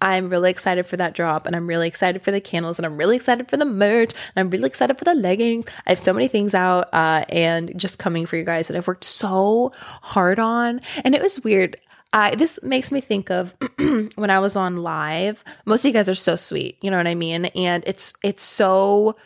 I'm 0.00 0.28
really 0.28 0.50
excited 0.50 0.86
for 0.86 0.96
that 0.96 1.14
drop 1.14 1.44
and 1.44 1.56
I'm 1.56 1.66
really 1.66 1.88
excited 1.88 2.22
for 2.22 2.30
the 2.30 2.40
candles 2.40 2.78
and 2.78 2.86
I'm 2.86 2.96
really 2.96 3.16
excited 3.16 3.48
for 3.48 3.56
the 3.56 3.64
merch 3.64 4.12
and 4.12 4.40
I'm 4.40 4.50
really 4.50 4.68
excited 4.68 4.96
for 4.96 5.04
the 5.04 5.14
leggings. 5.14 5.66
I 5.86 5.90
have 5.90 5.98
so 5.98 6.12
many 6.12 6.28
things 6.28 6.54
out 6.54 6.88
uh, 6.92 7.24
and 7.30 7.76
just 7.76 7.98
coming 7.98 8.24
for 8.24 8.36
you 8.36 8.44
guys 8.44 8.68
that 8.68 8.76
I've 8.76 8.86
worked 8.86 9.02
so 9.02 9.72
hard 10.02 10.38
on. 10.38 10.78
And 11.04 11.16
it 11.16 11.22
was 11.22 11.42
weird. 11.42 11.80
I 12.12 12.34
this 12.34 12.58
makes 12.62 12.90
me 12.90 13.00
think 13.00 13.30
of 13.30 13.54
when 13.76 14.30
I 14.30 14.38
was 14.38 14.56
on 14.56 14.78
live. 14.78 15.44
Most 15.66 15.84
of 15.84 15.88
you 15.88 15.92
guys 15.92 16.08
are 16.08 16.14
so 16.14 16.36
sweet, 16.36 16.78
you 16.80 16.90
know 16.90 16.96
what 16.96 17.06
I 17.06 17.14
mean? 17.14 17.46
And 17.46 17.84
it's 17.86 18.14
it's 18.22 18.42
so 18.42 19.16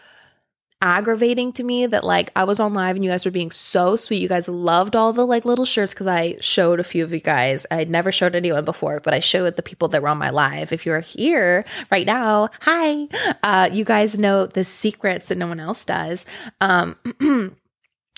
aggravating 0.82 1.52
to 1.52 1.62
me 1.62 1.86
that 1.86 2.02
like 2.02 2.30
I 2.34 2.42
was 2.42 2.58
on 2.58 2.74
live 2.74 2.96
and 2.96 3.04
you 3.04 3.10
guys 3.10 3.24
were 3.24 3.30
being 3.30 3.52
so 3.52 3.94
sweet. 3.94 4.20
You 4.20 4.28
guys 4.28 4.48
loved 4.48 4.96
all 4.96 5.12
the 5.12 5.24
like 5.24 5.44
little 5.44 5.64
shirts 5.64 5.94
because 5.94 6.08
I 6.08 6.36
showed 6.40 6.80
a 6.80 6.84
few 6.84 7.04
of 7.04 7.12
you 7.12 7.20
guys. 7.20 7.64
I'd 7.70 7.88
never 7.88 8.10
showed 8.10 8.34
anyone 8.34 8.64
before, 8.64 8.98
but 8.98 9.14
I 9.14 9.20
showed 9.20 9.54
the 9.54 9.62
people 9.62 9.86
that 9.88 10.02
were 10.02 10.08
on 10.08 10.18
my 10.18 10.30
live. 10.30 10.72
If 10.72 10.84
you're 10.84 11.00
here 11.00 11.64
right 11.92 12.04
now, 12.04 12.48
hi. 12.60 13.06
Uh, 13.44 13.70
you 13.72 13.84
guys 13.84 14.18
know 14.18 14.46
the 14.46 14.64
secrets 14.64 15.28
that 15.28 15.38
no 15.38 15.46
one 15.46 15.60
else 15.60 15.84
does. 15.84 16.26
Um 16.60 16.96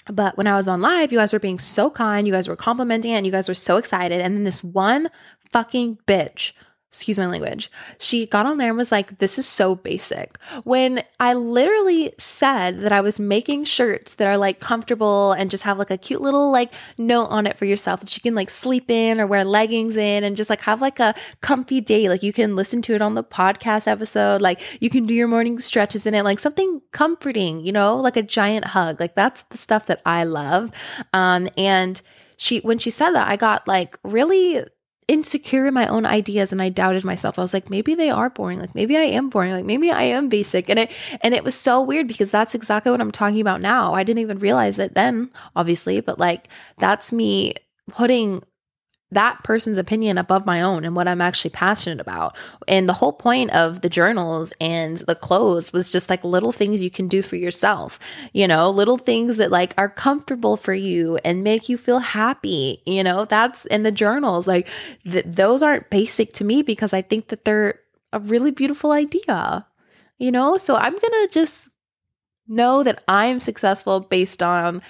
But 0.06 0.36
when 0.36 0.46
I 0.46 0.56
was 0.56 0.68
on 0.68 0.80
live, 0.80 1.12
you 1.12 1.18
guys 1.18 1.32
were 1.32 1.38
being 1.38 1.58
so 1.58 1.90
kind, 1.90 2.26
you 2.26 2.32
guys 2.32 2.48
were 2.48 2.56
complimenting 2.56 3.12
it, 3.12 3.16
and 3.16 3.26
you 3.26 3.32
guys 3.32 3.48
were 3.48 3.54
so 3.54 3.76
excited. 3.76 4.20
And 4.20 4.36
then 4.36 4.44
this 4.44 4.62
one 4.62 5.08
fucking 5.50 5.98
bitch 6.06 6.52
excuse 6.94 7.18
my 7.18 7.26
language, 7.26 7.72
she 7.98 8.24
got 8.24 8.46
on 8.46 8.56
there 8.56 8.68
and 8.68 8.76
was 8.78 8.92
like, 8.92 9.18
This 9.18 9.36
is 9.36 9.46
so 9.46 9.74
basic. 9.74 10.38
When 10.62 11.02
I 11.18 11.34
literally 11.34 12.12
said 12.18 12.82
that 12.82 12.92
I 12.92 13.00
was 13.00 13.18
making 13.18 13.64
shirts 13.64 14.14
that 14.14 14.28
are 14.28 14.38
like 14.38 14.60
comfortable 14.60 15.32
and 15.32 15.50
just 15.50 15.64
have 15.64 15.76
like 15.76 15.90
a 15.90 15.98
cute 15.98 16.20
little 16.20 16.52
like 16.52 16.72
note 16.96 17.26
on 17.26 17.48
it 17.48 17.58
for 17.58 17.64
yourself 17.64 17.98
that 17.98 18.16
you 18.16 18.20
can 18.20 18.36
like 18.36 18.48
sleep 18.48 18.92
in 18.92 19.20
or 19.20 19.26
wear 19.26 19.44
leggings 19.44 19.96
in 19.96 20.22
and 20.22 20.36
just 20.36 20.48
like 20.48 20.60
have 20.60 20.80
like 20.80 21.00
a 21.00 21.16
comfy 21.40 21.80
day. 21.80 22.08
Like 22.08 22.22
you 22.22 22.32
can 22.32 22.54
listen 22.54 22.80
to 22.82 22.94
it 22.94 23.02
on 23.02 23.14
the 23.14 23.24
podcast 23.24 23.88
episode. 23.88 24.40
Like 24.40 24.60
you 24.80 24.88
can 24.88 25.04
do 25.04 25.14
your 25.14 25.26
morning 25.26 25.58
stretches 25.58 26.06
in 26.06 26.14
it, 26.14 26.22
like 26.22 26.38
something 26.38 26.80
comforting, 26.92 27.66
you 27.66 27.72
know, 27.72 27.96
like 27.96 28.16
a 28.16 28.22
giant 28.22 28.66
hug. 28.66 29.00
Like 29.00 29.16
that's 29.16 29.42
the 29.42 29.56
stuff 29.56 29.86
that 29.86 30.00
I 30.06 30.22
love. 30.22 30.70
Um, 31.12 31.48
and 31.58 32.00
she, 32.36 32.60
when 32.60 32.78
she 32.78 32.90
said 32.90 33.10
that, 33.10 33.28
I 33.28 33.34
got 33.34 33.66
like 33.66 33.98
really 34.04 34.64
insecure 35.08 35.66
in 35.66 35.74
my 35.74 35.86
own 35.86 36.06
ideas 36.06 36.52
and 36.52 36.62
I 36.62 36.68
doubted 36.68 37.04
myself. 37.04 37.38
I 37.38 37.42
was 37.42 37.54
like, 37.54 37.70
maybe 37.70 37.94
they 37.94 38.10
are 38.10 38.30
boring. 38.30 38.58
Like 38.60 38.74
maybe 38.74 38.96
I 38.96 39.02
am 39.02 39.28
boring. 39.28 39.52
Like 39.52 39.64
maybe 39.64 39.90
I 39.90 40.02
am 40.04 40.28
basic. 40.28 40.68
And 40.68 40.78
it 40.78 40.92
and 41.20 41.34
it 41.34 41.44
was 41.44 41.54
so 41.54 41.82
weird 41.82 42.08
because 42.08 42.30
that's 42.30 42.54
exactly 42.54 42.90
what 42.90 43.00
I'm 43.00 43.12
talking 43.12 43.40
about 43.40 43.60
now. 43.60 43.94
I 43.94 44.04
didn't 44.04 44.20
even 44.22 44.38
realize 44.38 44.78
it 44.78 44.94
then, 44.94 45.30
obviously, 45.56 46.00
but 46.00 46.18
like 46.18 46.48
that's 46.78 47.12
me 47.12 47.54
putting 47.90 48.42
that 49.14 49.42
person's 49.42 49.78
opinion 49.78 50.18
above 50.18 50.46
my 50.46 50.60
own 50.62 50.84
and 50.84 50.94
what 50.94 51.08
I'm 51.08 51.20
actually 51.20 51.50
passionate 51.50 52.00
about. 52.00 52.36
And 52.68 52.88
the 52.88 52.92
whole 52.92 53.12
point 53.12 53.50
of 53.52 53.80
the 53.80 53.88
journals 53.88 54.52
and 54.60 54.98
the 54.98 55.14
clothes 55.14 55.72
was 55.72 55.90
just 55.90 56.10
like 56.10 56.22
little 56.24 56.52
things 56.52 56.82
you 56.82 56.90
can 56.90 57.08
do 57.08 57.22
for 57.22 57.36
yourself, 57.36 57.98
you 58.32 58.46
know, 58.46 58.70
little 58.70 58.98
things 58.98 59.36
that 59.38 59.50
like 59.50 59.74
are 59.78 59.88
comfortable 59.88 60.56
for 60.56 60.74
you 60.74 61.18
and 61.24 61.42
make 61.42 61.68
you 61.68 61.78
feel 61.78 62.00
happy, 62.00 62.82
you 62.86 63.02
know, 63.02 63.24
that's 63.24 63.64
in 63.66 63.82
the 63.82 63.92
journals. 63.92 64.46
Like 64.46 64.68
th- 65.10 65.26
those 65.26 65.62
aren't 65.62 65.90
basic 65.90 66.32
to 66.34 66.44
me 66.44 66.62
because 66.62 66.92
I 66.92 67.02
think 67.02 67.28
that 67.28 67.44
they're 67.44 67.80
a 68.12 68.20
really 68.20 68.50
beautiful 68.50 68.92
idea, 68.92 69.66
you 70.18 70.30
know? 70.30 70.56
So 70.56 70.76
I'm 70.76 70.92
going 70.92 71.26
to 71.26 71.28
just 71.30 71.68
know 72.46 72.82
that 72.82 73.02
I'm 73.08 73.40
successful 73.40 74.00
based 74.00 74.42
on 74.42 74.82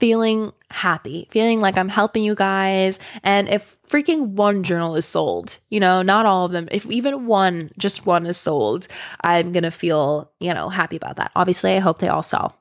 feeling 0.00 0.52
happy, 0.70 1.28
feeling 1.30 1.60
like 1.60 1.78
I'm 1.78 1.88
helping 1.88 2.24
you 2.24 2.34
guys. 2.34 2.98
And 3.22 3.48
if 3.48 3.76
freaking 3.88 4.28
one 4.30 4.62
journal 4.62 4.96
is 4.96 5.04
sold, 5.04 5.58
you 5.68 5.78
know, 5.78 6.02
not 6.02 6.26
all 6.26 6.46
of 6.46 6.52
them, 6.52 6.68
if 6.72 6.86
even 6.86 7.26
one, 7.26 7.70
just 7.78 8.06
one 8.06 8.26
is 8.26 8.38
sold, 8.38 8.88
I'm 9.22 9.52
going 9.52 9.64
to 9.64 9.70
feel, 9.70 10.32
you 10.40 10.54
know, 10.54 10.68
happy 10.68 10.96
about 10.96 11.16
that. 11.16 11.30
Obviously, 11.36 11.76
I 11.76 11.80
hope 11.80 11.98
they 11.98 12.08
all 12.08 12.22
sell. 12.22 12.56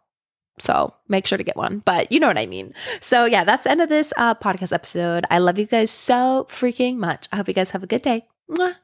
So 0.59 0.93
make 1.07 1.25
sure 1.25 1.37
to 1.37 1.43
get 1.43 1.55
one, 1.55 1.79
but 1.85 2.11
you 2.11 2.19
know 2.19 2.27
what 2.27 2.37
I 2.37 2.45
mean. 2.45 2.73
So 2.99 3.23
yeah, 3.23 3.45
that's 3.45 3.63
the 3.63 3.71
end 3.71 3.81
of 3.81 3.87
this 3.87 4.11
uh, 4.17 4.35
podcast 4.35 4.73
episode. 4.73 5.25
I 5.31 5.39
love 5.39 5.57
you 5.57 5.65
guys 5.65 5.89
so 5.89 6.47
freaking 6.49 6.97
much. 6.97 7.29
I 7.31 7.37
hope 7.37 7.47
you 7.47 7.53
guys 7.53 7.71
have 7.71 7.83
a 7.83 7.87
good 7.87 8.01
day. 8.01 8.25
Mwah. 8.51 8.75